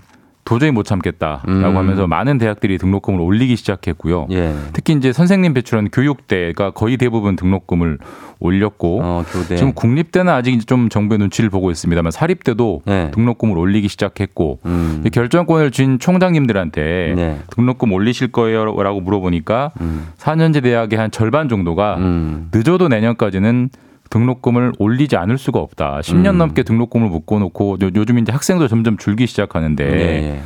도저히 0.49 0.71
못 0.71 0.81
참겠다라고 0.81 1.47
음. 1.47 1.77
하면서 1.77 2.07
많은 2.07 2.39
대학들이 2.39 2.79
등록금을 2.79 3.21
올리기 3.21 3.55
시작했고요. 3.55 4.25
예. 4.31 4.55
특히 4.73 4.93
이제 4.93 5.13
선생님 5.13 5.53
배출하는 5.53 5.91
교육대가 5.91 6.71
거의 6.71 6.97
대부분 6.97 7.35
등록금을 7.35 7.99
올렸고 8.39 8.99
어. 9.03 9.23
지금 9.47 9.73
국립대는 9.73 10.33
아직 10.33 10.65
좀 10.65 10.89
정부의 10.89 11.19
눈치를 11.19 11.51
보고 11.51 11.69
있습니다만 11.69 12.11
사립대도 12.11 12.81
네. 12.85 13.11
등록금을 13.11 13.59
올리기 13.59 13.89
시작했고 13.89 14.59
음. 14.65 15.03
이 15.05 15.11
결정권을 15.11 15.69
쥔 15.69 15.99
총장님들한테 15.99 17.13
네. 17.15 17.29
음. 17.33 17.43
등록금 17.51 17.91
올리실 17.91 18.31
거예요라고 18.31 19.01
물어보니까 19.01 19.71
4년제 20.17 20.63
대학의 20.63 20.97
한 20.97 21.11
절반 21.11 21.47
정도가 21.47 21.97
음. 21.97 22.49
늦어도 22.51 22.87
내년까지는 22.87 23.69
등록금을 24.09 24.73
올리지 24.79 25.15
않을 25.17 25.37
수가 25.37 25.59
없다. 25.59 25.99
10년 26.01 26.31
음. 26.31 26.37
넘게 26.39 26.63
등록금을 26.63 27.09
묶어놓고 27.09 27.77
요- 27.81 27.89
요즘 27.95 28.17
이제 28.19 28.31
학생도 28.31 28.67
점점 28.67 28.97
줄기 28.97 29.27
시작하는데 29.27 29.83
예, 29.85 29.99
예. 30.35 30.41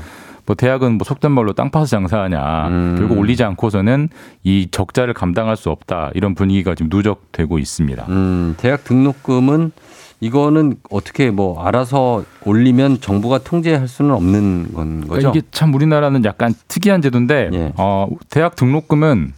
뭐 0.45 0.55
대학은 0.55 0.97
뭐 0.97 1.05
속된 1.05 1.31
말로 1.31 1.53
땅 1.53 1.69
파서 1.71 1.85
장사하냐. 1.85 2.67
음. 2.67 2.95
결국 2.97 3.17
올리지 3.17 3.43
않고서는 3.45 4.09
이 4.43 4.67
적자를 4.69 5.13
감당할 5.13 5.55
수 5.55 5.69
없다. 5.69 6.11
이런 6.13 6.35
분위기가 6.35 6.75
지금 6.75 6.89
누적되고 6.93 7.59
있습니다. 7.59 8.05
음, 8.09 8.55
대학 8.57 8.83
등록금은 8.83 9.71
이거는 10.19 10.75
어떻게 10.89 11.31
뭐 11.31 11.61
알아서 11.65 12.23
올리면 12.45 12.99
정부가 13.01 13.39
통제할 13.39 13.87
수는 13.87 14.11
없는 14.11 14.73
건 14.73 15.01
거죠? 15.01 15.09
그러니까 15.09 15.29
이게 15.31 15.47
참 15.51 15.73
우리나라는 15.73 16.23
약간 16.25 16.53
특이한 16.67 17.01
제도인데 17.01 17.49
예. 17.53 17.73
어, 17.77 18.07
대학 18.29 18.55
등록금은 18.55 19.33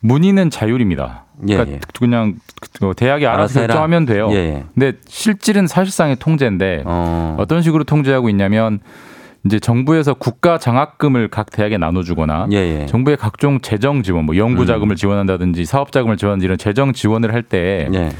문의는 0.00 0.50
자율입니다. 0.50 1.23
예, 1.48 1.56
그러니까 1.56 1.76
예. 1.76 1.80
그냥 1.98 2.34
그 2.80 2.92
대학이 2.96 3.26
알아서. 3.26 3.60
결정하면 3.60 4.04
돼요. 4.06 4.28
예, 4.30 4.36
예. 4.36 4.64
근데 4.74 4.98
실질은 5.06 5.66
사실상의 5.66 6.16
통제인데 6.16 6.82
어. 6.86 7.36
어떤 7.38 7.62
식으로 7.62 7.84
통제하고 7.84 8.28
있냐면 8.28 8.80
이제 9.44 9.58
정부에서 9.58 10.14
국가 10.14 10.58
장학금을 10.58 11.28
각 11.28 11.50
대학에 11.50 11.76
나눠주거나 11.76 12.48
예, 12.52 12.56
예. 12.56 12.86
정부의 12.86 13.16
각종 13.16 13.60
재정 13.60 14.02
지원, 14.02 14.24
뭐 14.24 14.36
연구 14.36 14.64
자금을 14.64 14.96
지원한다든지 14.96 15.66
사업 15.66 15.92
자금을 15.92 16.16
지원하는 16.16 16.42
이런 16.42 16.56
재정 16.56 16.92
지원을 16.92 17.34
할때 17.34 17.88
예. 17.92 18.10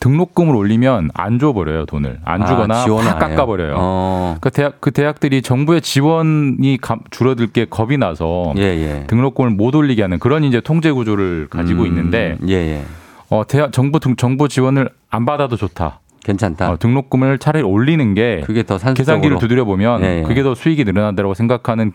등록금을 0.00 0.56
올리면 0.56 1.10
안 1.14 1.38
줘버려요 1.38 1.84
돈을 1.84 2.18
안 2.24 2.42
아, 2.42 2.46
주거나 2.46 2.82
안 2.82 2.88
해요? 2.88 3.16
깎아버려요. 3.18 3.74
어. 3.78 4.36
그 4.40 4.50
대학 4.50 4.80
그 4.80 4.90
대학들이 4.90 5.42
정부의 5.42 5.82
지원이 5.82 6.78
감- 6.80 7.00
줄어들 7.10 7.46
게 7.48 7.66
겁이 7.66 7.98
나서 7.98 8.54
예, 8.56 8.62
예. 8.62 9.04
등록금을 9.06 9.50
못 9.50 9.74
올리게 9.74 10.00
하는 10.02 10.18
그런 10.18 10.42
이제 10.44 10.60
통제 10.60 10.90
구조를 10.90 11.48
가지고 11.50 11.82
음, 11.82 11.86
있는데 11.88 12.38
예, 12.48 12.54
예. 12.54 12.82
어 13.28 13.42
대학 13.46 13.72
정부 13.72 14.00
등- 14.00 14.16
정부 14.16 14.48
지원을 14.48 14.88
안 15.10 15.24
받아도 15.26 15.56
좋다. 15.56 16.00
괜찮다. 16.24 16.70
어, 16.72 16.76
등록금을 16.78 17.38
차라리 17.38 17.62
올리는 17.64 18.14
게 18.14 18.42
그게 18.44 18.62
더 18.62 18.78
산수적으로. 18.78 19.04
계산기를 19.20 19.38
두드려 19.38 19.64
보면 19.66 20.02
예, 20.02 20.18
예. 20.18 20.22
그게 20.22 20.42
더 20.42 20.54
수익이 20.54 20.84
늘어난다고 20.84 21.34
생각하는 21.34 21.92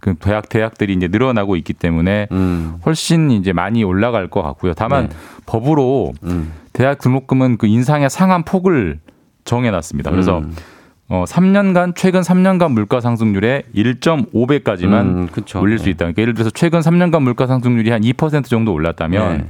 그 0.00 0.14
대학 0.14 0.48
대학들이 0.48 0.94
이제 0.94 1.06
늘어나고 1.08 1.56
있기 1.56 1.74
때문에 1.74 2.28
음. 2.32 2.74
훨씬 2.84 3.30
이제 3.30 3.52
많이 3.52 3.84
올라갈 3.84 4.28
것 4.28 4.42
같고요. 4.42 4.72
다만 4.74 5.08
네. 5.08 5.16
법으로 5.46 6.12
음. 6.24 6.50
대학 6.72 6.98
등록금은 6.98 7.58
그 7.58 7.66
인상의 7.66 8.10
상한 8.10 8.44
폭을 8.44 9.00
정해놨습니다. 9.44 10.10
그래서 10.10 10.38
음. 10.38 10.54
어, 11.08 11.24
3년간 11.26 11.94
최근 11.94 12.22
3년간 12.22 12.72
물가 12.72 13.00
상승률의 13.00 13.64
1.5배까지만 13.74 15.00
음. 15.02 15.28
올릴 15.56 15.78
수 15.78 15.84
네. 15.84 15.90
있다. 15.90 15.98
그러니까 15.98 16.22
예를 16.22 16.34
들어서 16.34 16.50
최근 16.50 16.80
3년간 16.80 17.22
물가 17.22 17.46
상승률이 17.46 17.90
한 17.90 18.00
2% 18.00 18.44
정도 18.46 18.72
올랐다면 18.72 19.38
네. 19.38 19.48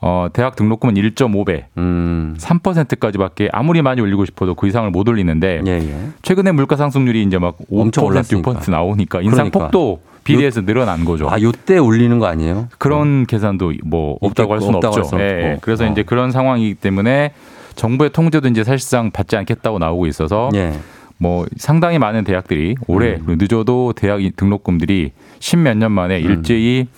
어, 0.00 0.28
대학 0.32 0.56
등록금은 0.56 0.94
1.5배, 0.94 1.64
음. 1.78 2.36
3%까지밖에 2.38 3.48
아무리 3.52 3.80
많이 3.80 4.00
올리고 4.00 4.24
싶어도 4.26 4.54
그 4.54 4.66
이상을 4.66 4.90
못 4.90 5.08
올리는데 5.08 5.62
예, 5.66 5.70
예. 5.70 6.08
최근에 6.22 6.52
물가 6.52 6.76
상승률이 6.76 7.22
이제 7.22 7.38
막 7.38 7.56
5%, 7.70 7.80
엄청 7.80 8.04
올랐으니까. 8.04 8.52
6% 8.52 8.70
나오니까 8.70 9.22
인상폭도 9.22 10.00
비례해서 10.24 10.62
늘어난 10.62 11.04
거죠. 11.04 11.28
아, 11.30 11.40
요때 11.40 11.78
올리는 11.78 12.18
거 12.18 12.26
아니에요? 12.26 12.68
그런 12.78 13.26
계산도 13.26 13.74
뭐 13.84 14.18
없다고 14.20 14.52
할 14.54 14.60
수는 14.60 14.76
없다고 14.76 14.94
할 14.94 15.00
없죠. 15.02 15.10
수는 15.10 15.24
예. 15.24 15.28
예. 15.52 15.58
그래서 15.60 15.84
어. 15.84 15.88
이제 15.88 16.02
그런 16.02 16.30
상황이기 16.32 16.74
때문에 16.74 17.32
정부의 17.76 18.10
통제도 18.10 18.48
이제 18.48 18.64
사실상 18.64 19.10
받지 19.10 19.36
않겠다고 19.36 19.78
나오고 19.78 20.06
있어서 20.06 20.50
예. 20.54 20.72
뭐 21.18 21.46
상당히 21.56 21.98
많은 21.98 22.24
대학들이 22.24 22.74
올해 22.86 23.20
음. 23.26 23.36
늦어도 23.38 23.92
대학 23.94 24.20
등록금들이 24.36 25.12
십몇 25.38 25.76
년 25.76 25.92
만에 25.92 26.18
일제히 26.18 26.88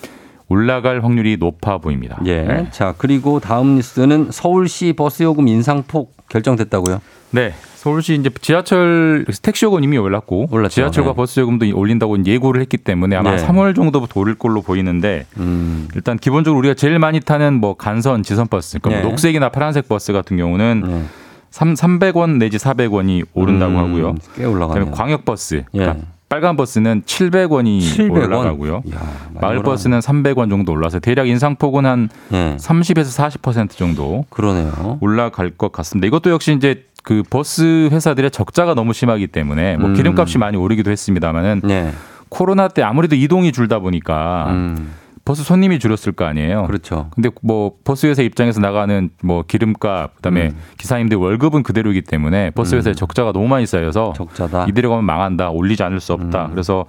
올라갈 0.49 1.03
확률이 1.03 1.37
높아 1.37 1.79
보입니다. 1.79 2.20
예. 2.24 2.43
네. 2.43 2.66
자, 2.70 2.95
그리고 2.97 3.41
다음 3.41 3.77
뉴스는 3.77 4.29
서울시 4.31 4.93
버스 4.93 5.24
요금 5.24 5.49
인상폭 5.49 6.14
결정됐다고요? 6.29 7.01
네. 7.33 7.53
서울시 7.87 8.14
이제 8.14 8.30
지하철 8.41 9.24
택시 9.43 9.64
요금 9.64 9.84
이미 9.84 9.97
올랐고 9.97 10.49
올랐죠. 10.51 10.74
지하철과 10.74 11.11
네. 11.11 11.16
버스 11.16 11.39
요금도 11.39 11.66
올린다고 11.72 12.24
예고를 12.26 12.61
했기 12.61 12.78
때문에 12.78 13.14
아마 13.14 13.37
네. 13.37 13.47
3월 13.47 13.76
정도부터 13.76 14.18
오를 14.18 14.34
걸로 14.34 14.61
보이는데 14.61 15.24
음. 15.37 15.87
일단 15.95 16.18
기본적으로 16.18 16.59
우리가 16.59 16.74
제일 16.74 16.99
많이 16.99 17.20
타는 17.20 17.61
뭐 17.61 17.74
간선 17.74 18.24
지선 18.24 18.49
버스, 18.49 18.80
그러니까 18.80 19.03
뭐 19.03 19.07
네. 19.07 19.11
녹색이나 19.11 19.51
파란색 19.51 19.87
버스 19.87 20.12
같은 20.12 20.37
경우는 20.37 20.82
네. 20.84 21.05
삼 21.53 21.74
300원 21.74 22.39
내지 22.39 22.57
400원이 22.57 23.24
오른다고 23.34 23.74
음, 23.74 23.78
하고요. 23.78 24.14
꽤 24.34 24.45
올라가네요. 24.45 24.91
광역 24.91 25.24
버스, 25.24 25.62
예. 25.74 25.78
그러니까 25.78 26.07
빨간 26.29 26.57
버스는 26.57 27.03
700원이 27.03 27.79
700원? 27.81 28.11
올라가고요. 28.27 28.83
이야, 28.85 29.01
마을. 29.41 29.62
버스는 29.62 30.01
300원 30.01 30.51
정도 30.51 30.72
올라서 30.72 30.99
대략 30.99 31.29
인상폭은 31.29 31.87
한 31.87 32.09
예. 32.33 32.57
30에서 32.59 33.41
40% 33.41 33.70
정도 33.70 34.24
그러네요. 34.31 34.99
올라갈 35.01 35.51
것 35.51 35.70
같습니다. 35.70 36.07
이것도 36.09 36.31
역시 36.31 36.53
이제 36.53 36.85
그 37.05 37.22
버스 37.31 37.89
회사들의 37.93 38.33
적자가 38.33 38.74
너무 38.74 38.93
심하기 38.93 39.29
때문에 39.29 39.77
뭐 39.77 39.91
음. 39.91 39.95
기름값이 39.95 40.39
많이 40.39 40.57
오르기도 40.57 40.91
했습니다만은 40.91 41.61
네. 41.62 41.93
코로나 42.29 42.66
때 42.66 42.83
아무래도 42.83 43.14
이동이 43.14 43.53
줄다 43.53 43.79
보니까 43.79 44.47
음. 44.51 44.91
버스 45.27 45.43
손님이 45.43 45.81
줄었을 45.81 46.12
거 46.12 46.24
아니에요. 46.24 46.66
그렇죠. 46.68 47.11
근데 47.11 47.31
뭐 47.43 47.72
버스 47.83 48.07
회사 48.07 48.22
입장에서 48.22 48.61
나가는 48.61 49.11
뭐 49.24 49.43
기름값 49.43 50.14
그다음에 50.14 50.47
음. 50.51 50.57
기사님들 50.79 51.16
월급은 51.18 51.64
그대로이기 51.64 52.03
때문에 52.03 52.51
버스 52.51 52.77
회사에 52.77 52.95
적자가 52.95 53.33
너무 53.33 53.49
많이 53.49 53.66
쌓여서 53.66 54.12
적자다. 54.16 54.66
이대로 54.68 54.89
가면 54.91 55.05
망한다. 55.05 55.51
올리지 55.51 55.83
않을 55.83 55.99
수 55.99 56.12
없다. 56.12 56.47
음. 56.47 56.51
그래서 56.53 56.87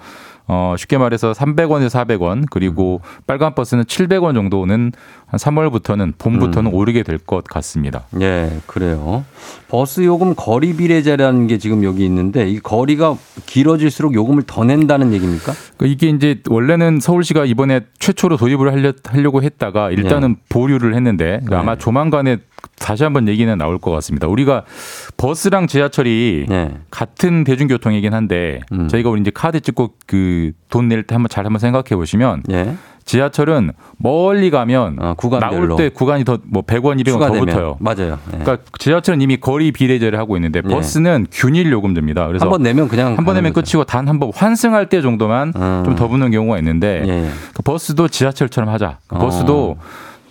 어 0.50 0.76
쉽게 0.78 0.98
말해서 0.98 1.34
300원에서 1.34 1.90
400원 1.90 2.46
그리고 2.50 3.02
음. 3.04 3.22
빨간 3.28 3.54
버스는 3.54 3.84
700원 3.84 4.34
정도는 4.34 4.94
한 5.26 5.38
3월부터는 5.38 6.14
봄부터는 6.18 6.72
오르게 6.74 7.04
될 7.04 7.18
것 7.18 7.44
같습니다. 7.44 8.04
예, 8.22 8.60
그래요. 8.68 9.26
버스 9.68 10.06
요금 10.06 10.34
거리 10.36 10.76
비례제라는 10.78 11.48
게 11.48 11.58
지금 11.58 11.84
여기 11.84 12.06
있는데 12.06 12.48
이 12.50 12.60
거리가 12.60 13.18
길어질수록 13.46 14.14
요금을 14.14 14.44
더 14.48 14.64
낸다는 14.64 15.12
얘기입니까? 15.14 15.52
그 15.78 15.88
이게 15.88 16.08
이제 16.10 16.42
원래는 16.48 17.00
서울시가 17.02 17.44
이번에 17.46 17.82
최초로 18.00 18.38
도입을 18.38 18.72
하려, 18.72 18.94
하려고 19.06 19.44
했다가 19.44 19.92
일단은 19.92 20.38
보류를 20.48 20.96
했는데 20.96 21.42
네. 21.50 21.56
아마 21.56 21.76
조만간에 21.76 22.38
다시 22.80 23.04
한번 23.04 23.28
얘기는 23.28 23.56
나올 23.58 23.78
것 23.80 23.92
같습니다. 23.92 24.28
우리가 24.28 24.64
버스랑 25.18 25.68
지하철이 25.68 26.46
네. 26.50 26.78
같은 26.92 27.44
대중교통이긴 27.44 28.14
한데 28.14 28.60
음. 28.72 28.88
저희가 28.88 29.10
우리 29.10 29.22
이제 29.22 29.32
카드 29.34 29.60
찍고 29.60 29.94
그 30.06 30.52
돈 30.70 30.88
낼 30.90 31.04
때 31.04 31.16
한번 31.16 31.30
잘 31.30 31.46
한번 31.46 31.60
생각해 31.60 31.96
보시면 31.96 32.44
예. 32.52 32.76
지하철은 33.06 33.72
멀리 33.98 34.50
가면 34.50 34.98
어. 35.00 35.16
나올 35.40 35.78
때 35.78 35.88
구간이 35.88 36.26
더 36.26 36.40
뭐 36.46 36.62
100원, 36.62 37.00
200원 37.02 37.06
더 37.06 37.12
추가되면. 37.14 37.46
붙어요. 37.46 37.78
맞아요. 37.80 38.20
예. 38.34 38.38
그러니까 38.40 38.58
지하철은 38.78 39.22
이미 39.22 39.38
거리 39.38 39.72
비례제를 39.72 40.20
하고 40.20 40.36
있는데 40.36 40.62
네. 40.62 40.68
버스는 40.70 41.28
균일 41.32 41.72
요금제입니다. 41.72 42.28
그래서 42.28 42.44
한 42.44 42.50
번 42.52 42.64
내면 42.64 42.90
그냥 42.90 43.18
한 43.18 43.24
번 43.24 43.36
내면 43.36 43.54
거죠. 43.54 43.78
끝이고 43.78 43.86
단 43.86 44.08
한 44.10 44.20
번 44.20 44.32
환승할 44.36 44.90
때 44.90 45.02
정도만 45.02 45.54
음. 45.56 45.84
좀더 45.86 46.10
붙는 46.10 46.32
경우가 46.32 46.58
있는데 46.60 47.04
예, 47.08 47.10
예. 47.28 47.30
그 47.54 47.64
버스도 47.64 48.10
지하철처럼 48.10 48.70
하자. 48.70 48.98
그 49.08 49.16
어. 49.16 49.20
버스도 49.20 49.78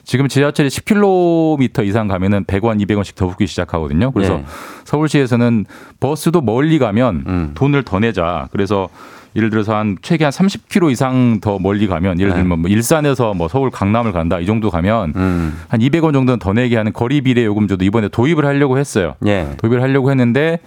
지금 0.07 0.29
지하철이 0.29 0.69
10km 0.69 1.85
이상 1.85 2.07
가면은 2.07 2.45
100원, 2.45 2.81
200원씩 2.81 3.17
더 3.17 3.27
붙기 3.27 3.49
시작하거든요. 3.49 4.13
그래서 4.13 4.35
예. 4.35 4.45
서울시에서는 4.85 5.67
버스도 5.99 6.41
멀리 6.41 6.79
가면 6.79 7.25
음. 7.27 7.51
돈을 7.55 7.83
더 7.83 7.99
내자. 7.99 8.49
그래서 8.53 8.89
예를 9.35 9.51
들어서 9.51 9.75
한 9.75 9.99
최대한 10.03 10.31
30km 10.31 10.93
이상 10.93 11.41
더 11.41 11.59
멀리 11.59 11.89
가면 11.89 12.21
예를 12.21 12.31
네. 12.31 12.37
들면 12.39 12.61
뭐 12.61 12.71
일산에서 12.71 13.35
뭐 13.35 13.49
서울 13.49 13.71
강남을 13.71 14.13
간다 14.13 14.39
이 14.39 14.47
정도 14.47 14.71
가면 14.71 15.13
음. 15.17 15.61
한 15.69 15.81
200원 15.81 16.13
정도는 16.13 16.39
더 16.39 16.53
내게 16.53 16.77
하는 16.77 16.93
거리 16.93 17.21
비례 17.21 17.45
요금제도 17.45 17.85
이번에 17.85 18.09
도입을 18.09 18.47
하려고 18.47 18.79
했어요. 18.79 19.15
예. 19.27 19.49
도입을 19.59 19.83
하려고 19.83 20.11
했는데 20.11 20.61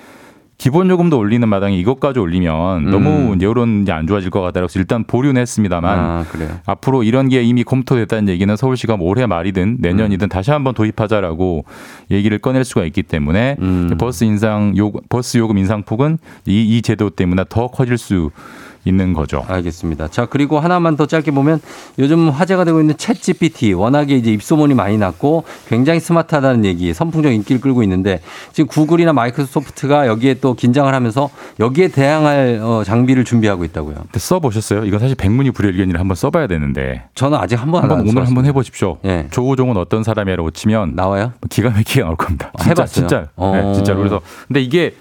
기본 0.60 0.90
요금도 0.90 1.18
올리는 1.18 1.48
마당에 1.48 1.78
이것까지 1.78 2.20
올리면 2.20 2.88
음. 2.88 2.92
너무 2.92 3.38
여론이 3.40 3.90
안 3.92 4.06
좋아질 4.06 4.30
것 4.30 4.42
같다고 4.42 4.66
해서 4.66 4.78
일단 4.78 5.06
보류는 5.06 5.42
했습니다만 5.42 6.00
아. 6.00 6.26
앞으로 6.66 7.04
이런 7.04 7.30
게 7.30 7.42
이미 7.42 7.64
검토됐다는 7.64 8.28
얘기는 8.28 8.54
서울시가 8.56 8.98
뭐 8.98 9.08
올해 9.08 9.26
말이든 9.26 9.78
내년이든 9.80 10.26
음. 10.26 10.30
다시 10.30 10.52
한번 10.52 10.74
도입하자라고 10.74 11.64
얘기를 12.12 12.38
꺼낼 12.40 12.66
수가 12.66 12.84
있기 12.84 13.04
때문에 13.04 13.56
음. 13.62 13.96
버스 13.98 14.26
인상 14.26 14.78
요 14.78 14.92
버스 15.08 15.38
요금 15.38 15.58
인상폭은 15.58 16.18
이, 16.46 16.78
이 16.78 16.82
제도 16.82 17.10
때문에 17.10 17.46
더 17.48 17.68
커질 17.68 17.98
수 17.98 18.30
있는 18.90 19.14
거죠. 19.14 19.46
알겠습니다. 19.48 20.10
자, 20.10 20.26
그리고 20.26 20.60
하나만 20.60 20.98
더 20.98 21.06
짧게 21.06 21.32
보면 21.32 21.62
요즘 21.98 22.30
화제가 22.30 22.66
되고 22.66 22.80
있는 22.80 22.96
챗 22.96 23.22
GPT 23.22 23.74
워낙에 23.74 24.16
이제 24.16 24.32
입소문이 24.32 24.74
많이 24.74 24.98
났고 24.98 25.44
굉장히 25.68 26.00
스마트하다는 26.00 26.66
얘기 26.66 26.94
선풍적 26.94 27.32
인기를 27.32 27.62
끌고 27.62 27.84
있는데 27.84 28.20
지금 28.52 28.68
구글이나 28.68 29.14
마이크로소프트가 29.14 30.08
여기에 30.08 30.36
또 30.36 30.54
긴장을 30.54 30.94
하면서 30.94 31.30
여기에 31.60 31.90
대항할 31.90 32.60
어, 32.62 32.84
장비를 32.84 33.24
준비하고 33.24 33.64
있다고요. 33.66 33.96
써 34.18 34.40
보셨어요? 34.40 34.86
이건 34.86 35.00
사실 35.00 35.16
백문이 35.16 35.52
불여일견이라 35.52 36.00
한번 36.00 36.16
써봐야 36.16 36.48
되는데 36.48 37.04
저는 37.16 37.38
아직 37.38 37.62
한번 37.62 37.84
한번 37.84 38.02
오늘 38.02 38.26
한번 38.26 38.46
해보십시오. 38.46 38.98
예. 39.06 39.28
조우종은 39.32 39.78
어떤 39.78 40.04
사람이라고 40.04 40.52
치면 40.52 40.96
나와요? 40.96 41.34
기가 41.50 41.70
막히게 41.70 42.02
나올 42.02 42.16
겁니다. 42.16 42.52
아, 42.58 42.64
진짜 42.64 42.70
해봤어요? 42.72 43.08
진짜 43.08 43.28
어. 43.36 43.52
네, 43.56 43.74
진짜 43.74 43.94
그래서 43.96 44.22
근데 44.48 44.62
이게 44.62 44.96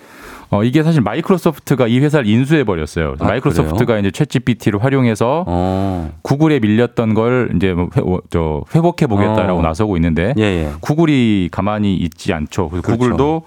어 0.51 0.65
이게 0.65 0.83
사실 0.83 1.03
마이크로소프트가 1.03 1.89
이 1.89 2.01
회사를 2.01 2.27
인수해 2.27 2.65
버렸어요. 2.65 3.17
아, 3.19 3.25
마이크로소프트가 3.25 3.99
이제 3.99 4.11
챗GPT를 4.11 4.81
활용해서 4.81 5.45
어. 5.47 6.11
구글에 6.23 6.59
밀렸던 6.61 7.15
걸 7.15 7.51
이제 7.55 7.75
뭐 7.75 7.89
회, 7.97 8.01
어, 8.01 8.21
저 8.31 8.65
회복해 8.75 9.07
보겠다라고 9.07 9.59
어. 9.59 9.63
나서고 9.63 9.97
있는데 9.97 10.33
예, 10.39 10.43
예. 10.43 10.73
구글이 10.81 11.49
가만히 11.53 11.95
있지 11.97 12.33
않죠. 12.33 12.69
그래서 12.71 12.87
그렇죠. 12.87 12.99
구글도 12.99 13.43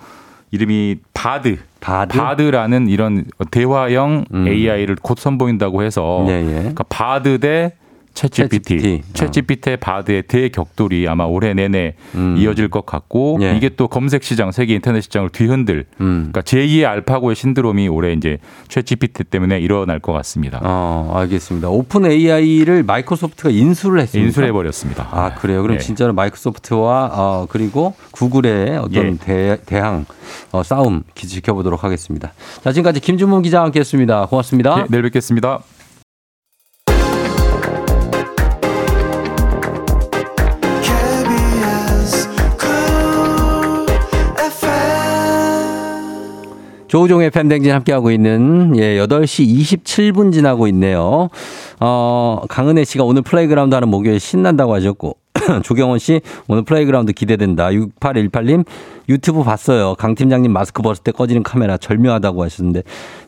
이름이 0.52 0.98
바드 1.14 1.58
바드? 1.80 2.42
라는 2.42 2.88
이런 2.88 3.26
대화형 3.50 4.26
음. 4.34 4.48
AI를 4.48 4.98
곧 5.02 5.18
선보인다고 5.18 5.82
해서 5.82 6.26
예, 6.28 6.42
예. 6.42 6.54
그러니까 6.60 6.84
바드 6.88 7.40
대 7.40 7.74
챗GPT, 8.14 9.02
챗GPT의 9.14 9.80
바드의 9.80 10.24
대격돌이 10.24 11.08
아마 11.08 11.24
올해 11.26 11.54
내내 11.54 11.94
음. 12.16 12.36
이어질 12.38 12.68
것 12.70 12.86
같고 12.86 13.40
예. 13.42 13.56
이게 13.56 13.70
또 13.70 13.88
검색 13.88 14.24
시장, 14.24 14.52
세계 14.52 14.76
인터넷 14.76 15.02
시장을 15.02 15.30
뒤흔들. 15.30 15.86
음. 16.02 16.30
그러니까 16.32 16.42
제2의 16.42 16.86
알파고의 16.86 17.36
신드롬이 17.36 17.88
올해 17.88 18.14
이제 18.14 18.38
챗GPT 18.68 19.30
때문에 19.30 19.60
일어날 19.60 20.00
것 20.00 20.12
같습니다. 20.14 20.60
어, 20.62 21.12
알겠습니다. 21.16 21.70
오픈 21.70 22.06
AI를 22.06 22.84
마이크로소프트가 22.84 23.50
인수를 23.50 24.02
했습니다. 24.02 24.28
인수해 24.28 24.52
버렸습니다. 24.52 25.08
아, 25.12 25.34
그래요. 25.36 25.62
그럼 25.62 25.76
예. 25.76 25.80
진짜로 25.80 26.14
마이크로소프트와 26.14 27.12
어, 27.14 27.46
그리고 27.50 27.94
구글의 28.12 28.78
어떤 28.78 28.94
예. 28.94 29.18
대, 29.18 29.58
대항 29.66 30.06
어, 30.52 30.64
싸움 30.64 31.04
기- 31.16 31.28
지켜보도록 31.28 31.84
하겠습니다. 31.84 32.34
자, 32.64 32.72
지금까지 32.72 33.00
김준문 33.00 33.42
기자와 33.44 33.66
함께 33.66 33.80
했습니다. 33.80 34.26
고맙습니다. 34.26 34.80
예, 34.82 34.86
내일 34.90 35.04
뵙겠습니다. 35.04 35.60
조우종의 46.92 47.30
FM대행진 47.30 47.72
함께하고 47.72 48.12
있는 48.12 48.74
예, 48.76 48.98
8시 48.98 49.48
27분 49.48 50.34
지나고 50.34 50.68
있네요. 50.68 51.30
어, 51.80 52.42
강은혜 52.50 52.84
씨가 52.84 53.06
오늘 53.06 53.22
플레이그라운드 53.22 53.74
하는 53.74 53.88
목요일 53.88 54.20
신난다고 54.20 54.74
하셨고, 54.74 55.16
조경원 55.64 56.00
씨 56.00 56.20
오늘 56.50 56.64
플레이그라운드 56.64 57.14
기대된다. 57.14 57.70
6818님 57.70 58.66
유튜브 59.08 59.42
봤어요. 59.42 59.96
강 59.96 60.16
팀장님 60.16 60.52
마스크 60.52 60.82
벗을 60.82 61.02
때 61.02 61.14
꺼지는 61.14 61.44
카메라 61.44 61.78
절묘하다고 61.78 62.44
하셨는데, 62.44 62.84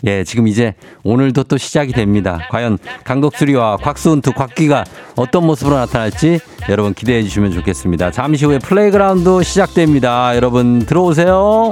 예, 0.08 0.26
지금 0.26 0.50
이제 0.50 0.76
오늘도 1.06 1.44
또 1.44 1.58
시작이 1.58 1.94
됩니다. 1.94 2.40
과연 2.52 2.78
강독수리와 3.06 3.78
곽수은투, 3.78 4.34
곽기가 4.34 4.84
어떤 5.16 5.48
모습으로 5.48 5.78
나타날지 5.78 6.42
여러분 6.68 6.94
기대해 6.94 7.24
주시면 7.24 7.54
좋겠습니다. 7.54 8.12
잠시 8.12 8.44
후에 8.44 8.60
플레이그라운드 8.60 9.42
시작됩니다. 9.42 10.36
여러분 10.36 10.80
들어오세요. 10.80 11.72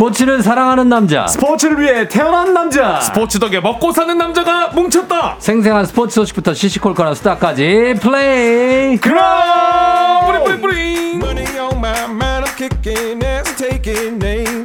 스포츠를 0.00 0.42
사랑하는 0.42 0.88
남자. 0.88 1.26
스포츠를 1.26 1.78
위해 1.78 2.08
태어난 2.08 2.54
남자. 2.54 3.02
스포츠 3.02 3.38
덕에 3.38 3.60
먹고 3.60 3.92
사는 3.92 4.16
남자가 4.16 4.68
뭉쳤다. 4.68 5.36
생생한 5.38 5.84
스포츠 5.84 6.14
소식부터 6.14 6.54
시시콜콜한 6.54 7.14
수다까지 7.16 7.96
플레이. 8.00 8.96
그럼 8.96 9.22
뿌리 10.24 10.58
뿌리 10.58 11.20
on. 14.40 14.64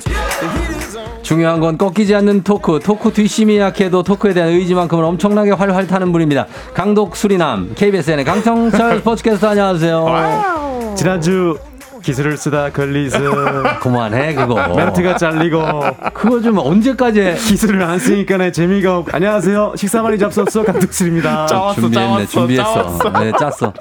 중요한 1.21 1.59
건 1.59 1.77
꺾이지 1.77 2.15
않는 2.15 2.43
토크. 2.43 2.79
토크 2.81 3.11
뒷심이 3.11 3.57
약해도 3.57 4.03
토크에 4.03 4.33
대한 4.33 4.51
의지만큼은 4.51 5.03
엄청나게 5.03 5.51
활활 5.51 5.85
타는 5.85 6.13
분입니다. 6.13 6.45
강독 6.73 7.17
수리남 7.17 7.73
KBSN의 7.75 8.23
강성철 8.23 8.99
스포츠캐스터 9.03 9.49
안녕하세요. 9.49 10.93
지난주 10.95 11.57
기술을 12.05 12.37
쓰다 12.37 12.69
걸리즈 12.69 13.17
그만해 13.81 14.35
그거. 14.35 14.67
멘트가 14.75 15.17
잘리고 15.17 15.63
그거 16.13 16.39
좀 16.39 16.59
언제까지 16.59 17.19
해? 17.19 17.33
기술을 17.35 17.81
안 17.81 17.97
쓰니까 17.97 18.51
재미가 18.51 18.97
없. 18.97 19.13
안녕하세요. 19.13 19.73
식사 19.75 20.03
많이 20.03 20.19
잡섰어 20.19 20.63
강덕슬입니다. 20.63 21.47
준비했네, 21.73 22.27
준비했어. 22.27 22.99
네, 23.19 23.31
짰어. 23.39 23.73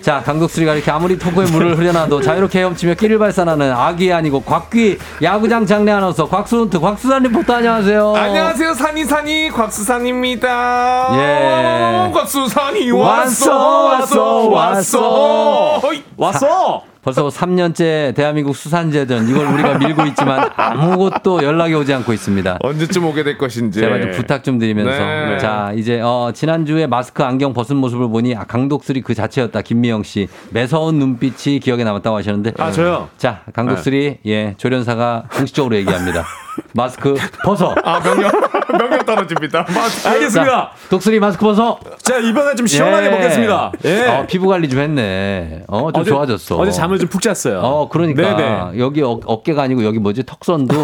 자, 0.00 0.22
강독수리가 0.24 0.74
이렇게 0.74 0.90
아무리 0.92 1.18
토크에 1.18 1.46
물을 1.50 1.76
흐려놔도 1.76 2.20
자유롭게 2.20 2.60
헤엄치며 2.60 2.94
끼를 2.94 3.18
발산하는 3.18 3.72
아기 3.72 4.12
아니고 4.12 4.42
곽귀 4.42 4.98
야구장 5.22 5.66
장례 5.66 5.90
아나운서 5.92 6.28
곽수훈트 6.28 6.78
곽수산 6.78 7.24
리포터 7.24 7.54
안녕하세요. 7.54 8.14
안녕하세요 8.14 8.74
산이산이 8.74 9.48
곽수산입니다. 9.50 11.08
예. 11.14 12.12
곽수산이 12.12 12.90
왔어, 12.92 13.84
왔어 13.86 14.48
왔어 14.50 14.50
왔어. 14.50 15.80
왔어. 16.16 16.93
벌써 17.04 17.28
3년째 17.28 18.14
대한민국 18.14 18.56
수산제전 18.56 19.28
이걸 19.28 19.46
우리가 19.46 19.78
밀고 19.78 20.06
있지만 20.06 20.48
아무것도 20.56 21.42
연락이 21.44 21.74
오지 21.74 21.92
않고 21.92 22.12
있습니다. 22.14 22.58
언제쯤 22.62 23.04
오게 23.04 23.22
될 23.24 23.36
것인지. 23.36 23.80
제발 23.80 24.00
좀 24.00 24.10
부탁 24.12 24.42
좀 24.42 24.58
드리면서 24.58 24.90
네. 24.90 25.38
자 25.38 25.72
이제 25.76 26.00
어, 26.00 26.30
지난주에 26.34 26.86
마스크 26.86 27.22
안경 27.22 27.52
벗은 27.52 27.76
모습을 27.76 28.08
보니 28.08 28.34
아, 28.36 28.44
강독수리 28.44 29.02
그 29.02 29.14
자체였다 29.14 29.60
김미영 29.62 30.02
씨 30.02 30.28
매서운 30.50 30.98
눈빛이 30.98 31.60
기억에 31.60 31.84
남았다고 31.84 32.16
하셨는데 32.16 32.52
아 32.58 32.70
저요. 32.72 33.08
자 33.18 33.42
강독수리 33.52 34.18
예 34.26 34.54
조련사가 34.56 35.24
공식적으로 35.30 35.76
얘기합니다 35.76 36.24
마스크 36.72 37.14
벗어 37.44 37.74
아 37.84 38.00
명령 38.02 38.30
명령 38.78 39.04
떨어집니다. 39.04 39.66
마스크. 39.74 40.08
알겠습니다. 40.08 40.50
자, 40.52 40.70
독수리 40.90 41.20
마스크 41.20 41.44
벗어 41.44 41.78
자 42.02 42.18
이번에 42.18 42.54
좀 42.54 42.66
시원하게 42.66 43.06
예. 43.06 43.10
먹겠습니다. 43.10 43.72
예. 43.84 44.06
어, 44.06 44.26
피부 44.26 44.46
관리 44.48 44.68
좀 44.68 44.80
했네 44.80 45.62
어좀 45.68 46.00
어제- 46.02 46.10
좋아졌어 46.10 46.56
어제 46.56 46.70
잠을 46.70 46.98
좀 46.98 47.08
푹 47.08 47.22
잤어요. 47.22 47.60
어 47.60 47.88
그러니까 47.88 48.36
네네. 48.36 48.78
여기 48.78 49.02
어, 49.02 49.20
어깨가 49.24 49.62
아니고 49.62 49.84
여기 49.84 49.98
뭐지 49.98 50.24
턱선도 50.24 50.74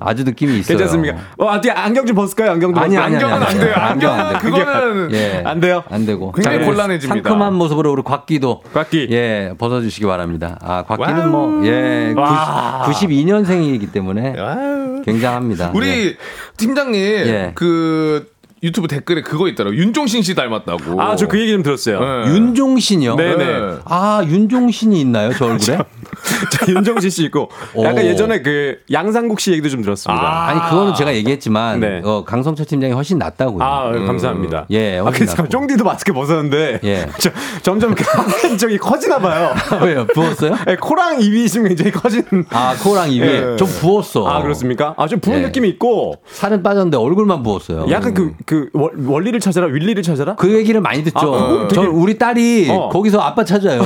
아주 0.00 0.24
느낌이 0.24 0.58
있어요 0.60 0.76
괜찮습니까? 0.78 1.18
어, 1.38 1.48
아, 1.48 1.60
뒤에 1.60 1.72
안경 1.72 2.06
좀 2.06 2.16
벗을까요? 2.16 2.52
안경도 2.52 2.80
아니, 2.80 2.96
벗을까요? 2.96 3.06
아니, 3.06 3.24
안경은 3.24 3.46
안 3.46 3.58
돼요. 3.58 3.74
안경 3.76 4.12
안 4.12 4.20
안경은 4.26 4.32
돼. 4.32 4.38
그거는 4.38 5.12
예. 5.12 5.42
안 5.44 5.60
돼요? 5.60 5.84
안 5.90 6.06
되고. 6.06 6.32
굉장히 6.32 6.58
자, 6.60 6.64
곤란해집니다. 6.64 7.28
상큼한 7.28 7.54
모습으로 7.54 7.92
우리 7.92 8.02
곽기도 8.02 8.62
곽기. 8.72 9.08
예 9.10 9.52
벗어주시기 9.58 10.06
바랍니다. 10.06 10.58
아 10.62 10.84
곽기는 10.86 11.28
wow. 11.30 11.48
뭐예 11.48 12.14
와. 12.16 12.82
92년생이기 12.86 13.92
때문에 13.92 14.34
아유. 14.38 14.97
굉장합니다. 15.02 15.72
우리 15.74 15.88
예. 15.88 16.16
팀장님 16.56 17.00
예. 17.02 17.52
그 17.54 18.30
유튜브 18.62 18.88
댓글에 18.88 19.22
그거 19.22 19.46
있더라고. 19.48 19.76
윤종신 19.76 20.22
씨 20.22 20.34
닮았다고. 20.34 21.00
아, 21.00 21.14
저 21.14 21.28
그 21.28 21.38
얘기 21.40 21.52
좀 21.52 21.62
들었어요. 21.62 22.00
네. 22.00 22.32
윤종신이요. 22.34 23.14
네네. 23.16 23.76
아 23.84 24.22
윤종신이 24.26 25.00
있나요 25.00 25.32
저 25.38 25.46
얼굴에? 25.46 25.78
자, 26.50 26.66
윤정신 26.68 27.10
씨 27.10 27.24
있고 27.24 27.48
약간 27.82 28.04
오. 28.04 28.06
예전에 28.06 28.42
그 28.42 28.78
양상국 28.92 29.40
씨 29.40 29.52
얘기도 29.52 29.68
좀 29.68 29.82
들었습니다. 29.82 30.48
아 30.48 30.54
니 30.54 30.60
그거는 30.70 30.94
제가 30.94 31.14
얘기했지만 31.14 31.80
네. 31.80 32.00
어, 32.04 32.24
강성철 32.24 32.66
팀장이 32.66 32.92
훨씬 32.92 33.18
낫다고요. 33.18 33.62
아, 33.62 33.90
감사합니다. 33.92 34.66
예, 34.70 34.98
아, 34.98 35.02
훨씬 35.02 35.26
그래서 35.26 35.36
낫고. 35.42 35.48
쫑디도 35.48 35.84
마스크 35.84 36.12
벗었는데 36.12 36.80
예. 36.84 37.06
저, 37.20 37.30
점점 37.62 37.94
그 37.94 38.56
쪽이 38.56 38.76
커지나 38.78 39.18
봐요. 39.18 39.52
왜요? 39.82 40.06
부었어요? 40.06 40.56
예, 40.68 40.76
코랑 40.76 41.20
입이 41.20 41.44
있으면 41.44 41.68
굉장히 41.68 41.90
커지는. 41.92 42.44
아 42.50 42.74
코랑 42.82 43.10
입이 43.12 43.26
예. 43.26 43.56
좀 43.56 43.68
부었어. 43.68 44.26
아 44.28 44.42
그렇습니까? 44.42 44.94
아 44.96 45.06
좀 45.06 45.20
부은 45.20 45.38
예. 45.38 45.42
느낌이 45.46 45.68
있고 45.70 46.16
살은 46.30 46.62
빠졌는데 46.62 46.96
얼굴만 46.98 47.42
부었어요. 47.42 47.86
약간 47.90 48.12
그그 48.14 48.70
원리를 49.06 49.38
찾아라 49.40 49.66
윌리를 49.68 50.02
찾아라. 50.02 50.34
그 50.36 50.52
얘기를 50.52 50.80
많이 50.80 51.02
듣죠. 51.04 51.18
아, 51.34 51.46
그거 51.48 51.68
저 51.68 51.80
되게- 51.82 51.86
우리 51.86 52.18
딸이 52.18 52.68
어. 52.70 52.88
거기서 52.90 53.20
아빠 53.20 53.44
찾아요. 53.44 53.82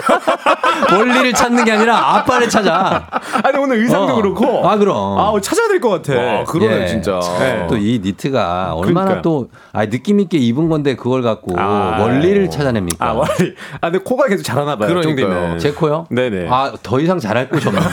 원리를 0.92 1.32
찾는 1.32 1.64
게 1.64 1.72
아니라 1.72 2.16
아빠를 2.16 2.48
찾아. 2.48 3.06
아니 3.42 3.58
오늘 3.58 3.78
의상도 3.78 4.12
어. 4.12 4.16
그렇고. 4.16 4.68
아 4.68 4.76
그럼. 4.76 5.18
아 5.18 5.32
찾아야 5.40 5.68
될 5.68 5.80
것 5.80 5.90
같아. 5.90 6.12
아, 6.18 6.44
그러네 6.44 6.82
예. 6.82 6.86
진짜. 6.86 7.20
네. 7.38 7.66
또이 7.68 8.00
니트가 8.02 8.72
얼마나 8.74 9.06
그러니까요. 9.06 9.22
또 9.22 9.48
아, 9.72 9.86
느낌 9.86 10.20
있게 10.20 10.38
입은 10.38 10.68
건데 10.68 10.96
그걸 10.96 11.22
갖고 11.22 11.54
아. 11.58 11.98
원리를 12.00 12.48
찾아냅니까? 12.50 13.04
아 13.06 13.12
원리. 13.12 13.54
아 13.80 13.90
근데 13.90 13.98
코가 13.98 14.26
계속 14.28 14.42
자라나 14.42 14.76
봐요. 14.76 14.88
그러니까요. 14.88 15.58
제 15.58 15.72
코요? 15.72 16.06
네네. 16.10 16.48
아더 16.50 17.00
이상 17.00 17.18
잘할 17.18 17.48
곳이 17.48 17.68
없는데. 17.68 17.88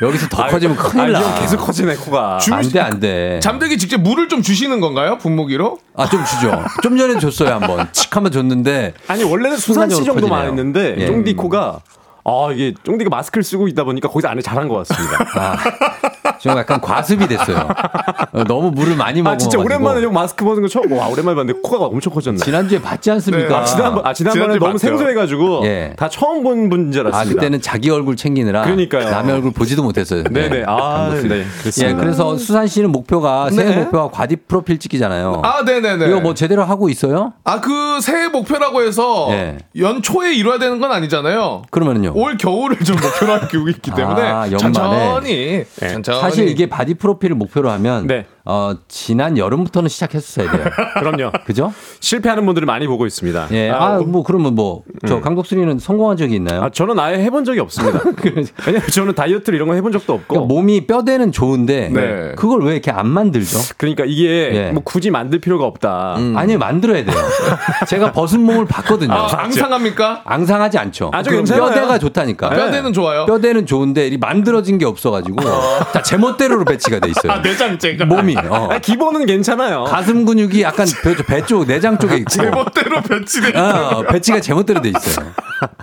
여기서 0.00 0.28
더 0.28 0.42
아, 0.44 0.48
커지면 0.48 0.76
큰일 0.76 1.12
나. 1.12 1.20
형 1.20 1.40
계속 1.40 1.56
커지네 1.58 1.96
코가. 1.96 2.38
안 2.52 2.68
돼, 2.68 2.80
안 2.80 3.00
돼. 3.00 3.40
잠들기 3.42 3.78
직접 3.78 4.00
물을 4.00 4.28
좀 4.28 4.42
주시는 4.42 4.80
건가요? 4.80 5.18
분무기로? 5.18 5.78
아, 5.96 6.08
좀 6.08 6.24
주죠. 6.24 6.64
좀 6.82 6.96
전에 6.96 7.18
줬어요, 7.18 7.54
한번. 7.54 7.88
칙 7.92 8.14
하면 8.16 8.30
줬는데. 8.30 8.94
아니 9.08 9.24
원래는 9.24 9.56
수산 9.56 9.88
씨 9.90 9.96
순간적으로 9.96 10.20
정도만. 10.28 10.46
했는데 10.48 10.94
예. 10.98 11.06
쫑디 11.06 11.34
코가 11.34 11.80
아 12.28 12.52
이게 12.52 12.74
쫑디가 12.82 13.10
마스크를 13.10 13.42
쓰고 13.42 13.68
있다 13.68 13.84
보니까 13.84 14.08
거기서 14.08 14.28
안에 14.28 14.42
잘한 14.42 14.68
것 14.68 14.86
같습니다. 14.88 15.24
아, 15.36 15.56
좀 16.38 16.56
약간 16.56 16.80
과습이 16.80 17.26
됐어요. 17.26 17.68
어, 18.32 18.44
너무 18.44 18.70
물을 18.70 18.94
많이 18.96 19.22
먹어. 19.22 19.34
아 19.34 19.36
진짜 19.36 19.58
오랜만에 19.58 20.02
형 20.02 20.12
마스크 20.12 20.44
벗는 20.44 20.62
거 20.62 20.68
처음 20.68 20.92
와 20.92 21.08
오랜만에 21.08 21.34
봤는데 21.36 21.60
코가 21.62 21.86
엄청 21.86 22.12
커졌네. 22.12 22.38
지난주에 22.38 22.80
봤지 22.80 23.10
않습니까? 23.10 23.58
아, 23.58 23.64
지난번 23.64 24.06
아 24.06 24.12
지난번에 24.12 24.58
너무 24.58 24.72
봤죠. 24.72 24.78
생소해가지고 24.78 25.62
예. 25.64 25.94
다 25.96 26.08
처음 26.08 26.42
본 26.44 26.68
분인 26.68 26.92
줄 26.92 27.06
아, 27.06 27.08
알았습니다. 27.08 27.40
그때는 27.40 27.60
자기 27.60 27.90
얼굴 27.90 28.16
챙기느라 28.16 28.62
그러니까요. 28.62 29.10
남의 29.10 29.34
얼굴 29.34 29.52
보지도 29.52 29.82
못했어요. 29.82 30.22
네네 30.24 30.64
아 30.66 31.10
네. 31.12 31.40
예, 31.40 31.44
그렇습니다. 31.60 31.96
그래서 32.00 32.36
수산 32.36 32.66
씨는 32.66 32.92
목표가 32.92 33.50
새해 33.50 33.70
네. 33.70 33.76
목표가 33.82 34.08
바디 34.10 34.36
프로필 34.36 34.78
찍기잖아요. 34.78 35.42
아, 35.44 35.62
네네네. 35.64 36.08
이거 36.08 36.20
뭐 36.20 36.34
제대로 36.34 36.62
하고 36.64 36.88
있어요? 36.88 37.32
아, 37.44 37.60
그 37.60 38.00
새해 38.00 38.28
목표라고 38.28 38.82
해서 38.82 39.28
예. 39.30 39.58
연초에 39.76 40.34
이뤄야 40.34 40.58
되는 40.58 40.78
건 40.78 40.92
아니잖아요. 40.92 41.62
그러면은요. 41.70 42.12
올 42.18 42.36
겨울을 42.36 42.78
좀 42.80 42.96
목표로 42.96 43.32
하고 43.32 43.46
있기 43.70 43.92
때문에 43.92 44.22
아. 44.22 44.48
천천히, 44.48 45.64
천천히. 45.78 46.20
사실 46.20 46.48
이게 46.48 46.68
바디 46.68 46.94
프로필을 46.94 47.36
목표로 47.36 47.70
하면 47.70 48.06
네. 48.06 48.26
어, 48.50 48.72
지난 48.88 49.36
여름부터는 49.36 49.90
시작했었어야 49.90 50.50
돼요. 50.50 50.64
그럼요. 50.98 51.32
그죠? 51.44 51.70
실패하는 52.00 52.46
분들을 52.46 52.64
많이 52.64 52.86
보고 52.86 53.04
있습니다. 53.04 53.48
예. 53.52 53.68
아, 53.68 53.98
뭐 53.98 54.22
그러면 54.22 54.54
뭐저 54.54 55.20
강독수리는 55.20 55.78
성공한 55.78 56.16
적이 56.16 56.36
있나요? 56.36 56.62
아, 56.62 56.70
저는 56.70 56.98
아예 56.98 57.18
해본 57.18 57.44
적이 57.44 57.60
없습니다. 57.60 58.00
왜냐면 58.66 58.88
저는 58.90 59.14
다이어트를 59.14 59.54
이런 59.54 59.68
거 59.68 59.74
해본 59.74 59.92
적도 59.92 60.14
없고. 60.14 60.26
그러니까 60.28 60.54
몸이 60.54 60.86
뼈대는 60.86 61.30
좋은데 61.30 61.90
네. 61.92 62.32
그걸 62.36 62.62
왜 62.62 62.72
이렇게 62.72 62.90
안 62.90 63.06
만들죠? 63.08 63.58
그러니까 63.76 64.04
이게 64.06 64.50
예. 64.54 64.70
뭐 64.72 64.82
굳이 64.82 65.10
만들 65.10 65.40
필요가 65.40 65.66
없다. 65.66 66.16
아니 66.34 66.56
만들어야 66.56 67.04
돼요. 67.04 67.16
제가 67.86 68.12
벗은 68.12 68.40
몸을 68.40 68.64
봤거든요. 68.64 69.12
아, 69.12 69.42
앙상합니까? 69.42 70.22
앙상하지 70.24 70.78
않죠. 70.78 71.10
그럼 71.10 71.22
괜찮아요. 71.44 71.66
뼈대가 71.66 71.98
좋다니까. 71.98 72.48
뼈대는 72.48 72.94
좋아요. 72.94 73.26
뼈대는 73.26 73.66
좋은데 73.66 74.08
이 74.08 74.16
만들어진 74.16 74.78
게 74.78 74.86
없어가지고 74.86 75.36
다 75.92 76.00
제멋대로로 76.00 76.64
배치가 76.64 76.98
돼 76.98 77.10
있어요. 77.10 77.30
아, 77.30 77.38
내장제가. 77.40 78.06
몸이 78.06 78.37
어. 78.48 78.68
아, 78.72 78.78
기본은 78.78 79.26
괜찮아요. 79.26 79.84
가슴 79.84 80.24
근육이 80.24 80.62
약간 80.62 80.86
배 81.26 81.40
쪽 81.46 81.66
내장 81.66 81.98
쪽에 81.98 82.16
있고 82.18 82.30
제멋대로 82.30 83.00
배치돼. 83.02 83.58
어, 83.58 84.02
배치가 84.10 84.40
제멋대로 84.40 84.80
돼 84.80 84.90
있어요. 84.90 85.26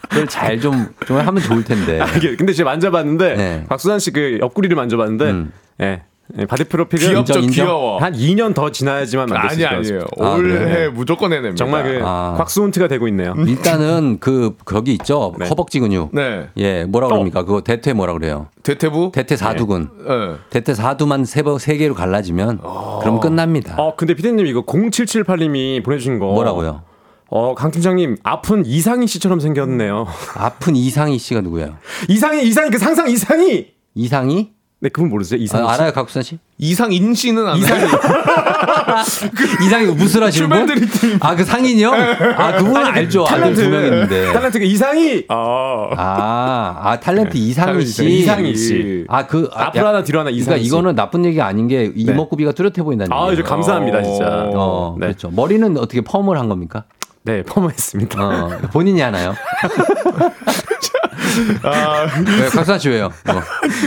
그걸 0.09 0.27
잘 0.27 0.59
좀 0.59 0.87
좀 1.05 1.17
하면 1.17 1.41
좋을 1.43 1.63
텐데. 1.63 1.99
아, 1.99 2.07
이게 2.15 2.35
근데 2.35 2.53
제가 2.53 2.69
만져봤는데 2.71 3.35
네. 3.35 3.65
박수산 3.67 3.99
씨 3.99 4.11
그 4.11 4.37
옆구리를 4.41 4.75
만져봤는데 4.75 5.25
음. 5.29 5.51
예. 5.81 6.03
예, 6.39 6.45
바디 6.47 6.63
프로필은 6.63 7.07
귀엽죠, 7.09 7.33
인정, 7.33 7.43
인정? 7.43 7.65
귀여워. 7.65 7.97
한 7.99 8.13
2년 8.13 8.55
더 8.55 8.71
지나야지만 8.71 9.27
만들 9.27 9.49
수 9.57 9.67
아니, 9.67 9.81
있을 9.81 9.99
것 9.99 10.07
아니에요. 10.25 10.33
아, 10.33 10.35
올해 10.37 10.57
그래요? 10.59 10.91
무조건 10.91 11.31
해냅니다. 11.31 11.55
정말 11.55 11.83
그 11.83 11.99
아. 12.03 12.33
곽수훈트가 12.37 12.87
되고 12.87 13.07
있네요. 13.09 13.35
일단은 13.47 14.17
그 14.19 14.55
거기 14.65 14.93
있죠. 14.93 15.33
네. 15.37 15.47
허벅지 15.47 15.79
근육. 15.79 16.09
네. 16.13 16.47
예, 16.57 16.83
뭐라 16.85 17.07
그럽니까? 17.09 17.43
그거 17.43 17.61
대퇴 17.61 17.93
뭐라 17.93 18.13
그래요? 18.13 18.47
대퇴부? 18.63 19.11
대퇴 19.13 19.35
사두근. 19.37 19.89
네. 19.99 20.35
대퇴 20.49 20.73
사두만 20.73 21.25
세, 21.25 21.43
번- 21.43 21.59
세 21.59 21.77
개로 21.77 21.93
갈라지면 21.93 22.59
그럼 23.01 23.19
끝납니다. 23.19 23.75
어, 23.77 23.95
근데 23.95 24.15
피디님 24.15 24.47
이거 24.47 24.63
0778님이 24.63 25.83
보내주신 25.83 26.17
거. 26.19 26.25
뭐라고요? 26.33 26.81
어, 27.29 27.53
강 27.55 27.69
팀장님, 27.71 28.17
아픈 28.23 28.65
이상희 28.65 29.07
씨처럼 29.07 29.39
생겼네요. 29.39 30.05
아픈 30.35 30.75
이상희 30.75 31.17
씨가 31.17 31.41
누구예요? 31.41 31.75
이상희, 32.09 32.47
이상희, 32.47 32.69
그 32.69 32.77
상상 32.77 33.09
이상희! 33.09 33.73
이상희? 33.95 34.51
네, 34.81 34.89
그분 34.89 35.09
모르세요? 35.09 35.39
이상희 35.41 35.65
아, 35.67 35.73
씨? 35.73 35.73
알아요, 35.81 35.93
각수산 35.93 36.21
씨? 36.21 36.37
이상 36.57 36.91
인 36.91 37.13
씨는 37.13 37.47
안 37.47 37.57
이상희. 37.57 37.83
이상희 39.65 39.85
무술 39.93 40.23
하시는 40.23 40.49
분? 40.49 40.67
아, 41.21 41.35
그 41.35 41.43
상인이 41.45 41.81
요? 41.81 41.91
아, 41.93 42.57
그분은 42.57 42.85
알죠. 42.85 43.25
아들 43.27 43.53
두명 43.55 43.83
있는데. 43.85 44.31
탤런트가 44.33 44.63
이상희! 44.63 45.25
아, 45.29 45.87
아, 45.97 46.99
탤런트 46.99 47.35
이상희 47.35 47.85
씨. 47.85 48.05
이상희 48.05 48.55
씨. 48.55 49.05
아, 49.07 49.25
그. 49.25 49.49
아, 49.53 49.67
앞으로 49.67 49.85
야- 49.85 49.89
하나, 49.89 50.03
뒤로 50.03 50.19
하나 50.19 50.29
그러니까 50.29 50.43
이상희 50.55 50.63
씨. 50.63 50.67
이거는 50.67 50.95
나쁜 50.95 51.25
얘기가 51.25 51.45
아닌 51.47 51.67
게 51.67 51.91
이목구비가 51.95 52.51
뚜렷해 52.51 52.83
보인다는 52.83 53.11
아, 53.13 53.21
얘기예요. 53.21 53.33
이제 53.33 53.43
감사합니다, 53.43 54.03
진짜. 54.03 54.25
어, 54.53 54.95
네. 54.99 55.07
그렇죠. 55.07 55.29
머리는 55.31 55.77
어떻게 55.77 56.01
펌을 56.01 56.37
한 56.37 56.49
겁니까? 56.49 56.83
네, 57.25 57.41
펌했습니다. 57.43 58.21
어, 58.23 58.49
본인이 58.71 59.01
하나요? 59.01 59.33
네, 62.23 62.43
각수산 62.49 62.79
씨 62.79 62.89
왜요? 62.89 63.11
뭐. 63.25 63.41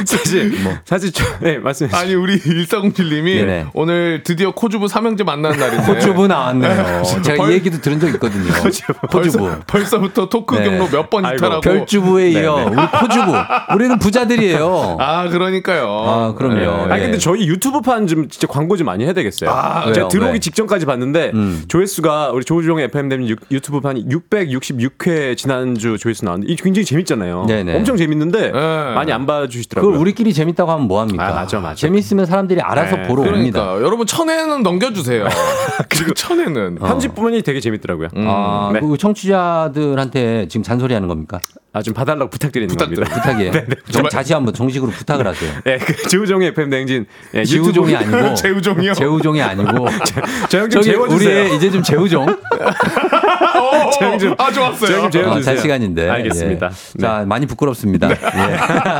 사실, 0.04 0.52
사실, 0.84 1.12
저, 1.12 1.24
네, 1.40 1.58
말씀해 1.58 1.88
주세요. 1.90 2.00
아니 2.04 2.14
우리 2.14 2.38
1407님이 2.38 3.36
네네. 3.36 3.66
오늘 3.74 4.22
드디어 4.24 4.50
코주부 4.52 4.88
삼형제 4.88 5.24
만나는 5.24 5.58
날인데 5.58 5.86
코주부 5.86 6.26
나왔네요. 6.26 7.02
제가 7.22 7.36
벌- 7.38 7.50
이 7.50 7.54
얘기도 7.54 7.80
들은 7.80 8.00
적 8.00 8.08
있거든요. 8.14 8.52
코주부. 8.60 8.94
벌써, 9.10 9.60
벌써부터 9.66 10.28
토크 10.28 10.56
네. 10.56 10.64
경로 10.64 10.88
몇 10.88 11.08
번 11.08 11.24
이탈하고 11.24 11.60
별주부에 11.62 12.30
이어 12.32 12.66
우리 12.70 12.76
코주부. 12.76 13.32
우리는 13.74 13.98
부자들이에요. 13.98 14.96
아 15.00 15.28
그러니까요. 15.28 15.86
아, 15.88 16.34
그럼요. 16.34 16.92
아 16.92 16.98
예. 16.98 17.02
근데 17.02 17.18
저희 17.18 17.46
유튜브판 17.48 18.06
좀 18.08 18.28
진짜 18.28 18.46
광고 18.46 18.76
좀 18.76 18.84
많이 18.86 19.04
해야 19.04 19.12
되겠어요. 19.14 19.48
아, 19.50 19.84
제가 19.92 19.96
왜요? 19.96 20.08
들어오기 20.08 20.32
왜? 20.34 20.38
직전까지 20.40 20.84
봤는데 20.86 21.30
음. 21.34 21.64
조회수가 21.68 22.32
우리 22.32 22.44
조우종의 22.44 22.86
FM 22.86 23.08
댐 23.08 23.27
유튜브판이 23.50 24.06
666회 24.06 25.36
지난주 25.36 25.98
조회수 25.98 26.24
나왔는데 26.24 26.52
이게 26.52 26.62
굉장히 26.62 26.84
재밌잖아요. 26.84 27.46
네네. 27.46 27.76
엄청 27.76 27.96
재밌는데 27.96 28.52
네. 28.52 28.94
많이 28.94 29.12
안 29.12 29.26
봐주시더라고요. 29.26 29.90
그걸 29.90 30.00
우리끼리 30.00 30.32
재밌다고 30.32 30.70
하면 30.72 30.88
뭐 30.88 31.00
합니까? 31.00 31.28
아, 31.28 31.32
맞아, 31.32 31.60
맞아. 31.60 31.74
재밌으면 31.74 32.26
사람들이 32.26 32.60
알아서 32.60 32.96
네, 32.96 33.08
보러 33.08 33.22
옵니다. 33.22 33.60
그러니까 33.60 33.86
여러분 33.86 34.06
천에는 34.06 34.62
넘겨주세요. 34.62 35.26
그리고 35.88 36.14
천에는 36.14 36.76
편집 36.76 37.14
부분이 37.14 37.42
되게 37.42 37.60
재밌더라고요. 37.60 38.08
아, 38.16 38.70
네. 38.72 38.80
그 38.80 38.96
청취자들한테 38.96 40.48
지금 40.48 40.62
잔소리하는 40.62 41.08
겁니까? 41.08 41.40
아, 41.72 41.82
좀 41.82 41.92
봐달라고 41.92 42.30
부탁드리는 42.30 42.74
겁니다. 42.74 43.02
부탁이에요. 43.04 43.52
좀 43.92 44.02
다시 44.08 44.32
한번 44.32 44.54
정식으로 44.54 44.90
부탁을 44.90 45.26
하세요. 45.26 45.52
네, 45.64 45.76
그 45.78 45.94
조우종의 46.08 46.48
FM 46.48 46.70
대행진 46.70 47.06
예, 47.34 47.44
지우종이 47.44 47.92
유튜브- 47.92 48.16
아니고 48.16 48.34
재우종이요. 48.40 48.94
재우종이 48.94 49.42
아니고 49.42 49.86
저형 50.48 50.70
좀 50.70 50.82
재워주세요. 50.82 51.44
우리 51.44 51.56
이제 51.56 51.70
좀 51.70 51.82
재우종. 51.82 52.26
어, 52.26 53.90
재영 53.98 54.18
좀- 54.18 54.34
아 54.38 54.50
좋았어요. 54.50 54.88
재워주세요. 55.10 55.28
어, 55.30 55.40
잘 55.40 55.58
시간인데. 55.58 56.08
알겠습니다. 56.08 56.66
예. 56.66 56.70
네. 56.94 57.02
자, 57.02 57.24
많이 57.26 57.44
부끄럽습니다. 57.46 58.10
예. 58.10 58.16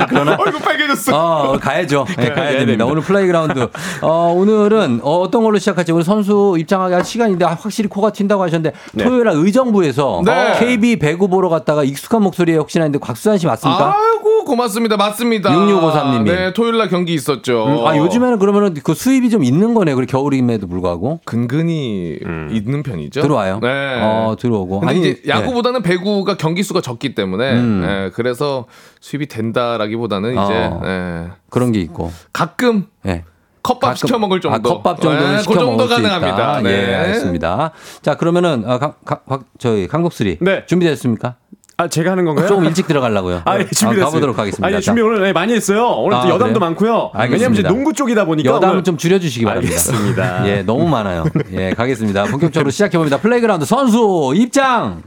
그러나 0.08 0.36
얼굴 0.38 0.60
빨개졌어. 0.60 1.16
어, 1.52 1.58
가야죠. 1.58 2.04
예, 2.10 2.14
가야 2.14 2.34
가야 2.34 2.44
됩니다. 2.50 2.58
됩니다. 2.66 2.84
오늘 2.86 3.02
플레이그라운드. 3.02 3.68
어, 4.02 4.32
오늘은 4.36 5.00
어, 5.02 5.18
어떤 5.20 5.42
걸로 5.42 5.58
시작할지 5.58 5.92
우리 5.92 6.04
선수 6.04 6.56
입장하기 6.58 6.94
할 6.94 7.04
시간인데 7.04 7.44
확실히 7.46 7.88
코가 7.88 8.10
튄다고 8.10 8.40
하셨는데 8.40 8.72
네. 8.92 9.04
토요일 9.04 9.24
날 9.24 9.34
의정부에서 9.36 10.22
네. 10.26 10.56
KB 10.58 10.98
배구 10.98 11.28
보러 11.28 11.48
갔다가 11.48 11.82
익숙한 11.82 12.22
목소리에 12.22 12.57
혹시나 12.59 12.84
했는데 12.84 13.04
곽수산 13.04 13.38
씨 13.38 13.46
맞습니까? 13.46 13.94
아이고 13.96 14.44
고맙습니다. 14.44 14.96
맞습니다. 14.96 15.52
6653 15.52 16.11
님이. 16.12 16.30
네 16.30 16.52
토요일 16.52 16.78
날 16.78 16.88
경기 16.88 17.14
있었죠. 17.14 17.66
음, 17.66 17.86
아, 17.86 17.96
요즘에는 17.96 18.38
그러면은 18.38 18.74
그 18.82 18.94
수입이 18.94 19.30
좀 19.30 19.44
있는 19.44 19.74
거네. 19.74 19.94
그리고 19.94 20.11
겨울임에도 20.11 20.66
불구하고. 20.66 21.20
근근히 21.24 22.18
있는 22.50 22.82
편이죠. 22.82 23.20
들어와요. 23.22 23.61
네. 23.62 24.00
어, 24.02 24.36
들어오고. 24.38 24.82
아니, 24.86 25.00
이제 25.00 25.22
야구보다는 25.26 25.82
배구가 25.82 26.36
경기 26.36 26.62
수가 26.62 26.80
적기 26.80 27.14
때문에 27.14 27.52
음. 27.54 27.82
예, 27.86 28.11
그래서 28.14 28.66
수입이 29.00 29.26
된다라기보다는 29.26 30.32
이제 30.32 30.40
어. 30.70 30.82
예, 30.84 31.28
그런 31.50 31.72
게 31.72 31.80
있고. 31.80 32.11
가끔 32.32 32.86
예. 33.06 33.24
컵밥 33.62 33.80
가끔- 33.90 33.96
시켜 33.96 34.18
먹을 34.18 34.40
정도. 34.40 34.56
아, 34.56 34.72
컵밥 34.74 35.00
정도는 35.02 35.34
예, 35.34 35.38
시켜 35.40 35.52
그 35.52 35.59
정도 35.59 35.72
먹을 35.76 35.88
수 35.88 35.94
가능합니다. 36.02 36.34
있다. 36.36 36.61
네. 36.62 36.70
예, 36.90 36.94
알겠습니다. 36.94 37.72
자, 38.00 38.14
그러면은 38.16 38.64
어, 38.66 38.78
강, 38.78 38.94
강, 39.04 39.18
박- 39.28 39.44
저희 39.59 39.86
강독수리 39.88 40.38
네. 40.40 40.64
준비됐습니까? 40.66 41.34
아, 41.81 41.87
제가 41.87 42.11
하는 42.11 42.24
건가요? 42.24 42.49
조금 42.49 42.64
일찍 42.64 42.89
들어가려고요. 42.89 43.43
아, 43.45 43.55
예, 43.61 43.64
준비됐어요. 43.64 44.07
가보도록 44.07 44.37
하겠습니다. 44.37 44.66
아니, 44.66 44.74
자, 44.74 44.81
준비 44.81 45.01
오늘 45.01 45.22
네, 45.22 45.33
많이 45.33 45.55
했어요. 45.55 45.87
오늘 45.87 46.16
아, 46.16 46.22
또 46.22 46.29
여담도 46.31 46.55
그래요? 46.55 46.59
많고요. 46.59 47.11
알겠습니다. 47.14 47.33
왜냐면 47.33 47.53
이제 47.53 47.62
농구 47.62 47.93
쪽이다 47.93 48.24
보니까 48.24 48.51
여담은 48.51 48.72
오늘 48.72 48.83
좀 48.83 48.97
줄여주시기 48.97 49.45
바랍니다. 49.45 49.70
알겠습니다. 49.74 50.49
예, 50.51 50.62
너무 50.62 50.89
많아요. 50.89 51.24
예, 51.53 51.74
가겠습니다. 51.74 52.24
본격적으로 52.24 52.70
시작해 52.72 52.99
봅니다. 52.99 53.18
플레이그라운드 53.18 53.64
선수 53.64 54.33
입장! 54.35 55.05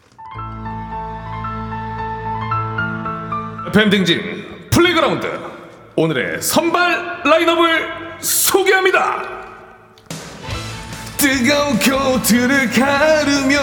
FM대행진 3.73 4.21
플레이그라운드 4.69 5.27
오늘의 5.97 6.41
선발 6.41 7.23
라인업을 7.25 7.87
소개합니다. 8.21 9.40
뜨거운 11.21 11.77
코트를 11.77 12.71
가르며 12.71 13.59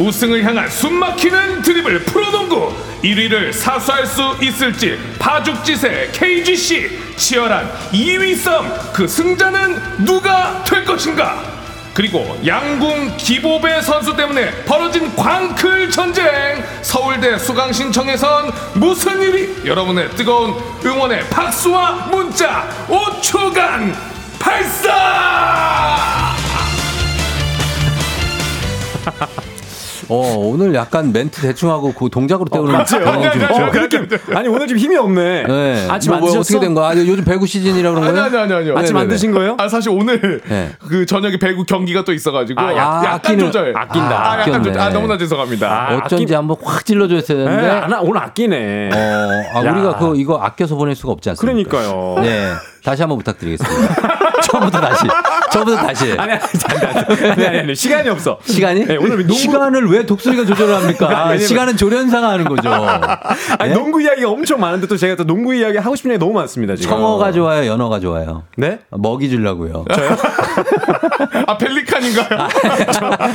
우승을 0.00 0.42
향한 0.42 0.68
숨막히는 0.68 1.62
드립을 1.62 2.00
프로농구 2.00 2.74
1위를 3.04 3.52
사수할 3.52 4.04
수 4.04 4.36
있을지 4.42 4.98
파죽지세 5.20 6.10
KGC 6.12 6.98
치열한 7.16 7.70
2위 7.92 8.36
싸움 8.36 8.68
그 8.92 9.06
승자는 9.06 10.04
누가 10.04 10.64
될 10.64 10.84
것인가? 10.84 11.40
그리고 11.94 12.36
양궁 12.44 13.16
기보배 13.16 13.82
선수 13.82 14.16
때문에 14.16 14.50
벌어진 14.64 15.14
광클 15.14 15.92
전쟁 15.92 16.24
서울대 16.82 17.38
수강 17.38 17.72
신청에선 17.72 18.50
무슨 18.74 19.22
일이? 19.22 19.54
여러분의 19.64 20.10
뜨거운 20.16 20.60
응원의 20.84 21.30
박수와 21.30 22.08
문자 22.10 22.68
5초간 22.88 23.94
발사 24.40 26.39
어, 30.08 30.34
오늘 30.38 30.74
약간 30.74 31.12
멘트 31.12 31.40
대충 31.42 31.70
하고 31.70 31.92
그 31.92 32.08
동작으로 32.10 32.48
때우는 32.50 32.72
맞아요. 32.72 33.04
경향이 33.04 33.30
좀 33.32 33.42
있죠. 33.42 33.54
어, 33.64 33.70
그렇게 33.70 33.98
아니 34.34 34.48
오늘 34.48 34.66
좀 34.66 34.76
힘이 34.76 34.96
없네. 34.96 35.44
네. 35.46 35.86
아침 35.88 36.10
뭐, 36.10 36.16
안뭐 36.16 36.28
드셨어? 36.30 36.40
어떻게 36.40 36.58
된 36.58 36.74
거야? 36.74 36.88
아, 36.88 36.96
요즘 36.96 37.22
배구 37.24 37.46
시즌이라 37.46 37.90
그런 37.90 38.04
아니 38.04 38.12
거예요? 38.14 38.24
아니 38.26 38.36
아니 38.38 38.52
아니요. 38.54 38.74
아침 38.76 38.96
안 38.96 39.02
네네네. 39.02 39.14
드신 39.14 39.30
거예요? 39.30 39.56
아 39.58 39.68
사실 39.68 39.90
오늘 39.92 40.40
네. 40.48 40.72
그 40.88 41.06
저녁에 41.06 41.38
배구 41.38 41.64
경기가 41.64 42.02
또 42.04 42.12
있어가지고 42.12 42.60
아, 42.60 42.74
약, 42.76 42.78
아, 42.88 43.04
약간 43.14 43.38
조절. 43.38 43.76
아낀다. 43.76 44.32
아, 44.32 44.40
약간. 44.40 44.62
조절. 44.64 44.80
아 44.82 44.88
너무나 44.88 45.16
죄송합니다. 45.16 45.68
아, 45.70 45.96
어쩐지 45.98 46.24
아끼- 46.24 46.34
한번 46.34 46.56
확 46.64 46.84
찔러줬어야 46.84 47.38
네, 47.38 47.44
되는데. 47.44 47.68
안, 47.70 47.92
하- 47.92 48.00
오늘 48.00 48.20
아끼네. 48.22 48.90
어, 48.92 49.58
아, 49.60 49.64
야. 49.64 49.70
우리가 49.72 49.96
그 49.98 50.16
이거 50.16 50.38
아껴서 50.38 50.74
보낼 50.74 50.96
수가 50.96 51.12
없지 51.12 51.28
않습니까? 51.30 51.70
그러니까요. 51.70 52.22
네. 52.22 52.52
다시 52.82 53.02
한번 53.02 53.18
부탁드리겠습니다. 53.18 53.94
처음부터 54.44 54.80
다시. 54.80 55.04
처음부터 55.52 55.76
다시. 55.78 56.12
아니, 56.18 56.32
아니, 56.32 56.40
아니, 57.32 57.46
아니, 57.46 57.58
아니, 57.60 57.74
시간이 57.74 58.08
없어. 58.08 58.38
시간이? 58.44 58.86
네, 58.86 58.96
오늘 58.96 59.18
농구- 59.18 59.34
시간을 59.34 59.86
왜 59.90 60.06
독수리가 60.06 60.44
조절을 60.46 60.74
합니까? 60.74 61.08
아, 61.30 61.36
시간은 61.38 61.76
조련사가 61.76 62.28
하는 62.30 62.44
거죠. 62.46 62.70
아니, 63.58 63.68
네? 63.70 63.74
농구 63.74 64.00
이야기가 64.02 64.28
엄청 64.30 64.60
많은데 64.60 64.86
또 64.86 64.96
제가 64.96 65.16
또 65.16 65.24
농구 65.24 65.54
이야기 65.54 65.78
하고 65.78 65.94
싶은 65.96 66.10
얘기 66.12 66.18
너무 66.18 66.32
많습니다, 66.34 66.76
지금. 66.76 66.90
청어가 66.96 67.32
좋아요, 67.32 67.66
연어가 67.70 68.00
좋아요. 68.00 68.44
네? 68.56 68.80
먹이 68.90 69.28
주려고요. 69.30 69.84
아 71.46 71.56
펠리칸인가요? 71.58 72.48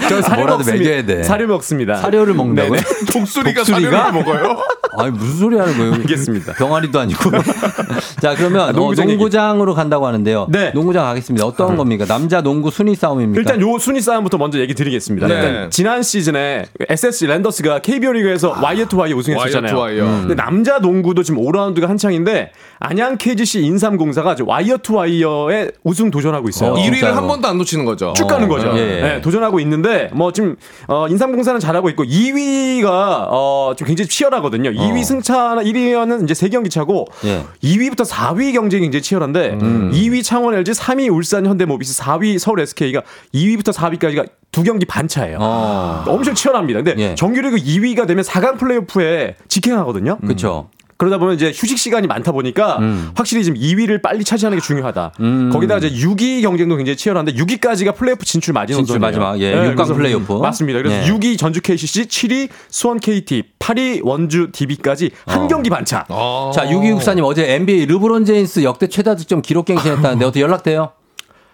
저 0.09 0.21
사료 0.21 0.35
뭐라도 0.41 0.57
먹습니다. 0.59 0.83
먹여야 0.89 1.05
돼. 1.05 1.23
사료 1.23 1.47
먹습니다. 1.47 1.95
사료를 1.95 2.33
먹는다고요? 2.33 2.79
독수리가 3.11 3.63
독수리가? 3.63 3.91
사료를 3.91 4.11
먹어요? 4.23 4.57
아니 4.97 5.11
무슨 5.11 5.37
소리 5.37 5.57
하는 5.57 5.77
거예요? 5.77 5.93
알겠습니다. 5.93 6.53
병아리도 6.53 6.99
아니고. 6.99 7.31
자 8.21 8.35
그러면 8.35 8.73
농구장 8.75 9.05
어, 9.05 9.09
얘기. 9.09 9.17
농구장으로 9.17 9.73
간다고 9.73 10.07
하는데요. 10.07 10.47
네. 10.49 10.71
농구장 10.73 11.05
가겠습니다. 11.05 11.45
어떤 11.45 11.75
겁니까? 11.77 12.05
남자 12.05 12.41
농구 12.41 12.71
순위 12.71 12.95
싸움입니까? 12.95 13.39
일단 13.39 13.61
요 13.61 13.77
순위 13.79 14.01
싸움부터 14.01 14.37
먼저 14.37 14.59
얘기 14.59 14.73
드리겠습니다. 14.73 15.27
네. 15.27 15.33
일단 15.35 15.69
지난 15.71 16.03
시즌에 16.03 16.65
SSG 16.89 17.25
랜더스가 17.25 17.79
KBO 17.79 18.11
리그에서 18.13 18.55
와이어 18.61 18.85
투 18.85 18.97
와이어 18.97 19.15
우승했었잖아요. 19.15 19.77
와이어 19.77 19.95
투 20.03 20.05
와이어. 20.05 20.19
근데 20.21 20.35
남자 20.35 20.79
농구도 20.79 21.23
지금 21.23 21.41
5라운드가 21.41 21.87
한창인데 21.87 22.51
안양 22.87 23.17
KGC 23.17 23.61
인삼공사가 23.63 24.35
와이어 24.45 24.77
투 24.77 24.95
와이어에 24.95 25.71
우승 25.83 26.11
도전하고 26.11 26.49
있어요. 26.49 26.73
어, 26.73 26.75
1위를 26.75 26.93
진짜로. 26.93 27.15
한 27.15 27.27
번도 27.27 27.47
안 27.47 27.57
놓치는 27.57 27.83
거죠. 27.85 28.13
쭉 28.15 28.27
가는 28.27 28.47
거죠. 28.47 28.71
예. 28.77 29.01
네, 29.01 29.21
도전하고 29.21 29.59
있는데 29.61 30.09
뭐 30.13 30.31
지금 30.31 30.55
어, 30.87 31.07
인삼공사는 31.07 31.59
잘하고 31.59 31.89
있고 31.89 32.03
2위가 32.03 32.85
어, 33.31 33.73
좀 33.75 33.87
굉장히 33.87 34.07
치열하거든요. 34.07 34.71
2위 34.71 35.03
승차나 35.03 35.63
1위는 35.63 36.23
이제 36.23 36.33
세 36.33 36.49
경기 36.49 36.69
차고 36.69 37.07
예. 37.25 37.43
2위부터 37.63 38.07
4위 38.07 38.53
경쟁이 38.53 38.83
굉장히 38.83 39.01
치열한데 39.01 39.57
2위 39.57 40.23
창원 40.23 40.53
LG, 40.55 40.71
3위 40.73 41.11
울산 41.11 41.45
현대모비스, 41.45 41.99
4위 42.01 42.37
서울 42.37 42.59
SK가 42.59 43.01
2위부터 43.33 43.73
4위까지가 43.73 44.27
두 44.51 44.63
경기 44.63 44.85
반 44.85 45.07
차예요. 45.07 45.37
어. 45.41 46.05
엄청 46.07 46.33
치열합니다. 46.33 46.81
근데 46.81 47.01
예. 47.01 47.15
정규리그 47.15 47.57
2위가 47.57 48.07
되면 48.07 48.23
4강 48.23 48.57
플레이오프에 48.57 49.35
직행하거든요. 49.49 50.17
그렇죠. 50.19 50.69
그러다 50.97 51.17
보면 51.17 51.35
이제 51.35 51.51
휴식 51.53 51.77
시간이 51.77 52.07
많다 52.07 52.31
보니까 52.31 52.77
음. 52.79 53.11
확실히 53.15 53.43
지금 53.43 53.59
2위를 53.59 54.01
빨리 54.01 54.23
차지하는 54.23 54.57
게 54.57 54.61
중요하다. 54.63 55.11
음. 55.19 55.49
거기다가 55.51 55.85
이제 55.85 55.95
6위 56.05 56.41
경쟁도 56.41 56.77
굉장히 56.77 56.95
치열한데 56.95 57.33
6위까지가 57.33 57.95
플레이오프 57.95 58.23
진출 58.25 58.53
마지노선이에요. 58.53 58.85
진출 58.85 58.99
마지막, 58.99 59.39
예, 59.41 59.51
육강 59.51 59.75
그래서 59.75 59.93
플레이오프. 59.93 60.33
맞습니다. 60.33 60.79
그래서 60.81 60.95
예. 61.05 61.11
6위 61.11 61.37
전주 61.37 61.61
KCC, 61.61 62.03
7위 62.05 62.49
수원 62.69 62.99
KT, 62.99 63.43
8위 63.59 63.99
원주 64.03 64.49
DB까지 64.53 65.11
한 65.25 65.41
어. 65.43 65.47
경기 65.47 65.69
반차. 65.69 66.05
어. 66.07 66.51
자 66.53 66.69
유기국사님 66.71 67.23
어제 67.25 67.55
NBA 67.55 67.87
르브론 67.87 68.23
제임스 68.25 68.63
역대 68.63 68.87
최다 68.87 69.15
득점 69.15 69.41
기록 69.41 69.65
갱신했다는데 69.65 70.23
어떻게 70.25 70.41
연락돼요? 70.41 70.91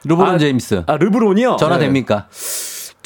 르브론 0.03 0.35
아, 0.35 0.37
제임스 0.37 0.83
아 0.87 0.97
르브론이요? 0.97 1.57
전화 1.59 1.77
네. 1.77 1.85
됩니까? 1.85 2.27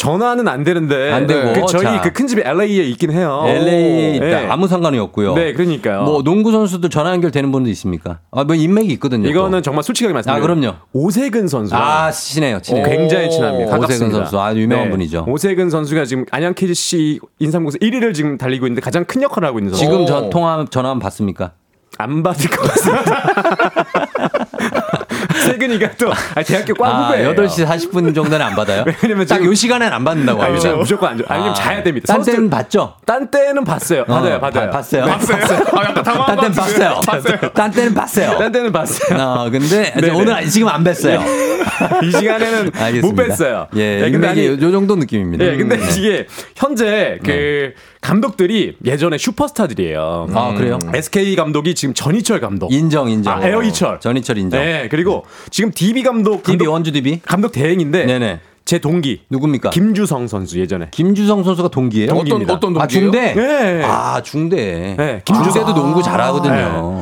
전화는 0.05 0.47
안 0.47 0.63
되는데 0.63 1.11
안 1.11 1.27
되고, 1.27 1.53
그 1.53 1.65
저희 1.67 1.83
자. 1.83 2.01
그 2.01 2.11
큰 2.13 2.27
집이 2.27 2.41
LA에 2.45 2.67
있긴 2.91 3.11
해요. 3.11 3.43
LA에 3.45 4.15
있다 4.15 4.25
네. 4.25 4.47
아무 4.49 4.67
상관이 4.67 4.97
없고요. 4.99 5.33
네, 5.35 5.53
그러니까요. 5.53 6.03
뭐 6.03 6.23
농구 6.23 6.51
선수들 6.51 6.89
전화 6.89 7.11
연결되는 7.11 7.51
분도 7.51 7.69
있습니까? 7.71 8.19
아 8.31 8.43
뭐 8.43 8.55
인맥이 8.55 8.87
있거든요. 8.93 9.27
이거는 9.29 9.59
또. 9.59 9.61
정말 9.63 9.83
솔직하게 9.83 10.13
말씀드려요. 10.13 10.43
아 10.43 10.45
그럼요. 10.47 10.73
오세근 10.93 11.47
선수. 11.47 11.75
아 11.75 12.11
친해요, 12.11 12.59
친해요. 12.61 12.85
굉장히 12.85 13.29
친합니다. 13.29 13.65
오세근 13.71 13.81
가깝습니다. 13.81 14.17
선수 14.19 14.39
아주 14.39 14.61
유명한 14.61 14.89
분이죠. 14.91 15.25
오세근 15.27 15.69
선수가 15.69 16.05
지금 16.05 16.25
안양 16.31 16.53
KGC 16.53 17.19
인삼공사 17.39 17.77
1위를 17.79 18.13
지금 18.13 18.37
달리고 18.37 18.67
있는데 18.67 18.81
가장 18.81 19.03
큰 19.05 19.21
역할을 19.23 19.47
하고 19.47 19.59
있는 19.59 19.71
선수. 19.71 19.83
지금 19.83 20.01
오. 20.01 20.05
전 20.05 20.29
통화 20.29 20.63
전화 20.69 20.89
한번 20.91 21.03
받습니까? 21.03 21.51
안 21.97 22.23
받을 22.23 22.49
것 22.49 22.61
같습니다. 22.71 23.23
세근이가 25.41 25.91
또 25.97 26.11
아니, 26.35 26.45
대학교 26.45 26.73
과 26.73 26.87
아, 26.87 27.07
후배예요. 27.07 27.33
8시 27.35 27.65
40분 27.67 28.13
정도는 28.15 28.41
안 28.45 28.55
받아요? 28.55 28.83
왜냐면 29.03 29.25
딱 29.25 29.43
요 29.43 29.53
시간엔 29.53 29.91
안 29.91 30.03
받는다고 30.03 30.41
아니, 30.41 30.53
하죠. 30.55 30.77
무조건 30.77 31.11
안 31.11 31.17
줘. 31.17 31.23
아니면 31.27 31.53
자야 31.53 31.83
됩니다. 31.83 32.13
딴 32.13 32.23
때는 32.23 32.49
봤죠? 32.49 32.95
딴 33.05 33.29
때는 33.29 33.63
봤어요. 33.63 34.05
받아요, 34.05 34.39
받아요. 34.39 34.65
바- 34.67 34.77
봤어요. 34.77 35.05
봤어요? 35.05 35.37
아, 35.73 35.83
약간 35.83 36.03
딴 36.03 36.35
때는. 36.37 36.51
봤어요. 36.53 36.99
봤어요. 37.05 37.37
딴 37.53 37.71
때는 37.71 37.93
봤어요. 37.93 38.37
딴 38.37 38.51
때는 38.51 38.71
봤어요. 38.71 39.19
어, 39.19 39.49
근데 39.49 39.93
네네. 39.93 40.09
오늘 40.13 40.45
지금 40.49 40.67
안 40.69 40.83
뵀어요. 40.83 41.21
이 42.03 42.11
시간에는 42.11 42.71
알겠습니다. 42.75 43.07
못 43.07 43.15
뺐어요. 43.15 43.67
예, 43.75 44.01
네, 44.01 44.11
근데 44.11 44.27
아니, 44.27 44.45
이게 44.45 44.51
요 44.65 44.71
정도 44.71 44.95
느낌입니다. 44.95 45.45
예, 45.45 45.57
근데 45.57 45.77
네. 45.77 45.89
이게 45.97 46.27
현재 46.55 47.19
그 47.23 47.73
감독들이 48.05 48.75
예전에 48.85 49.17
슈퍼스타들이에요. 49.17 50.27
아, 50.31 50.53
그래요? 50.53 50.77
SK 50.93 51.35
감독이 51.35 51.73
지금 51.73 51.95
전희철 51.95 52.39
감독. 52.39 52.71
인정, 52.71 53.09
인정. 53.09 53.33
아, 53.33 53.47
에어이철. 53.47 53.99
전희철 53.99 54.37
인정. 54.37 54.61
네, 54.61 54.87
그리고 54.89 55.25
지금 55.49 55.71
DB 55.71 56.03
감독, 56.03 56.43
DB 56.43 56.59
감독, 56.65 56.71
원주 56.71 56.91
DB? 56.91 57.21
감독 57.25 57.51
대행인데 57.51 58.05
네네. 58.05 58.39
제 58.65 58.79
동기 58.79 59.21
누굽니까? 59.29 59.69
김주성 59.69 60.27
선수 60.27 60.59
예전에. 60.59 60.87
김주성 60.89 61.43
선수가 61.43 61.67
동기예요? 61.69 62.07
어떤 62.09 62.17
동기입니다. 62.17 62.53
어떤 62.55 62.75
아, 62.77 62.87
동기예요? 62.87 63.11
중대? 63.11 63.33
네. 63.35 63.83
아, 63.83 64.21
중대. 64.23 64.95
네, 64.97 65.21
중대도 65.23 65.75
농구 65.75 66.01
잘하거든요. 66.01 66.53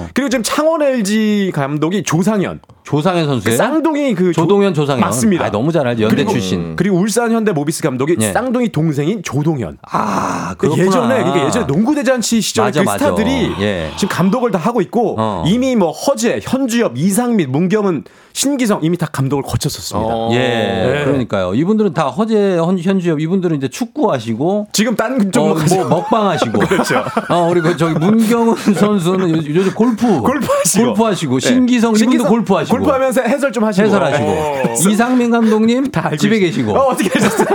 네. 0.04 0.08
그리고 0.14 0.28
지금 0.28 0.44
창원 0.44 0.82
LG 0.82 1.54
감독이 1.56 2.04
조상현. 2.04 2.60
조상현 2.84 3.26
선수예요? 3.28 3.56
쌍둥이 3.58 4.14
그 4.14 4.34
조- 4.34 4.42
조동현, 4.42 4.74
조상현. 4.74 5.00
맞습니다. 5.00 5.46
아, 5.46 5.52
너무 5.52 5.72
잘 5.72 5.88
알죠. 5.88 6.04
연대 6.04 6.16
그리고- 6.18 6.32
출신. 6.34 6.76
그리고 6.76 6.98
울산 6.98 7.32
현대 7.32 7.54
모비스 7.54 7.82
감독이 7.82 8.18
예. 8.20 8.34
쌍둥이 8.34 8.68
동생인 8.74 9.24
조동현. 9.24 9.78
아, 9.90 10.56
그렇구나. 10.58 10.86
예전에 10.86 11.16
그러니까 11.24 11.46
예전에 11.48 11.66
농구 11.66 11.96
대잔치 11.96 12.42
시절 12.42 12.66
맞아, 12.66 12.82
그 12.82 12.86
맞아. 12.86 13.06
스타들이 13.06 13.54
예. 13.62 13.90
지금 13.96 14.14
감독을 14.14 14.52
다 14.52 14.60
하고 14.60 14.82
있고 14.82 15.16
어. 15.18 15.46
이미 15.48 15.78
뭐 15.78 15.92
허재, 15.92 16.42
현주엽, 16.44 16.98
이상민, 16.98 17.54
문경은 17.54 18.04
신기성 18.34 18.80
이미 18.84 18.98
다 18.98 19.08
감독을 19.12 19.44
거쳤었습니다. 19.44 20.10
어. 20.14 20.30
예, 20.34 20.38
네. 20.38 21.06
그러니까요. 21.06 21.54
이분들은 21.54 21.94
다 21.94 22.08
허재, 22.08 22.58
헌- 22.58 22.80
현주엽, 22.80 23.20
이분들은 23.20 23.56
이제 23.58 23.68
축구 23.68 24.12
하시고, 24.12 24.68
지금 24.74 24.96
딴 24.96 25.22
어, 25.28 25.32
쪽으로 25.32 25.54
가죠. 25.56 25.76
뭐 25.76 25.86
먹방 25.88 26.28
하시고. 26.30 26.60
그렇죠. 26.68 27.04
어, 27.30 27.50
그리고 27.50 27.78
저기 27.78 27.94
문경은 27.94 28.56
선수는 28.74 29.30
요- 29.30 29.56
요즘 29.56 29.74
골프. 29.76 30.20
골프 30.22 30.48
하시고. 30.52 30.86
골프 30.86 31.04
하시고. 31.04 31.40
네. 31.40 31.48
신기성 31.48 31.96
이분도 31.96 32.24
골프 32.26 32.54
하시고. 32.56 32.76
골프하면서 32.76 33.22
해설 33.22 33.52
좀 33.52 33.64
하시고. 33.64 33.86
해설하시고. 33.88 34.26
네. 34.26 34.74
이상민 34.90 35.30
감독님 35.32 35.90
다 35.92 36.10
집에 36.18 36.38
있- 36.38 36.40
계시고. 36.42 36.72
어, 36.74 36.88
어떻게 36.90 37.10
하셨어요? 37.14 37.48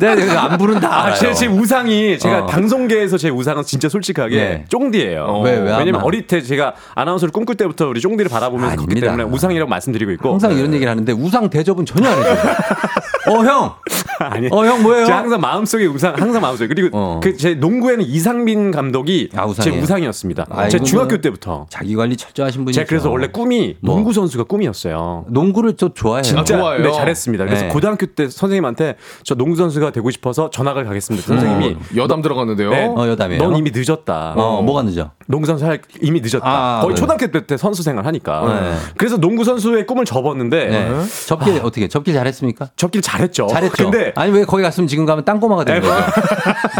네, 0.00 0.14
네, 0.14 0.30
안 0.36 0.56
부른 0.58 0.80
다 0.80 1.06
아. 1.06 1.14
제, 1.14 1.32
제 1.34 1.46
우상이 1.46 2.18
제가 2.18 2.44
어. 2.44 2.46
방송계에서 2.46 3.18
제 3.18 3.28
우상은 3.30 3.62
진짜 3.64 3.88
솔직하게 3.88 4.36
네. 4.36 4.64
쫑디예요. 4.68 5.40
왜, 5.44 5.52
왜 5.58 5.76
왜냐면? 5.78 6.02
어릴 6.02 6.26
때 6.26 6.40
제가 6.42 6.74
아나운서를 6.94 7.32
꿈꿀 7.32 7.56
때부터 7.56 7.88
우리 7.88 8.00
쫑디를 8.00 8.30
바라보면서 8.30 8.76
컸기 8.76 8.84
아닙니다. 8.92 9.06
때문에 9.16 9.24
우상이라고 9.34 9.68
말씀드리고 9.68 10.10
있고. 10.12 10.30
항상 10.32 10.52
이런 10.52 10.72
얘기를 10.74 10.90
하는데 10.90 11.12
우상 11.12 11.50
대접은 11.50 11.84
전혀 11.86 12.08
안 12.08 12.18
해줘요. 12.18 12.36
어, 13.28 13.44
형! 13.44 13.74
아니. 14.18 14.48
어, 14.50 14.64
형 14.64 14.82
뭐예요? 14.82 15.04
제가 15.06 15.18
항상 15.18 15.40
마음속에 15.40 15.84
우상, 15.86 16.14
항상 16.16 16.40
마음속에. 16.40 16.68
그리고 16.68 16.88
어. 16.96 17.20
그제 17.22 17.54
농구에는 17.54 18.04
이상민 18.04 18.70
감독이 18.70 19.28
아, 19.34 19.44
제 19.46 19.50
우상이에요? 19.70 19.82
우상이었습니다. 19.82 20.46
아이고, 20.48 20.70
제 20.70 20.78
중학교 20.78 21.08
그- 21.08 21.20
때부터. 21.20 21.66
자기 21.68 21.94
관리 21.96 22.16
철저하신 22.16 22.64
분이죠. 22.64 22.78
제가 22.80 22.88
그래서 22.88 23.10
원래 23.10 23.26
꿈이 23.26 23.76
뭐. 23.80 23.96
농구 23.96 24.12
선수가 24.12 24.44
꿈이었어요. 24.44 25.26
농구를 25.28 25.74
또 25.76 25.92
좋아해요. 25.92 26.22
진짜 26.22 26.44
좋아해요. 26.56 26.82
네, 26.82 26.92
잘했습니다. 26.92 27.44
그래서 27.44 27.64
네. 27.64 27.68
고등학교 27.68 28.06
때 28.06 28.28
선생님한테 28.28 28.96
저 29.24 29.34
농구 29.34 29.56
선수가 29.66 29.90
되고 29.90 30.10
싶어서 30.10 30.48
전학을 30.50 30.84
가겠습니다. 30.84 31.26
선생님이 31.26 31.76
여담 31.96 32.22
들어갔는데요. 32.22 32.70
네, 32.70 32.86
어, 32.86 33.08
여담이에요. 33.08 33.42
넌 33.42 33.56
이미 33.56 33.70
늦었다. 33.74 34.34
어, 34.36 34.62
뭐가 34.62 34.82
늦어? 34.82 35.10
농구 35.26 35.46
선수 35.46 35.66
할 35.66 35.80
이미 36.00 36.20
늦었다. 36.20 36.44
아, 36.44 36.80
거의 36.82 36.94
네. 36.94 37.00
초등학교 37.00 37.26
때, 37.30 37.46
때 37.46 37.56
선수 37.56 37.82
생활 37.82 38.06
하니까. 38.06 38.60
네. 38.60 38.74
그래서 38.96 39.16
농구 39.16 39.44
선수의 39.44 39.86
꿈을 39.86 40.04
접었는데 40.04 40.66
네. 40.66 41.02
접길 41.26 41.60
어떻게 41.62 41.88
접길 41.88 42.14
잘했습니까? 42.14 42.68
접길 42.76 43.02
잘했죠. 43.02 43.48
잘했죠. 43.48 43.90
근데 43.90 44.12
아니 44.14 44.32
왜 44.32 44.44
거기 44.44 44.62
갔으면 44.62 44.86
지금 44.86 45.04
가면 45.04 45.24
땅꼬마가 45.24 45.64
되는 45.64 45.80
거죠. 45.82 45.94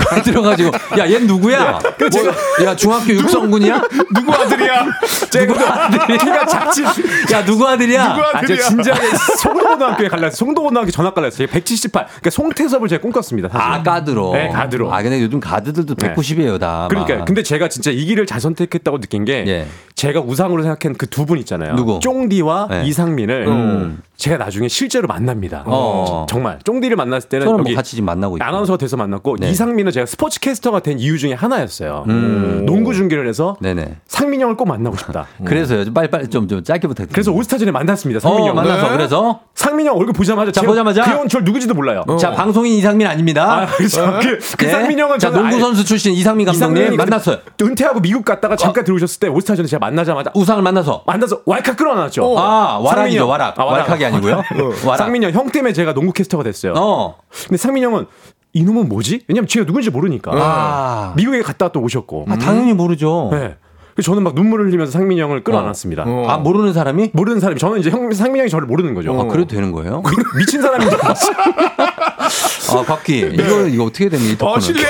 거기 0.08 0.22
들어가지고 0.30 0.70
야 0.98 1.06
얘 1.08 1.18
누구야? 1.18 1.78
그 1.98 2.08
제가- 2.08 2.24
뭐, 2.58 2.66
야 2.66 2.76
중학교 2.76 3.12
육성군이야? 3.12 3.82
누구 4.14 4.32
아들이야? 4.32 4.86
제가 5.30 5.88
근데 5.90 6.16
키가 6.18 6.46
작지. 6.46 6.84
야 7.32 7.44
누구 7.44 7.66
아들이야? 7.66 8.08
누구 8.14 8.22
아, 8.22 8.38
아들이야? 8.38 8.62
진지하게 8.68 9.06
송도고등학교에 9.42 10.08
갈라. 10.08 10.30
송도고등학교 10.30 10.90
전학 10.90 11.14
갈라 11.14 11.26
했어요. 11.26 11.48
178. 11.50 12.06
그러니까 12.06 12.30
송태 12.30 12.68
섭을 12.76 12.88
제가 12.88 13.00
꿈꿨습니다. 13.02 13.48
사실. 13.48 13.62
아 13.62 13.82
가드로. 13.82 14.32
네, 14.32 14.48
가드로. 14.48 14.92
아 14.92 15.02
근데 15.02 15.20
요즘 15.22 15.40
가드들도 15.40 15.94
네. 15.94 16.14
190이에요 16.14 16.60
다. 16.60 16.86
그러니까 16.88 17.16
막. 17.16 17.24
근데 17.24 17.42
제가 17.42 17.68
진짜 17.68 17.90
이 17.90 18.04
길을 18.04 18.26
잘 18.26 18.40
선택했다고 18.40 19.00
느낀 19.00 19.24
게 19.24 19.44
예. 19.46 19.66
제가 19.94 20.20
우상으로 20.20 20.62
생각한 20.62 20.94
그 20.94 21.06
두 21.06 21.24
분 21.26 21.38
있잖아요. 21.38 21.74
누구? 21.74 21.98
쫑디와 22.00 22.68
네. 22.70 22.82
이상민을 22.84 23.46
음. 23.48 24.02
제가 24.16 24.38
나중에 24.38 24.68
실제로 24.68 25.06
만납니다. 25.06 25.62
어. 25.66 26.26
정말 26.28 26.58
쫑디를 26.64 26.96
만났을 26.96 27.28
때는 27.28 27.46
저는 27.46 27.58
뭐 27.58 27.66
여기 27.66 27.74
같이 27.74 27.90
지금 27.90 28.06
만나고 28.06 28.36
있고. 28.36 28.44
아나운서가 28.44 28.78
돼서 28.78 28.96
만났고 28.96 29.36
네. 29.38 29.50
이상민은 29.50 29.92
제가 29.92 30.06
스포츠 30.06 30.40
캐스터가 30.40 30.80
된 30.80 30.98
이유 30.98 31.18
중에 31.18 31.34
하나였어요. 31.34 32.04
음. 32.08 32.64
농구 32.66 32.94
중계를 32.94 33.28
해서 33.28 33.56
네네. 33.60 33.96
상민 34.06 34.40
형을 34.40 34.56
꼭 34.56 34.68
만나고 34.68 34.96
싶다. 34.96 35.26
그래서요. 35.44 35.84
좀 35.84 35.94
빨리 35.94 36.08
빨리 36.08 36.28
좀, 36.28 36.48
좀 36.48 36.62
짧게 36.64 36.88
부탁드립니다. 36.88 37.14
그래서 37.14 37.32
올스타전에 37.32 37.70
만났습니다. 37.70 38.20
상민형. 38.20 38.50
어, 38.50 38.54
만나서 38.54 38.90
그래서 38.90 39.40
상민 39.54 39.86
형 39.86 39.96
얼굴 39.96 40.14
보자마자 40.14 40.50
자, 40.50 40.62
보자마자. 40.62 41.02
그 41.04 41.10
형은 41.10 41.28
절 41.28 41.44
누구지도 41.44 41.74
몰라요. 41.74 42.04
자, 42.18 42.30
방송인 42.30 42.72
이상민 42.74 43.06
아닙니다. 43.06 43.62
아, 43.62 43.66
그렇죠. 43.66 44.18
그, 44.22 44.38
그 44.56 44.64
네. 44.64 44.70
상민 44.70 44.98
형은 44.98 45.18
자, 45.18 45.30
저는 45.30 45.50
농구 45.50 45.60
선수 45.60 45.84
출신 45.84 46.12
이상민 46.14 46.46
감독님 46.46 46.76
이상민이 46.76 46.96
만났어요. 46.96 47.38
은퇴하고 47.60 48.00
미국 48.00 48.24
갔다가 48.24 48.56
잠깐 48.56 48.84
들어오셨을 48.84 49.20
때 49.20 49.28
올스타전에 49.28 49.68
제가 49.68 49.80
만나자마자 49.80 50.30
우상을 50.34 50.62
만나서 50.62 51.04
만나서 51.06 51.42
왈칵 51.44 51.76
끌어놨죠. 51.76 52.38
아, 52.38 52.78
와락이죠, 52.78 52.90
상민형. 52.94 53.28
와락. 53.28 53.58
아, 53.60 53.64
왈칵이 53.64 54.05
아니고요. 54.06 54.42
와락. 54.86 54.98
상민형 54.98 55.32
형 55.32 55.50
때문에 55.50 55.72
제가 55.72 55.94
농구 55.94 56.12
캐스터가 56.12 56.42
됐어요. 56.44 56.74
어. 56.76 57.16
근데 57.44 57.56
상민형은 57.56 58.06
이놈은 58.52 58.88
뭐지? 58.88 59.24
왜냐면 59.28 59.48
제가 59.48 59.66
누군지 59.66 59.90
모르니까. 59.90 60.32
아. 60.34 61.12
미국에 61.16 61.42
갔다 61.42 61.68
또 61.68 61.80
오셨고. 61.80 62.26
아, 62.28 62.38
당연히 62.38 62.72
모르죠. 62.72 63.28
네. 63.32 63.56
그래서 63.96 64.10
저는 64.10 64.22
막 64.24 64.34
눈물을 64.34 64.66
흘리면서 64.66 64.92
상민 64.92 65.18
형을 65.18 65.42
끌어안았습니다. 65.42 66.04
아, 66.28 66.36
모르는 66.36 66.74
사람이? 66.74 67.10
모르는 67.14 67.40
사람이 67.40 67.58
저는 67.58 67.80
이제 67.80 67.88
형 67.88 68.12
상민 68.12 68.40
형이 68.40 68.50
저를 68.50 68.66
모르는 68.66 68.92
거죠. 68.94 69.18
아, 69.18 69.24
그래도 69.24 69.48
되는 69.48 69.72
거예요? 69.72 70.02
미, 70.36 70.44
친 70.44 70.60
사람인 70.60 70.90
줄 70.90 71.00
알았어. 71.02 71.32
아, 72.76 72.82
박기. 72.82 73.30
이거, 73.32 73.66
이거 73.66 73.84
어떻게 73.84 74.10
되니? 74.10 74.30
이 74.30 74.32
어, 74.34 74.36
토크는. 74.36 74.60
실례 74.60 74.82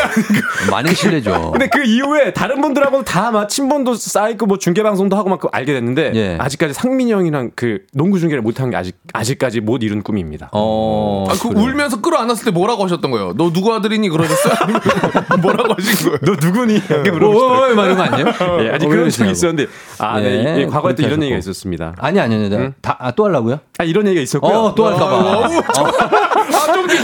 많이 0.72 0.92
실례죠. 0.92 1.52
근데 1.52 1.68
그 1.68 1.84
이후에 1.84 2.32
다른 2.32 2.60
분들하고는 2.60 3.04
다막 3.04 3.48
친분도 3.48 3.94
쌓이고 3.94 4.46
뭐 4.46 4.58
중계 4.58 4.82
방송도 4.82 5.16
하고 5.16 5.28
막 5.28 5.40
알게 5.52 5.72
됐는데 5.72 6.12
예. 6.16 6.36
아직까지 6.40 6.74
상민 6.74 7.08
형이랑 7.08 7.52
그 7.54 7.82
농구 7.92 8.18
중계를 8.18 8.42
못한 8.42 8.70
게 8.70 8.76
아직 8.76 8.96
아직까지 9.12 9.60
못 9.60 9.84
이룬 9.84 10.02
꿈입니다. 10.02 10.48
어. 10.52 11.28
아, 11.30 11.34
그 11.40 11.48
울면서 11.48 12.00
끌어안았을 12.00 12.46
때 12.46 12.50
뭐라고 12.50 12.82
하셨던 12.84 13.10
거예요? 13.12 13.34
너 13.36 13.52
누구 13.52 13.72
아들이니 13.72 14.08
그러셨어요? 14.08 14.54
뭐라고 15.40 15.74
하신 15.74 16.08
거예요? 16.10 16.18
너 16.22 16.32
누구니? 16.44 16.74
이렇게 16.88 17.10
어, 17.10 17.12
물어보시더라고요. 17.12 17.74
막 17.76 17.84
이런 17.84 17.96
거 17.96 18.02
아니에요? 18.02 18.26
예, 18.64 18.70
아직 18.70 18.86
어, 18.86 18.95
그런 18.96 19.04
왜 19.06 19.10
적이. 19.10 19.30
있었는데 19.30 19.66
아, 19.98 20.20
네. 20.20 20.26
예, 20.56 20.60
이- 20.60 20.62
이 20.62 20.66
과거에 20.66 20.94
또 20.94 21.02
이런 21.02 21.22
얘기가. 21.22 21.38
있었습니다. 21.38 21.94
아니, 21.98 22.20
아니, 22.20 22.34
아니. 22.34 22.70
다, 22.80 22.96
아, 23.00 23.10
또 23.12 23.24
하려고요? 23.26 23.58
아, 23.78 23.84
이런 23.84 24.06
얘기가 24.06 24.22
있었고요. 24.22 24.52
어, 24.56 24.74
또 24.74 24.86
할까 24.86 25.06
봐. 25.06 25.48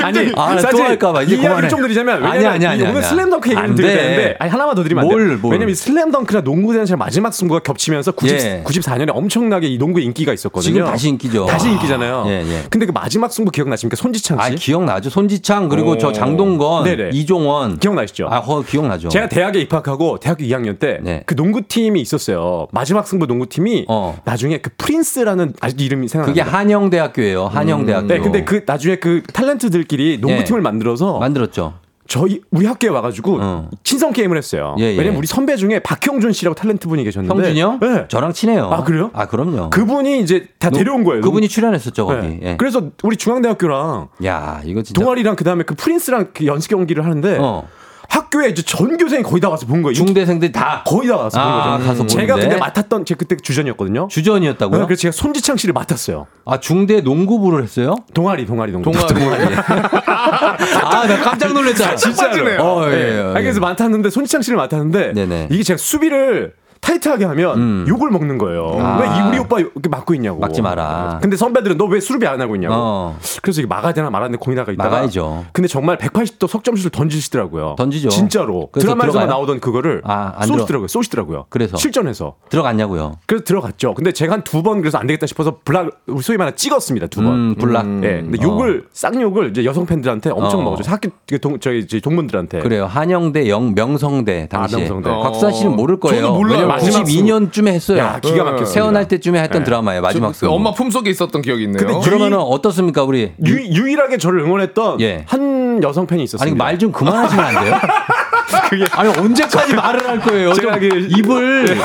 아니, 0.03 0.33
아, 0.37 0.59
사실 0.59 0.71
또 0.71 0.83
할까봐. 0.85 1.23
이제 1.23 1.37
이 1.37 1.41
이야기를. 1.41 1.69
좀 1.69 1.83
드리자면 1.83 2.17
아니야, 2.17 2.33
왜냐면 2.33 2.53
아니야, 2.55 2.71
아니야, 2.71 2.91
오늘. 2.91 3.03
슬램덩크 3.03 3.49
얘기를 3.51 3.63
안좀 3.63 3.77
드려야 3.77 3.93
돼. 3.95 4.01
되는데 4.03 4.37
아니 4.39 4.51
하나만 4.51 4.75
더 4.75 4.83
드리면 4.83 5.05
안 5.05 5.09
뭘, 5.11 5.27
돼요. 5.29 5.39
뭘. 5.41 5.53
왜냐면 5.53 5.73
이 5.73 5.75
슬램덩크랑 5.75 6.45
농구 6.45 6.73
대전의 6.73 6.99
마지막 6.99 7.33
승부가 7.33 7.61
겹치면서 7.61 8.13
90, 8.13 8.37
예. 8.41 8.63
94년에 8.65 9.11
엄청나게 9.15 9.69
이 9.69 9.79
농구 9.79 10.01
인기가 10.01 10.33
있었거든요. 10.33 10.73
지금 10.75 10.87
다시 10.87 11.09
인기죠. 11.09 11.47
다시 11.47 11.69
인기잖아요. 11.71 12.25
예, 12.27 12.31
예. 12.47 12.63
근데 12.71 12.87
그 12.87 12.93
마지막 12.93 13.33
승부 13.33 13.51
기억나십니까? 13.51 13.97
손지창 13.97 14.39
씨. 14.39 14.45
아, 14.45 14.55
기억나죠. 14.55 15.11
손지창, 15.11 15.69
그리고 15.69 15.93
오. 15.93 15.99
저 15.99 16.13
장동건, 16.13 16.85
네네. 16.85 17.11
이종원. 17.13 17.79
기억나시죠? 17.79 18.29
아, 18.31 18.39
어, 18.39 18.63
기억나죠. 18.63 19.09
제가 19.09 19.29
대학에 19.29 19.61
입학하고 19.61 20.19
대학교 20.19 20.45
2학년 20.45 20.79
때그 20.79 21.03
네. 21.03 21.25
농구팀 21.35 21.82
이 21.83 22.01
있었어요. 22.01 22.69
마지막 22.73 23.07
승부 23.07 23.27
농구팀이 23.27 23.87
나중에 24.25 24.59
그 24.59 24.71
프린스라는 24.79 25.55
아직도 25.61 25.83
이름이 25.85 26.07
어. 26.15 26.23
그게. 26.23 26.41
한영대학교예요. 26.41 27.47
한영대학교. 27.47 28.07
네, 28.07 28.19
근데 28.21 28.45
그 28.45 28.63
나중에 28.67 28.97
그 28.97 29.23
탤런트들끼리 29.33 30.21
농구팀을 30.21 30.61
예. 30.61 30.63
만들어서 30.63 31.19
만들었죠. 31.19 31.75
저희 32.09 32.41
우리 32.51 32.67
학교에 32.67 32.91
와가지고 32.91 33.41
친선 33.85 34.13
게임을 34.13 34.37
했어요. 34.37 34.77
예, 34.79 34.85
예. 34.85 34.99
왜냐면 34.99 35.17
우리 35.17 35.27
선배 35.27 35.57
중에 35.57 35.79
박형준 35.79 36.33
씨라고 36.33 36.55
탤런트 36.55 36.89
분이 36.89 37.05
계셨는데 37.05 37.35
형준이요? 37.35 37.79
네. 37.81 38.05
저랑 38.09 38.33
친해요. 38.35 38.65
아 38.71 38.85
그래요? 38.85 39.11
아, 39.15 39.27
그럼요. 39.27 39.71
그분이 39.71 40.21
이제 40.21 40.47
다 40.59 40.69
노- 40.69 40.79
데려온 40.79 41.05
거예요. 41.05 41.23
그분이 41.23 41.49
출연했었죠, 41.49 42.05
거기. 42.07 42.27
네. 42.27 42.41
예. 42.43 42.57
그래서 42.59 42.91
우리 43.03 43.17
중앙대학교랑 43.17 44.09
야, 44.27 44.61
이거 44.65 44.83
진짜. 44.83 45.01
동아리랑 45.01 45.37
그 45.37 45.45
다음에 45.45 45.63
그 45.65 45.75
프린스랑 45.75 46.29
그 46.35 46.45
연습 46.47 46.69
경기를 46.71 47.05
하는데 47.05 47.39
어. 47.41 47.67
학교에 48.13 48.49
이제 48.51 48.61
전 48.61 48.99
교생이 48.99 49.23
거의 49.23 49.41
다 49.41 49.49
와서 49.49 49.65
본 49.67 49.81
거예요. 49.81 49.95
중대생들이 49.95 50.53
다 50.53 50.83
거의 50.87 51.09
다 51.09 51.17
와서 51.17 51.41
아, 51.41 51.79
본 51.79 51.87
거죠. 51.87 51.89
가서 51.89 52.07
제가. 52.07 52.35
근데 52.35 52.57
맡았던 52.59 53.07
제 53.07 53.15
그때 53.15 53.37
주전이었거든요. 53.37 54.09
주전이었다고요? 54.11 54.81
네, 54.81 54.87
그래서 54.87 55.01
제가 55.01 55.13
손지창 55.13 55.57
씨를 55.57 55.73
맡았어요. 55.73 56.27
아, 56.45 56.61
중대 56.61 57.01
농구부를 57.01 57.63
했어요? 57.63 57.97
동아리, 58.13 58.45
동아리, 58.45 58.73
농구. 58.73 58.93
동아리. 58.93 59.55
아, 60.05 61.07
나 61.07 61.21
깜짝 61.23 61.55
놀랐잖아. 61.55 61.97
진짜로. 61.97 62.63
어, 62.63 62.87
예, 62.87 62.91
네. 62.91 63.17
예, 63.17 63.21
아니, 63.35 63.45
그래서 63.45 63.61
맡았는데 63.61 64.11
손지창 64.11 64.43
씨를 64.43 64.59
맡았는데 64.59 65.13
네네. 65.15 65.49
이게 65.51 65.63
제가 65.63 65.79
수비를 65.79 66.53
타이트하게 66.83 67.25
하면 67.27 67.87
욕을 67.89 68.11
먹는 68.11 68.39
거예요. 68.39 68.77
아. 68.81 68.99
왜이 69.01 69.29
우리 69.29 69.39
오빠 69.39 69.61
이렇게 69.61 69.89
막고 69.89 70.15
있냐고. 70.15 70.41
막지 70.41 70.61
마라. 70.61 71.19
근데 71.23 71.37
선배들은 71.37 71.79
너 71.79 71.87
왜 71.93 72.01
수비 72.01 72.27
안 72.27 72.41
하고 72.41 72.55
있냐고. 72.57 72.75
어. 72.75 73.19
그래서 73.43 73.61
이게 73.61 73.69
막아야 73.69 73.93
되나 73.93 74.09
말아야 74.11 74.29
되나 74.29 74.39
고민하다가 74.39 74.73
있다가 74.73 74.89
막아야죠. 74.91 75.45
근데 75.53 75.69
정말 75.69 75.97
180도 75.99 76.49
석점슛을 76.49 76.91
던지시더라고요. 76.91 77.75
던지죠. 77.77 78.09
진짜로. 78.09 78.71
드라마에서만? 78.73 79.29
나오던 79.29 79.61
그거를 79.61 80.01
아, 80.05 80.33
안 80.37 80.47
쏘시더라고요. 80.49 80.89
쏘시더라고요. 80.89 81.47
그래서? 81.51 81.77
실전에서. 81.77 82.35
들어갔냐고요. 82.49 83.19
그래서 83.27 83.45
들어갔죠. 83.45 83.95
근데 83.95 84.13
제가 84.13 84.33
한 84.35 84.43
두 84.43 84.63
번 84.63 84.81
그래서 84.81 84.97
안 84.99 85.07
되겠다 85.07 85.27
싶어서 85.27 85.59
블락 85.65 85.91
소위 86.23 86.37
말해 86.39 86.53
찍었습니다. 86.55 87.07
두 87.09 87.23
번. 87.23 87.33
음, 87.33 87.55
블락. 87.57 87.85
예. 88.05 88.23
근데 88.23 88.39
어. 88.41 88.43
욕을 88.51 88.87
쌍욕을 88.93 89.51
이제 89.51 89.65
여성 89.65 89.85
팬들한테 89.87 90.31
엄청 90.31 90.61
어. 90.61 90.63
먹었죠. 90.65 90.91
학교 90.91 91.11
그동 91.29 91.59
저희 91.61 91.87
동문들한테. 91.87 92.61
그래요. 92.61 92.87
한영대 92.87 93.49
영 93.49 93.75
명성대 93.75 94.49
당시에. 94.51 94.77
아, 94.77 94.81
명성대. 94.81 95.11
곽수아 95.11 95.51
씨는 95.53 95.77
모를 95.77 96.01
거예요. 96.01 96.23
저도 96.23 96.35
몰라요. 96.39 96.72
마지막 96.73 97.05
92년쯤에 97.05 97.69
했어요. 97.69 97.99
야, 97.99 98.21
기가 98.21 98.45
막혔습니다. 98.45 98.73
태어날 98.73 99.09
때쯤에 99.09 99.41
했던 99.43 99.61
네. 99.61 99.65
드라마예요. 99.65 100.03
마지막 100.03 100.29
저- 100.29 100.33
승부. 100.41 100.55
엄마 100.55 100.73
품속에 100.73 101.11
있었던 101.11 101.43
기억이 101.43 101.65
있네요. 101.65 101.85
근데 101.87 102.01
그러면은 102.05 102.39
어떻습니까, 102.39 103.03
우리? 103.05 103.33
유, 103.47 103.57
유일하게 103.59 104.19
저를 104.19 104.41
응원했던 104.41 105.01
예. 105.01 105.25
한 105.29 105.83
여성 105.83 106.07
팬이 106.07 106.25
있었습니다. 106.25 106.45
아니 106.45 106.57
말 106.73 106.79
좀 106.79 106.91
그만하시면 106.93 107.45
안 107.45 107.65
돼요? 107.65 107.75
그게 108.71 108.85
아니 108.93 109.09
언제까지 109.19 109.75
말을 109.75 110.09
할 110.09 110.21
거예요? 110.21 110.53
좀 110.55 110.65
제가 110.65 110.79
그- 110.79 110.87
입을 110.87 111.77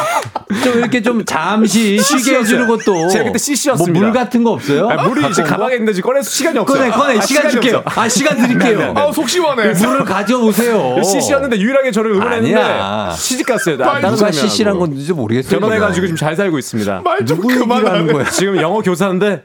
좀 0.64 0.78
이렇게 0.80 1.02
좀 1.02 1.24
잠시 1.26 2.00
쉬게. 2.00 2.38
해주는 2.38 2.68
것도 2.68 3.08
제가 3.10 3.26
그때 3.26 3.38
CC였습니다. 3.38 4.00
뭐 4.00 4.08
물 4.08 4.14
같은 4.14 4.44
거 4.44 4.52
없어요? 4.52 4.88
아, 4.90 5.04
물이 5.08 5.28
이제? 5.30 5.44
가방에 5.44 5.74
있는데 5.74 5.94
지금 5.94 6.10
꺼내서 6.12 6.30
시간이 6.30 6.58
없어요. 6.60 6.78
꺼내 6.80 6.92
꺼내 6.92 7.18
아, 7.18 7.22
시간 7.22 7.50
줄게요. 7.50 7.82
없어. 7.86 8.02
아 8.02 8.08
시간 8.10 8.38
드릴게요. 8.38 8.80
네, 8.80 8.86
네, 8.88 8.94
네. 8.94 9.02
아, 9.02 9.12
속 9.12 9.30
시원해. 9.30 9.74
물을 9.74 10.06
가져오세요. 10.06 11.02
CC였는데 11.04 11.58
유일하게 11.60 11.92
저를 11.92 12.12
응원했는데 12.14 12.56
아니야. 12.56 13.12
시집 13.16 13.46
갔어요. 13.48 13.78
누가 13.78 14.32
CC란 14.32 14.78
건지 14.80 15.12
모르겠어요. 15.14 15.60
결혼해가지고 15.60 16.08
지금 16.08 16.18
잘 16.18 16.36
살고 16.36 16.58
있습니다. 16.58 17.02
말좀 17.04 17.26
누구 17.38 17.52
얘기를 17.52 17.70
하는 17.70 17.84
그만하네. 17.84 18.14
거야? 18.14 18.30
지금 18.30 18.58
영어 18.62 18.82
교사인데 18.82 19.44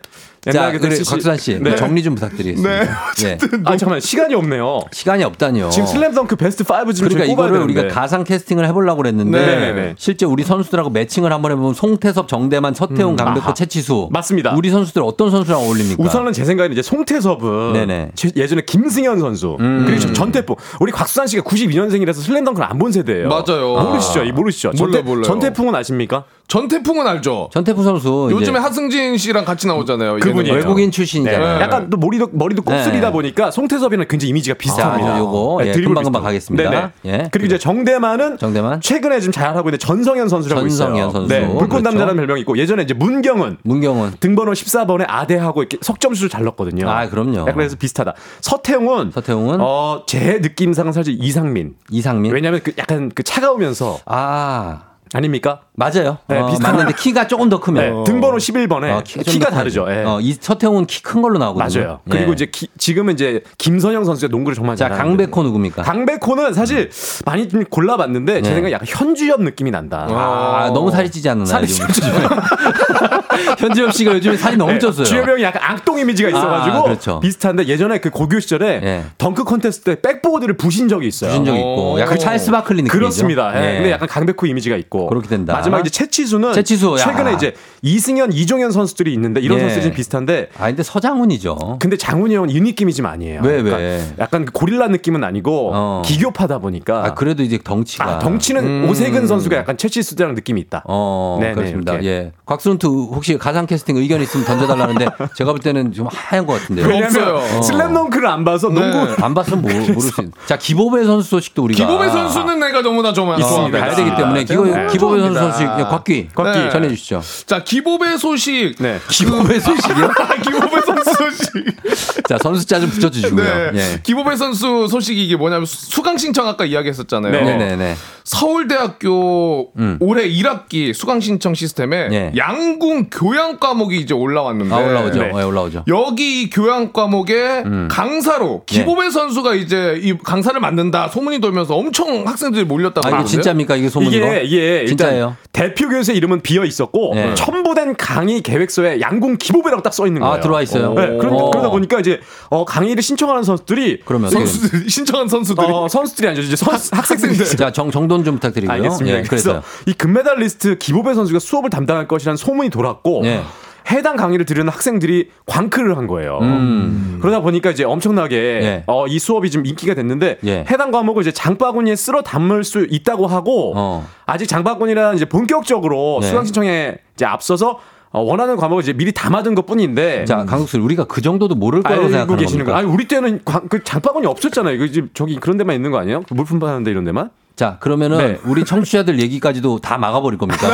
자, 0.51 0.73
그래, 0.73 0.91
CC 0.97 1.09
곽수산 1.09 1.37
씨 1.39 1.57
네. 1.61 1.77
정리 1.77 2.03
좀 2.03 2.17
부탁드리겠습니다. 2.17 2.85
네. 2.85 2.89
예. 3.25 3.39
아 3.65 3.77
잠깐만 3.77 4.01
시간이 4.01 4.35
없네요. 4.35 4.81
시간이 4.91 5.23
없다니요. 5.23 5.71
지금 5.71 5.87
슬램덩크 5.87 6.35
베스트 6.35 6.65
5 6.65 6.93
지금 6.93 7.11
그러니까 7.11 7.33
이거를 7.33 7.61
우리가 7.61 7.83
되는데. 7.83 7.95
가상 7.95 8.25
캐스팅을 8.25 8.67
해보려고 8.67 8.97
그랬는데 9.03 9.39
네, 9.39 9.57
네, 9.61 9.73
네. 9.73 9.95
실제 9.97 10.27
우리 10.27 10.43
선수들하고 10.43 10.91
매칭을 10.91 11.33
한번 11.33 11.53
해보면 11.53 11.75
송태섭, 11.75 12.27
정대만, 12.27 12.75
서태웅, 12.75 13.15
강백호, 13.15 13.45
아하. 13.47 13.55
최치수 13.55 14.09
맞습니다. 14.11 14.55
우리 14.57 14.71
선수들 14.71 15.03
어떤 15.05 15.31
선수랑 15.31 15.61
어울립니까? 15.61 16.03
우선은 16.03 16.33
제 16.33 16.45
생각에는 16.45 16.73
이제 16.73 16.83
송태섭은 16.83 17.73
네네. 17.75 18.11
제- 18.17 18.33
예전에 18.35 18.63
김승현 18.67 19.21
선수 19.21 19.57
음. 19.61 19.85
그리고 19.87 20.13
전태풍 20.13 20.57
우리 20.81 20.91
곽수산 20.91 21.29
씨가 21.29 21.45
92년생이라서 21.45 22.15
슬램덩크를 22.15 22.67
안 22.69 22.79
본 22.83 22.91
세대예요. 22.91 23.29
맞아요. 23.29 23.75
모르시죠? 23.81 24.25
이 24.25 24.33
모르시죠? 24.33 24.71
몰라요, 24.77 24.93
전태, 24.93 25.03
몰라요. 25.03 25.23
전태풍은 25.23 25.73
아십니까? 25.77 26.25
전태풍은 26.53 27.07
알죠. 27.07 27.49
전태풍 27.51 27.83
선수 27.83 28.29
요즘에 28.31 28.59
하승진 28.59 29.17
씨랑 29.17 29.47
같이 29.47 29.67
나오잖아요. 29.67 30.19
그분이에요. 30.19 30.55
외국인 30.55 30.85
네. 30.85 30.91
출신이잖아요. 30.91 31.63
약간 31.63 31.89
또 31.89 31.97
머리도 31.97 32.29
머리도 32.33 32.61
곱슬이다 32.61 33.07
네. 33.07 33.11
보니까 33.11 33.51
송태섭이랑 33.51 34.05
굉장히 34.07 34.29
이미지가 34.29 34.59
비슷합니다. 34.59 35.15
자, 35.15 35.19
요거, 35.19 35.61
네, 35.63 35.69
예, 35.69 35.73
드리블 35.73 35.95
금방 35.95 36.05
금방 36.05 36.21
비슷하고. 36.21 36.25
가겠습니다. 36.27 36.71
네네. 36.71 36.91
예. 37.07 37.29
그리고 37.33 37.47
이제 37.47 37.57
정대만은 37.57 38.37
정대만, 38.37 38.83
최근에 38.83 39.21
좀 39.21 39.33
잘하고 39.33 39.71
있는 39.71 39.79
전성현 39.79 40.29
선수라고 40.29 40.61
전성현 40.69 40.95
있어요. 40.95 41.11
선수. 41.11 41.29
네, 41.29 41.41
불꽃 41.47 41.69
그렇죠. 41.69 41.85
남자라는 41.85 42.17
별명이 42.17 42.43
있고 42.43 42.59
예전에 42.59 42.83
이제 42.83 42.93
문경은 42.93 43.57
문경은 43.63 44.17
등번호 44.21 44.53
14번에 44.53 45.07
아대하고 45.09 45.63
이렇게 45.63 45.79
석점슛을 45.81 46.29
잘 46.29 46.45
넣었거든요. 46.45 46.87
아, 46.87 47.09
그럼요. 47.09 47.39
약간 47.41 47.55
그래서 47.55 47.77
비슷하다. 47.77 48.13
서태웅은 48.43 49.13
서태웅은 49.13 49.59
어, 49.63 50.03
제 50.07 50.39
느낌상은 50.43 50.93
사실 50.93 51.17
이상민. 51.19 51.77
이상민. 51.91 52.31
왜냐면 52.31 52.61
그 52.63 52.75
약간 52.77 53.11
그 53.15 53.23
차가우면서 53.23 54.01
아 54.05 54.93
아닙니까? 55.15 55.61
맞아요. 55.75 56.19
네, 56.29 56.39
어, 56.39 56.55
맞는데 56.61 56.93
키가 56.93 57.27
조금 57.29 57.49
더 57.49 57.59
크면 57.59 57.83
네, 57.83 58.05
등번호 58.05 58.37
11번에 58.37 58.91
어, 58.95 59.03
키가, 59.03 59.23
좀더 59.25 59.47
다르죠. 59.51 59.87
예. 59.89 60.05
어, 60.05 60.19
이 60.21 60.37
서태웅은 60.39 60.85
키 60.87 61.03
큰 61.03 61.23
걸로 61.23 61.39
나오거든요. 61.39 61.81
맞아요. 61.83 62.01
그리고 62.09 62.29
예. 62.31 62.33
이제 62.35 62.47
기- 62.53 62.69
지금은 62.79 63.15
이제 63.15 63.43
김선영 63.59 64.05
선수가 64.05 64.31
농구를 64.31 64.55
정말 64.55 64.77
자. 64.77 64.89
강백호 64.91 65.43
누굽니까? 65.43 65.83
강백호는 65.83 66.53
사실 66.53 66.91
많이 67.25 67.49
좀 67.49 67.65
골라봤는데 67.65 68.35
제 68.43 68.49
네. 68.51 68.55
생각에 68.55 68.73
약간 68.73 68.87
현주엽 68.87 69.41
느낌이 69.43 69.71
난다. 69.71 70.07
아, 70.11 70.71
너무 70.75 70.91
살이 70.91 71.11
찌지 71.11 71.29
않나요? 71.31 71.47
살이 71.47 71.67
요즘? 71.69 71.87
현지엽 73.59 73.93
씨가 73.95 74.13
요즘에 74.15 74.37
살이 74.37 74.57
너무 74.57 74.73
쪘어요. 74.79 75.05
주엽 75.05 75.27
형이 75.29 75.43
약간 75.43 75.63
악동 75.65 75.99
이미지가 75.99 76.29
있어가지고 76.29 76.77
아, 76.77 76.83
그렇죠. 76.83 77.21
비슷한데 77.21 77.67
예전에 77.67 77.99
그 77.99 78.11
고교 78.11 78.41
시절에 78.41 78.81
예. 78.83 79.05
덩크 79.19 79.45
콘테스트 79.45 79.85
때 79.97 80.01
백보드를 80.01 80.57
부신 80.57 80.89
적이 80.89 81.09
있어요. 81.09 81.31
부신 81.31 81.45
적 81.45 81.55
있고 81.57 81.99
약간 81.99 82.17
오. 82.17 82.19
찰스 82.19 82.51
바클리 82.51 82.83
느낌이죠. 82.83 82.99
그렇습니다. 82.99 83.53
근데 83.53 83.91
약간 83.91 84.09
강백호 84.09 84.47
이미지가 84.47 84.77
있고 84.77 85.07
그렇게 85.09 85.29
된다. 85.29 85.55
마지막 85.63 85.81
이제 85.81 85.91
채치수는 85.91 86.53
채치수, 86.53 86.97
야. 86.99 87.05
최근에 87.05 87.35
이제 87.35 87.55
이승현, 87.83 88.33
이종현 88.33 88.71
선수들이 88.71 89.13
있는데 89.15 89.41
이런 89.41 89.59
예. 89.59 89.63
선수들이 89.63 89.85
좀 89.85 89.95
비슷한데 89.95 90.49
아 90.59 90.67
근데 90.67 90.83
서장훈이죠. 90.83 91.79
근데 91.81 91.97
장훈이 91.97 92.35
형은 92.35 92.51
이 92.51 92.61
느낌이 92.61 92.93
좀 92.95 93.07
아니에요. 93.07 93.41
왜, 93.43 93.57
왜? 93.57 93.63
그러니까 93.63 94.05
약간 94.19 94.45
그 94.45 94.53
고릴라 94.53 94.89
느낌은 94.89 95.25
아니고 95.25 95.71
어. 95.73 96.03
기교파다 96.05 96.59
보니까 96.59 97.05
아 97.05 97.15
그래도 97.15 97.43
이제 97.43 97.59
덩치가 97.63 98.05
아, 98.05 98.19
덩치는 98.19 98.65
음. 98.65 98.89
오세근 98.89 99.27
선수가 99.27 99.57
약간 99.57 99.77
채치수랑 99.77 100.35
느낌이 100.35 100.61
있다. 100.61 100.83
어, 100.87 101.39
네네, 101.41 101.55
그렇습니다. 101.55 101.93
이렇게. 101.95 102.09
예. 102.09 102.33
곽순투 102.47 103.11
혹시 103.15 103.39
가상 103.39 103.67
캐스팅 103.67 103.97
의견 103.97 104.21
있으면 104.23 104.47
던져달라는데 104.47 105.07
제가 105.37 105.53
볼 105.53 105.61
때는 105.61 105.93
좀 105.93 106.09
하얀 106.11 106.47
것 106.47 106.61
같은데요. 106.61 106.87
왜냐면 106.87 107.37
어. 107.37 107.63
슬램덩크를 107.63 108.29
안 108.29 108.45
봐서 108.45 108.69
농구 108.69 108.99
안 109.23 109.35
봤으면 109.35 109.63
모르, 109.63 109.75
모를 109.93 110.01
수 110.01 110.23
있. 110.23 110.31
자 110.47 110.57
기보배 110.57 111.05
선수 111.05 111.31
소식도 111.31 111.63
우리가 111.65 111.85
기보배 111.85 112.09
선수는 112.11 112.61
내가 112.61 112.83
너무나 112.83 113.13
좀 113.13 113.33
있습니다. 113.39 113.79
가야 113.79 113.95
되기 113.95 114.15
때문에 114.15 114.45
기보, 114.45 114.65
네. 114.67 114.87
기보배 114.89 115.21
선수. 115.21 115.41
소식 115.53 115.63
예, 115.79 115.83
곽기 115.85 116.29
곽기. 116.35 116.59
네. 116.59 116.71
전해 116.71 116.89
주시죠. 116.89 117.23
자 117.47 117.63
기보배 117.63 118.17
소식. 118.17 118.75
네. 118.79 118.99
기보배 119.09 119.61
소식이요? 119.61 120.11
기보배 120.43 120.82
소식. 121.05 122.23
자 122.29 122.39
선수자 122.39 122.81
좀 122.81 122.91
붙여주시고요. 122.91 123.73
네. 123.73 123.79
예. 123.95 124.01
기보배 124.03 124.37
선수 124.37 124.87
소식이 124.89 125.25
이게 125.25 125.37
뭐냐면 125.37 125.67
수- 125.67 125.91
수강 125.91 126.17
신청 126.19 126.47
아까 126.49 126.65
이야기했었잖아요. 126.65 127.33
네네네. 127.33 127.95
서울대학교 128.25 129.73
올해 130.01 130.29
1학기 130.29 130.95
수강 130.95 131.21
신청 131.21 131.55
시스템에 131.55 132.07
음. 132.07 132.13
예. 132.13 132.33
양궁 132.37 133.09
교양 133.11 133.59
과목이 133.59 133.99
이제 133.99 134.15
올라왔는데 134.15 134.75
아 134.75 134.79
올라오죠. 134.79 135.21
네. 135.23 135.31
예, 135.37 135.43
올라오죠. 135.43 135.85
여기 135.89 136.43
이 136.43 136.51
교양 136.51 136.93
과목에 136.93 137.63
음. 137.65 137.89
강사로 137.91 138.63
예. 138.73 138.79
기보배 138.79 139.11
선수가 139.11 139.55
이제 139.55 139.99
이 140.03 140.17
강사를 140.17 140.59
만든다 140.61 141.09
소문이 141.09 141.41
돌면서 141.41 141.75
엄청 141.77 142.27
학생들이 142.27 142.65
몰렸다고 142.65 143.07
아 143.09 143.21
이게 143.21 143.25
진짜입니까 143.29 143.77
이게 143.77 143.89
소문이고? 143.89 144.25
이게 144.27 144.43
이게 144.45 144.87
진짜예요. 144.87 145.37
대표 145.53 145.89
교수의 145.89 146.17
이름은 146.17 146.41
비어 146.43 146.65
있었고 146.65 147.15
네. 147.15 147.35
첨부된 147.35 147.97
강의 147.97 148.41
계획서에 148.41 149.01
양궁 149.01 149.37
기보배라고 149.39 149.83
딱 149.83 149.93
써 149.93 150.07
있는 150.07 150.23
아, 150.23 150.29
거예요. 150.31 150.43
들어와 150.43 150.63
있어요? 150.63 150.82
네, 150.91 151.17
그러, 151.19 151.35
어. 151.35 151.51
그러다 151.51 151.71
보니까 151.71 152.01
이제 152.01 152.21
어, 152.51 152.65
강의를 152.65 153.03
신청하는 153.03 153.43
선수들이 153.43 154.01
그러면 154.05 154.31
선수들이 154.31 154.89
신청한 154.89 155.29
선수들이 155.29 155.67
어, 155.71 155.89
선수들이 155.89 156.29
아니죠 156.29 156.43
이제 156.43 156.57
선, 156.57 156.75
학생들. 156.75 157.33
자 157.57 157.73
정, 157.73 157.91
정돈 157.91 158.25
좀 158.25 158.35
부탁드리고요. 158.37 158.75
알겠습니다. 158.75 159.19
예, 159.19 159.23
그래서 159.23 159.53
그래서요. 159.53 159.63
이 159.87 159.93
금메달리스트 159.93 160.79
기보배 160.79 161.15
선수가 161.15 161.39
수업을 161.39 161.71
담당할 161.71 162.09
것이라는 162.09 162.37
소문이 162.37 162.71
돌았고 162.71 163.23
예. 163.25 163.43
해당 163.91 164.17
강의를 164.17 164.47
들으는 164.47 164.73
학생들이 164.73 165.31
광크를 165.47 165.97
한 165.97 166.07
거예요. 166.07 166.39
음. 166.41 167.19
그러다 167.21 167.41
보니까 167.41 167.71
이제 167.71 167.83
엄청나게 167.85 168.37
예. 168.37 168.85
어, 168.87 169.07
이 169.09 169.19
수업이 169.19 169.51
좀 169.51 169.67
인기가 169.67 169.95
됐는데 169.95 170.39
예. 170.47 170.65
해당 170.71 170.91
과목을 170.93 171.23
이제 171.23 171.33
장바구니에 171.33 171.97
쓸어 171.97 172.23
담을 172.23 172.63
수 172.65 172.87
있다고 172.89 173.27
하고 173.27 173.73
어. 173.77 174.07
아직 174.27 174.47
장바구니라는 174.47 175.17
이제 175.17 175.25
본격적으로 175.25 176.19
네. 176.21 176.29
수강 176.29 176.45
신청에 176.45 176.97
이제 177.17 177.25
앞서서 177.25 177.71
어, 177.71 177.79
원하는 178.21 178.57
과목을 178.57 178.83
이제 178.83 178.93
미리 178.93 179.13
담아둔 179.13 179.55
것 179.55 179.65
뿐인데 179.67 180.25
자 180.27 180.45
강국수 180.45 180.79
우리가 180.81 181.05
그 181.05 181.23
정도도 181.23 181.55
모를 181.55 181.83
거라고 181.83 182.03
알고 182.03 182.11
생각하는 182.13 182.37
계시는 182.43 182.65
겁니까? 182.67 182.73
거. 182.73 182.79
아니 182.79 182.95
우리 182.95 183.09
때는 183.09 183.41
과- 183.45 183.63
그 183.69 183.83
장바구니 183.83 184.27
없었잖아요. 184.27 184.87
지금 184.89 185.09
저기 185.15 185.37
그런 185.37 185.57
데만 185.57 185.75
있는 185.77 185.91
거 185.91 185.99
아니에요? 185.99 186.23
그 186.29 186.35
물품 186.35 186.59
파는 186.59 186.85
데 186.85 186.91
이런 186.91 187.05
데만? 187.05 187.31
자, 187.63 187.77
그러면은 187.79 188.19
네. 188.19 188.39
우리 188.45 188.65
청취자들 188.65 189.21
얘기까지도 189.21 189.79
다 189.79 189.97
막아버릴 189.97 190.37
겁니까? 190.37 190.67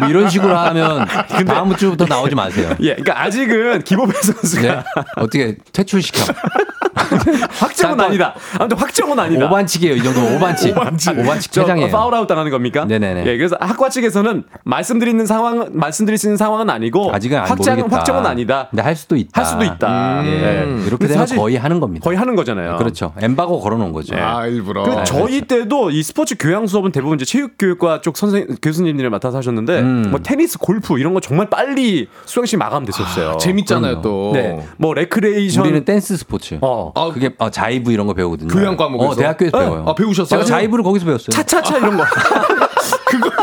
뭐 0.00 0.08
이런 0.10 0.28
식으로 0.28 0.54
하면 0.54 1.06
다음 1.46 1.74
주부터 1.74 2.04
나오지 2.04 2.34
마세요. 2.34 2.68
예, 2.80 2.94
그러니까 2.96 3.22
아직은 3.22 3.84
기보배 3.84 4.12
선수가 4.20 4.62
네? 4.62 4.82
어떻게 5.16 5.56
퇴출시켜? 5.72 6.20
확정은. 7.58 8.00
아니다. 8.00 8.34
아무튼 8.58 8.76
확정은 8.76 9.18
아니다. 9.18 9.46
오반칙이에요. 9.46 9.94
이 9.96 10.02
정도면 10.02 10.36
오반칙. 10.36 10.76
오반칙, 10.76 11.52
저 11.52 11.62
퇴장이에요. 11.62 11.90
파울아웃 11.90 12.26
당하는 12.26 12.50
겁니까? 12.50 12.84
네네네. 12.84 13.24
예, 13.26 13.36
그래서 13.36 13.56
학과 13.60 13.88
측에서는 13.88 14.44
말씀드리는 14.64 15.24
상황, 15.26 15.70
말씀드릴 15.72 16.18
수 16.18 16.26
있는 16.26 16.36
상황은 16.36 16.68
아니고 16.68 17.12
아직은 17.14 17.38
안 17.38 17.46
확정, 17.46 17.76
모르겠다. 17.76 17.96
확정은 17.96 18.26
아니다. 18.26 18.68
근데 18.70 18.82
할 18.82 18.94
수도 18.94 19.16
있다. 19.16 19.40
할 19.40 19.46
수도 19.46 19.64
있다. 19.64 20.22
예. 20.26 20.28
예. 20.28 20.64
이렇게 20.86 21.06
근데 21.06 21.14
되면 21.14 21.26
거의 21.36 21.56
하는 21.56 21.80
겁니다. 21.80 22.04
거의 22.04 22.18
하는 22.18 22.36
거잖아요. 22.36 22.76
그렇죠. 22.76 23.14
엠바고 23.20 23.60
걸어놓은 23.60 23.92
거죠. 23.92 24.16
아 24.16 24.46
일부러. 24.46 24.82
그 24.82 25.04
저희 25.04 25.40
때도 25.42 25.93
이 25.94 26.02
스포츠 26.02 26.34
교양 26.36 26.66
수업은 26.66 26.90
대부분 26.90 27.20
이제 27.20 27.24
체육교육과 27.24 28.00
쪽 28.00 28.16
선생 28.16 28.48
교수님들이 28.60 29.08
맡아서 29.10 29.38
하셨는데 29.38 29.78
음. 29.78 30.06
뭐 30.10 30.18
테니스, 30.20 30.58
골프 30.58 30.98
이런 30.98 31.14
거 31.14 31.20
정말 31.20 31.48
빨리 31.48 32.08
수강신청 32.24 32.58
마감 32.58 32.84
됐었어요. 32.84 33.36
재밌잖아요 33.36 34.02
또. 34.02 34.32
네, 34.34 34.66
뭐 34.76 34.92
레크레이션 34.92 35.62
우리는 35.64 35.84
댄스 35.84 36.16
스포츠. 36.16 36.58
어. 36.62 36.90
아, 36.96 37.12
그게 37.12 37.30
어, 37.38 37.48
자이브 37.48 37.92
이런 37.92 38.08
거 38.08 38.14
배우거든요. 38.14 38.52
교양 38.52 38.76
과목에서? 38.76 39.12
어, 39.12 39.14
대학교에서 39.14 39.56
네. 39.56 39.64
배워요. 39.64 39.84
아 39.86 39.94
배우셨어요? 39.94 40.40
제가 40.40 40.44
자이브를 40.44 40.82
거기서 40.82 41.06
배웠어요. 41.06 41.30
차차차 41.30 41.78
이런 41.78 41.96
거. 41.96 42.04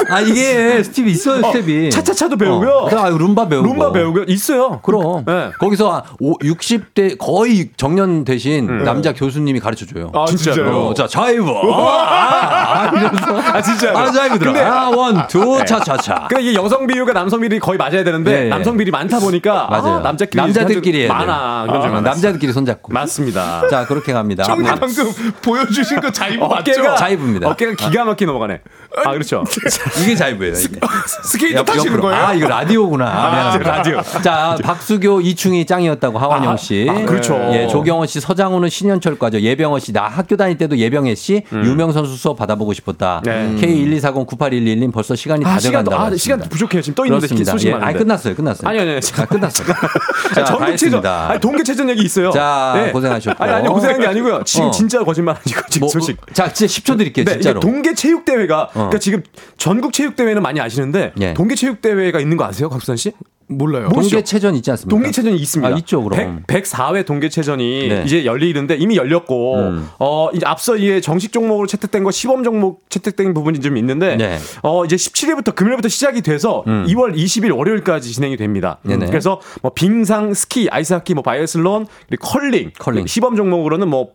아 0.09 0.19
이게 0.19 0.83
스텝이 0.83 1.11
있어요, 1.11 1.41
스텝이. 1.51 1.89
차차차도 1.91 2.37
배우고요. 2.37 2.69
어, 2.69 2.85
그다음에 2.89 3.17
룸바 3.17 3.47
배우고. 3.47 3.67
룸바 3.67 3.91
배우고 3.93 4.23
있어요. 4.27 4.79
그럼 4.83 5.23
네. 5.25 5.51
거기서 5.59 6.03
60대 6.19 7.17
거의 7.17 7.69
정년 7.77 8.23
되신 8.25 8.83
남자 8.83 9.13
교수님이 9.13 9.59
가르쳐 9.59 9.85
줘요. 9.85 10.11
아 10.13 10.25
진짜요? 10.25 10.69
어, 10.87 10.93
자 10.93 11.07
자이브. 11.07 11.45
아, 11.49 11.77
아, 11.77 12.81
아, 12.81 12.85
이러면서 12.91 13.37
아 13.39 13.61
진짜. 13.61 13.91
아 13.97 14.11
자이브 14.11 14.39
들어. 14.39 14.53
아 14.65 14.89
one, 14.89 15.27
two, 15.27 15.63
차차차. 15.65 16.27
근데 16.29 16.43
이게 16.43 16.53
여성 16.55 16.85
비율과 16.87 17.13
남성 17.13 17.39
비율이 17.39 17.59
거의 17.59 17.77
맞아야 17.77 18.03
되는데 18.03 18.31
예, 18.41 18.45
예. 18.45 18.49
남성 18.49 18.75
비율이 18.77 18.91
많다 18.91 19.19
보니까 19.19 19.67
맞아요. 19.71 19.95
아, 19.95 19.99
남자끼리 19.99 20.41
남자들끼리 20.41 21.07
많아. 21.07 21.63
그런 21.67 21.81
줄 21.81 21.89
어, 21.89 21.93
알았어. 21.93 22.01
남자들끼리 22.01 22.51
손잡고. 22.53 22.91
맞습니다. 22.93 23.67
자 23.69 23.85
그렇게 23.85 24.11
갑니다. 24.13 24.43
아, 24.47 24.55
방금 24.75 25.11
보여주신 25.41 26.01
거 26.01 26.11
자이브 26.11 26.43
맞죠? 26.43 26.95
자이브입니다. 26.95 27.49
어깨가 27.49 27.73
기가 27.75 28.03
막히게 28.05 28.25
넘어가네. 28.25 28.61
아 29.05 29.11
그렇죠. 29.11 29.30
이게 30.03 30.15
자이브예요. 30.15 30.53
이게. 30.53 30.79
스케이트 31.23 31.55
옆- 31.57 31.65
타시는. 31.65 31.99
거예요? 32.01 32.21
아 32.21 32.33
이거 32.33 32.47
라디오구나. 32.47 33.05
아, 33.05 33.31
미안합니다. 33.31 33.71
라디오. 33.77 34.01
자 34.23 34.57
박수교 34.61 35.21
이충이 35.21 35.65
짱이었다고 35.65 36.19
하완영 36.19 36.57
씨. 36.57 36.87
아, 36.89 37.05
그렇죠. 37.05 37.35
예, 37.53 37.67
조경원 37.67 38.07
씨, 38.07 38.19
서장훈은 38.19 38.69
신현철 38.69 39.17
과죠. 39.17 39.39
예병원 39.41 39.79
씨, 39.79 39.93
나 39.93 40.03
학교 40.03 40.35
다닐 40.35 40.57
때도 40.57 40.77
예병혜 40.77 41.15
씨, 41.15 41.43
유명 41.51 41.91
선수 41.91 42.15
수업 42.15 42.37
받아보고 42.37 42.73
싶었다. 42.73 43.21
네. 43.23 43.55
K124098111님 43.59 44.91
벌써 44.93 45.15
시간이 45.15 45.43
다아 45.43 45.59
시간 45.59 45.83
돼간다고. 45.83 46.13
아. 46.13 46.17
시간 46.17 46.39
부족해요. 46.39 46.81
지금 46.81 46.95
떠 46.95 47.05
있는데 47.05 47.27
그렇습니다. 47.27 47.51
소식 47.51 47.67
예. 47.69 47.73
아니 47.73 47.97
끝났어요, 47.97 48.35
끝났어요. 48.35 48.69
아니 48.69 48.79
아니. 48.79 48.91
아, 49.17 49.25
끝났어요. 49.25 49.67
자, 50.35 50.43
다. 50.43 50.65
했습니다. 50.65 51.29
아니 51.29 51.39
동계체전 51.39 51.89
얘기 51.89 52.03
있어요. 52.03 52.31
자, 52.31 52.89
고생하셨고. 52.91 53.43
아니 53.43 53.53
아니 53.53 53.67
고생한 53.69 53.99
게 53.99 54.07
아니고요. 54.07 54.43
지금 54.45 54.67
어. 54.67 54.71
진짜 54.71 54.99
거짓말 55.03 55.35
아니고 55.35 55.61
지금 55.69 55.85
뭐, 55.85 55.89
소식. 55.89 56.17
자, 56.33 56.51
진짜 56.51 56.71
10초 56.73 56.97
드릴게요, 56.97 57.25
네, 57.25 57.33
진짜로. 57.33 57.59
동계 57.59 57.93
체육 57.93 58.25
대회가 58.25 58.69
그러니까 58.73 58.99
지금 58.99 59.20
전국 59.57 59.93
체육 59.93 60.15
대회는 60.15 60.41
많이 60.41 60.59
아시는데 60.59 61.13
예. 61.19 61.33
동계 61.33 61.55
체육 61.55 61.81
대회가 61.81 62.19
있는 62.19 62.37
거 62.37 62.45
아세요, 62.45 62.69
곽수산 62.69 62.97
씨? 62.97 63.11
몰라요. 63.51 63.89
동계체전 63.89 64.55
있지 64.55 64.71
않습니까? 64.71 64.95
동계체전이 64.95 65.35
있습니다. 65.35 65.73
아, 65.73 65.77
있죠, 65.79 66.03
그럼. 66.03 66.43
100, 66.47 66.63
104회 66.63 67.05
동계체전이 67.05 67.87
네. 67.89 68.03
이제 68.05 68.25
열리는데 68.25 68.75
이미 68.75 68.95
열렸고, 68.95 69.55
음. 69.55 69.89
어, 69.99 70.29
이제 70.33 70.45
앞서 70.45 70.75
이게 70.75 71.01
정식 71.01 71.31
종목으로 71.31 71.67
채택된 71.67 72.03
거 72.03 72.11
시범 72.11 72.43
종목 72.43 72.89
채택된 72.89 73.33
부분이 73.33 73.59
좀 73.59 73.77
있는데, 73.77 74.15
네. 74.15 74.37
어, 74.63 74.85
이제 74.85 74.95
17일부터 74.95 75.53
금요일부터 75.53 75.89
시작이 75.89 76.21
돼서 76.21 76.63
음. 76.67 76.85
2월 76.87 77.15
20일 77.15 77.55
월요일까지 77.55 78.11
진행이 78.11 78.37
됩니다. 78.37 78.79
네네. 78.83 79.07
그래서 79.07 79.41
뭐 79.61 79.73
빙상, 79.73 80.33
스키, 80.33 80.69
아이스하키, 80.69 81.13
뭐 81.13 81.23
바이애슬론, 81.23 81.87
그리고 82.07 82.27
컬링, 82.27 82.71
컬링. 82.79 83.05
시범 83.05 83.35
종목으로는 83.35 83.89
뭐 83.89 84.11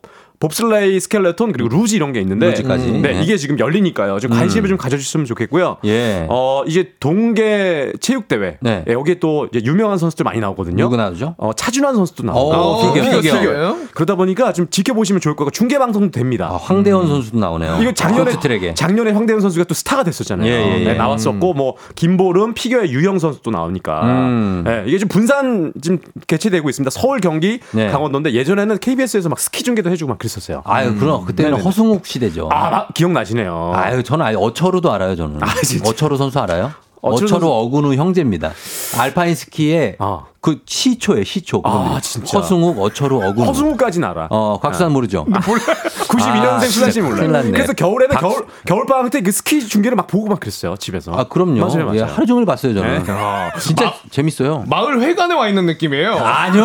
봅슬레이, 0.47 1.01
스켈레톤 1.01 1.51
그리고 1.53 1.69
루지 1.69 1.97
이런 1.97 2.13
게 2.13 2.21
있는데 2.21 2.51
루지까지. 2.51 2.93
네, 2.93 3.13
네. 3.15 3.23
이게 3.23 3.37
지금 3.37 3.59
열리니까요. 3.59 4.21
좀 4.21 4.31
관심을 4.31 4.69
좀 4.69 4.79
가져주셨으면 4.79 5.27
좋겠고요. 5.27 5.79
예. 5.85 6.27
어, 6.29 6.63
이제 6.67 6.93
동계 7.01 7.93
체육 8.01 8.29
대회. 8.29 8.59
네. 8.61 8.85
여기에 8.89 9.17
또 9.17 9.49
이제 9.53 9.65
유명한 9.65 9.99
선수들 9.99 10.23
많이 10.25 10.39
나오거든요. 10.39 10.77
누구 10.85 10.97
나오죠? 10.97 11.35
어, 11.39 11.53
차준환 11.53 11.97
선수도 11.97 12.23
나오고. 12.23 12.53
어, 12.53 12.93
피겨, 12.93 13.05
피겨, 13.05 13.21
피겨. 13.21 13.41
피겨예요? 13.41 13.79
그러다 13.93 14.15
보니까 14.15 14.53
좀 14.53 14.69
지켜보시면 14.71 15.21
좋을 15.21 15.35
거고 15.35 15.51
중계 15.51 15.79
방송도 15.79 16.13
됩니다. 16.13 16.49
아, 16.51 16.57
황대헌 16.57 17.09
선수도 17.09 17.39
나오네요. 17.39 17.79
이거 17.81 17.93
작년에 17.93 18.39
트랙에. 18.39 18.75
작년에 18.75 19.11
황대헌 19.11 19.41
선수가 19.41 19.65
또 19.65 19.75
스타가 19.75 20.05
됐었잖아요. 20.05 20.47
예, 20.49 20.53
예, 20.53 20.81
예. 20.81 20.85
네, 20.85 20.95
나왔었고 20.95 21.55
뭐 21.55 21.75
김보름 21.97 22.55
피겨의 22.55 22.93
유영 22.93 23.19
선수도 23.19 23.51
나오니까. 23.51 24.03
음. 24.05 24.63
네, 24.65 24.85
이게 24.87 24.99
좀 24.99 25.09
분산 25.09 25.73
지금 25.81 25.99
개최되고 26.27 26.69
있습니다. 26.69 26.91
서울, 26.91 27.21
경기, 27.21 27.59
네. 27.73 27.89
강원도인데 27.89 28.33
예전에는 28.33 28.79
KBS에서 28.79 29.29
막 29.29 29.41
스키 29.41 29.63
중계도 29.65 29.91
해주고 29.91 30.11
막 30.11 30.19
그랬 30.19 30.29
었어요. 30.39 30.63
아유, 30.65 30.97
그럼 30.99 31.25
그때는 31.25 31.51
네네네. 31.53 31.65
허승욱 31.65 32.07
시대죠. 32.07 32.49
아, 32.53 32.71
막 32.71 32.95
기억나시네요. 32.95 33.73
아유, 33.75 34.03
저는 34.03 34.25
아예 34.25 34.37
어철우도 34.37 34.93
알아요, 34.93 35.17
저는. 35.17 35.43
아, 35.43 35.47
진짜? 35.65 35.89
어철우 35.91 36.17
선수 36.17 36.39
알아요? 36.41 36.73
어철우 37.03 37.15
어철우 37.27 37.29
선수- 37.29 37.47
어근우 37.53 37.95
형제입니다. 37.95 38.53
알파인 38.99 39.35
스키에 39.35 39.97
어. 39.99 40.27
그 40.47 40.61
시초에 40.65 41.25
시초. 41.25 41.61
아, 41.65 41.99
진짜. 42.01 42.39
허승욱, 42.39 42.81
어철우, 42.81 43.21
어근. 43.21 43.45
허승욱까지는 43.47 44.09
알아. 44.11 44.29
어, 44.31 44.61
곽수산 44.63 44.93
모르죠. 44.93 45.25
몰라. 45.25 45.41
92년생 45.41 46.47
아, 46.47 46.59
수산 46.61 46.71
씨 46.91 46.93
진짜 46.93 47.03
몰라요. 47.09 47.17
큰일 47.23 47.33
났네. 47.33 47.51
그래서 47.51 47.73
겨울에는 47.73 48.15
박- 48.15 48.21
겨울 48.21 48.47
겨울 48.65 48.87
방학 48.87 49.11
때 49.11 49.23
그 49.23 49.33
스키 49.33 49.67
중계를 49.67 49.97
막 49.97 50.07
보고 50.07 50.29
막 50.29 50.39
그랬어요 50.39 50.77
집에서. 50.77 51.11
아, 51.13 51.25
그럼요. 51.25 51.67
맞아요, 51.67 51.87
맞아요. 51.87 51.99
예, 51.99 52.03
하루 52.03 52.27
종일 52.27 52.45
봤어요, 52.47 52.75
저는. 52.75 53.03
네. 53.05 53.13
진짜 53.59 53.93
재밌어요. 54.11 54.63
마을 54.69 55.01
회관에 55.01 55.35
와 55.35 55.49
있는 55.49 55.67
느낌이에요. 55.67 56.13
아니요. 56.15 56.63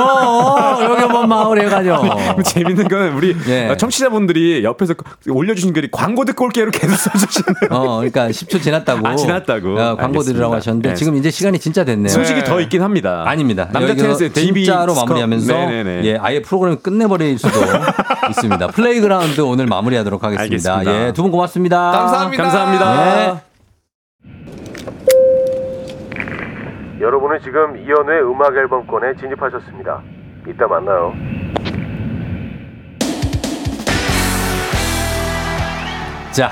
여기 0.83 1.01
한번 1.01 1.27
마을에 1.27 1.65
가죠. 1.65 2.03
재밌는 2.45 2.87
건 2.87 3.13
우리 3.13 3.35
예. 3.47 3.75
청취자분들이 3.77 4.63
옆에서 4.63 4.93
올려주신 5.27 5.73
글이 5.73 5.89
광고 5.91 6.23
듣고 6.23 6.45
올게로 6.45 6.69
계속 6.69 6.95
써주시는. 6.97 7.55
어, 7.71 7.95
그러니까 7.95 8.27
10초 8.27 8.61
지났다고. 8.61 9.07
아, 9.07 9.15
지났다고. 9.15 9.69
어, 9.79 9.95
광고 9.95 10.21
들으라고 10.21 10.53
알겠습니다. 10.53 10.57
하셨는데 10.57 10.89
네. 10.89 10.95
지금 10.95 11.15
이제 11.15 11.31
시간이 11.31 11.57
진짜 11.57 11.83
됐네요. 11.83 12.09
소식이 12.09 12.43
더 12.43 12.61
있긴 12.61 12.83
합니다. 12.83 13.23
아닙니다. 13.25 13.69
남자 13.71 13.89
여기서 13.89 14.03
테니스의 14.05 14.29
데이비 14.33 14.65
진짜로. 14.65 14.93
마무리하면서 14.95 15.53
네네네. 15.53 16.03
예, 16.05 16.17
아예 16.17 16.41
프로그램 16.41 16.77
끝내버릴 16.81 17.37
수도 17.37 17.59
있습니다. 18.29 18.67
플레이그라운드 18.67 19.41
오늘 19.41 19.65
마무리하도록 19.67 20.23
하겠습니다. 20.23 20.43
알겠습니다. 20.75 21.07
예, 21.07 21.13
두 21.13 21.21
분 21.23 21.31
고맙습니다. 21.31 21.91
감사합니다. 21.91 22.43
감사합니다. 22.43 23.41
예. 23.47 23.51
여러분은 27.01 27.39
지금 27.43 27.77
이연우의 27.77 28.21
음악 28.23 28.55
앨범권에 28.55 29.15
진입하셨습니다. 29.19 30.01
이따 30.47 30.67
만나요. 30.67 31.13
자, 36.31 36.51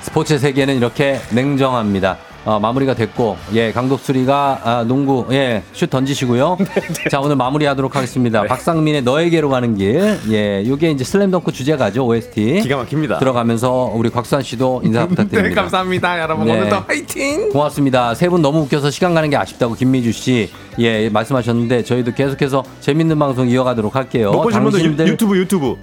스포츠 0.00 0.38
세계는 0.38 0.76
이렇게 0.76 1.18
냉정합니다. 1.34 2.16
어, 2.46 2.60
마무리가 2.60 2.94
됐고, 2.94 3.36
예, 3.54 3.72
강독수리가 3.72 4.60
아, 4.62 4.84
농구, 4.86 5.26
예, 5.32 5.64
슛 5.72 5.90
던지시고요. 5.90 6.56
자, 7.10 7.18
오늘 7.20 7.34
마무리하도록 7.34 7.96
하겠습니다. 7.96 8.44
박상민의 8.44 9.02
너에게로 9.02 9.48
가는 9.50 9.74
길, 9.76 10.16
예, 10.30 10.62
요게 10.64 10.92
이제 10.92 11.02
슬램덩크 11.02 11.50
주제가죠, 11.50 12.06
OST. 12.06 12.60
기가 12.62 12.76
막힙니다. 12.76 13.18
들어가면서 13.18 13.90
우리 13.92 14.10
곽수환 14.10 14.44
씨도 14.44 14.82
인사 14.84 15.00
네, 15.02 15.08
부탁드립니다. 15.08 15.60
감사합니다. 15.62 16.20
여러분 16.20 16.46
네. 16.46 16.52
오늘도 16.56 16.76
화이팅! 16.86 17.50
고맙습니다. 17.50 18.14
세 18.14 18.28
분 18.28 18.42
너무 18.42 18.60
웃겨서 18.60 18.90
시간 18.92 19.12
가는 19.14 19.28
게 19.28 19.36
아쉽다고 19.36 19.74
김미주 19.74 20.12
씨, 20.12 20.48
예, 20.78 21.08
말씀하셨는데 21.08 21.82
저희도 21.82 22.14
계속해서 22.14 22.62
재밌는 22.80 23.18
방송 23.18 23.48
이어가도록 23.48 23.96
할게요. 23.96 24.30
못 24.30 24.42
보신 24.42 24.62
분들 24.62 25.08
유- 25.08 25.10
유튜브 25.12 25.36
유튜브. 25.36 25.74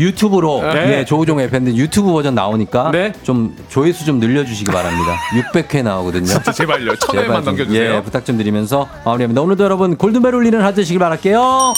유튜브로 0.00 0.62
네. 0.62 0.98
예, 1.00 1.04
조우종 1.04 1.38
FM들 1.40 1.76
유튜브 1.76 2.10
버전 2.10 2.34
나오니까 2.34 2.90
네. 2.90 3.12
좀 3.22 3.54
조회수 3.68 4.04
좀 4.06 4.18
늘려주시기 4.18 4.70
바랍니다. 4.72 5.16
600회 5.52 5.82
나오거든요. 5.82 6.24
진짜 6.24 6.50
제발요. 6.52 6.96
천 6.96 7.14
회만 7.16 7.24
제발 7.24 7.36
좀, 7.36 7.44
넘겨주세요. 7.44 7.94
예, 7.96 8.02
부탁 8.02 8.24
좀 8.24 8.38
드리면서 8.38 8.88
마무리합니다. 9.04 9.42
오늘도 9.42 9.62
여러분 9.62 9.96
골든벨 9.96 10.34
울리는 10.34 10.60
하루 10.60 10.74
되시길 10.74 10.98
바랄게요. 10.98 11.74